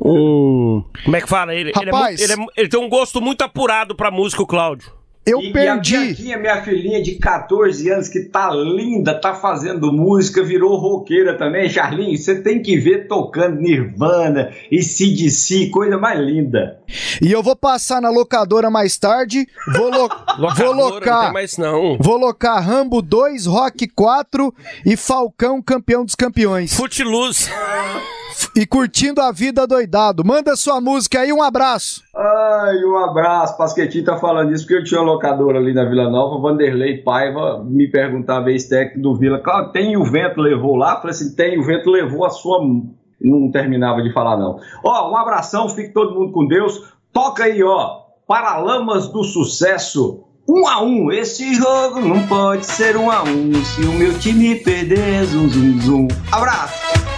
um 0.00 0.84
como 1.04 1.16
é 1.16 1.20
que 1.20 1.28
fala? 1.28 1.54
Ele, 1.54 1.72
Rapaz, 1.72 2.20
ele, 2.20 2.32
é, 2.32 2.34
ele, 2.34 2.42
é, 2.42 2.46
ele, 2.56 2.68
tem 2.68 2.80
um 2.80 2.88
gosto 2.88 3.20
muito 3.20 3.42
apurado 3.42 3.94
pra 3.94 4.10
música, 4.10 4.42
o 4.42 4.46
Cláudio. 4.46 4.92
Eu 5.26 5.40
e, 5.40 5.52
perdi. 5.52 5.94
E 5.94 5.98
a 5.98 6.04
Bianquinha, 6.04 6.38
minha 6.38 6.62
filhinha 6.62 7.02
de 7.02 7.14
14 7.14 7.90
anos, 7.90 8.08
que 8.08 8.20
tá 8.20 8.50
linda, 8.50 9.18
tá 9.18 9.34
fazendo 9.34 9.90
música, 9.90 10.42
virou 10.42 10.76
roqueira 10.76 11.38
também. 11.38 11.68
Charlinho, 11.68 12.16
você 12.16 12.42
tem 12.42 12.60
que 12.60 12.76
ver 12.76 13.08
tocando 13.08 13.60
Nirvana 13.60 14.52
e 14.70 14.82
CDC, 14.82 15.70
coisa 15.70 15.96
mais 15.96 16.20
linda. 16.20 16.78
E 17.22 17.32
eu 17.32 17.42
vou 17.42 17.56
passar 17.56 18.02
na 18.02 18.10
locadora 18.10 18.70
mais 18.70 18.98
tarde, 18.98 19.48
vou, 19.74 19.90
lo 19.90 20.08
vou 20.56 20.72
locar. 20.72 21.24
Não 21.24 21.32
mais 21.32 21.56
não. 21.56 21.96
Vou 21.98 22.18
locar 22.18 22.62
Rambo 22.62 23.00
2, 23.00 23.46
Rock 23.46 23.88
4 23.88 24.54
e 24.84 24.96
Falcão, 24.96 25.62
campeão 25.62 26.04
dos 26.04 26.14
campeões. 26.14 26.74
Footloose. 26.74 27.50
e 28.56 28.66
curtindo 28.66 29.20
a 29.20 29.32
vida 29.32 29.66
doidado. 29.66 30.24
Manda 30.24 30.56
sua 30.56 30.80
música 30.80 31.20
aí, 31.20 31.32
um 31.32 31.42
abraço. 31.42 32.02
Ai, 32.14 32.84
um 32.84 32.96
abraço. 32.98 33.56
Pasquetinho 33.56 34.04
tá 34.04 34.16
falando 34.16 34.52
isso 34.52 34.64
porque 34.64 34.78
eu 34.80 34.84
tinha 34.84 35.00
uma 35.00 35.12
locadora 35.12 35.58
ali 35.58 35.74
na 35.74 35.84
Vila 35.84 36.08
Nova, 36.08 36.40
Vanderlei 36.40 36.98
Paiva 36.98 37.64
me 37.64 37.90
perguntava, 37.90 38.50
ex-técnico 38.50 39.00
do 39.00 39.16
Vila, 39.16 39.38
claro, 39.38 39.72
tem 39.72 39.96
o 39.96 40.04
vento 40.04 40.40
levou 40.40 40.76
lá? 40.76 40.96
Falei 40.96 41.10
assim, 41.10 41.34
tem, 41.34 41.58
o 41.58 41.64
vento 41.64 41.90
levou 41.90 42.24
a 42.24 42.30
sua... 42.30 42.60
Não 43.20 43.50
terminava 43.50 44.02
de 44.02 44.12
falar, 44.12 44.36
não. 44.36 44.58
Ó, 44.84 45.10
um 45.10 45.16
abração, 45.16 45.68
fique 45.68 45.94
todo 45.94 46.14
mundo 46.14 46.32
com 46.32 46.46
Deus. 46.46 46.92
Toca 47.12 47.44
aí, 47.44 47.62
ó, 47.62 48.02
Paralamas 48.26 49.08
do 49.08 49.22
Sucesso, 49.22 50.24
um 50.48 50.66
a 50.66 50.82
um, 50.82 51.10
esse 51.12 51.54
jogo 51.54 52.00
não 52.00 52.26
pode 52.26 52.66
ser 52.66 52.96
um 52.96 53.10
a 53.10 53.22
um. 53.22 53.54
Se 53.64 53.82
o 53.82 53.92
meu 53.92 54.18
time 54.18 54.56
perder, 54.56 55.24
zum, 55.26 55.48
zum, 55.48 55.80
zum. 55.80 56.08
Abraço! 56.30 57.13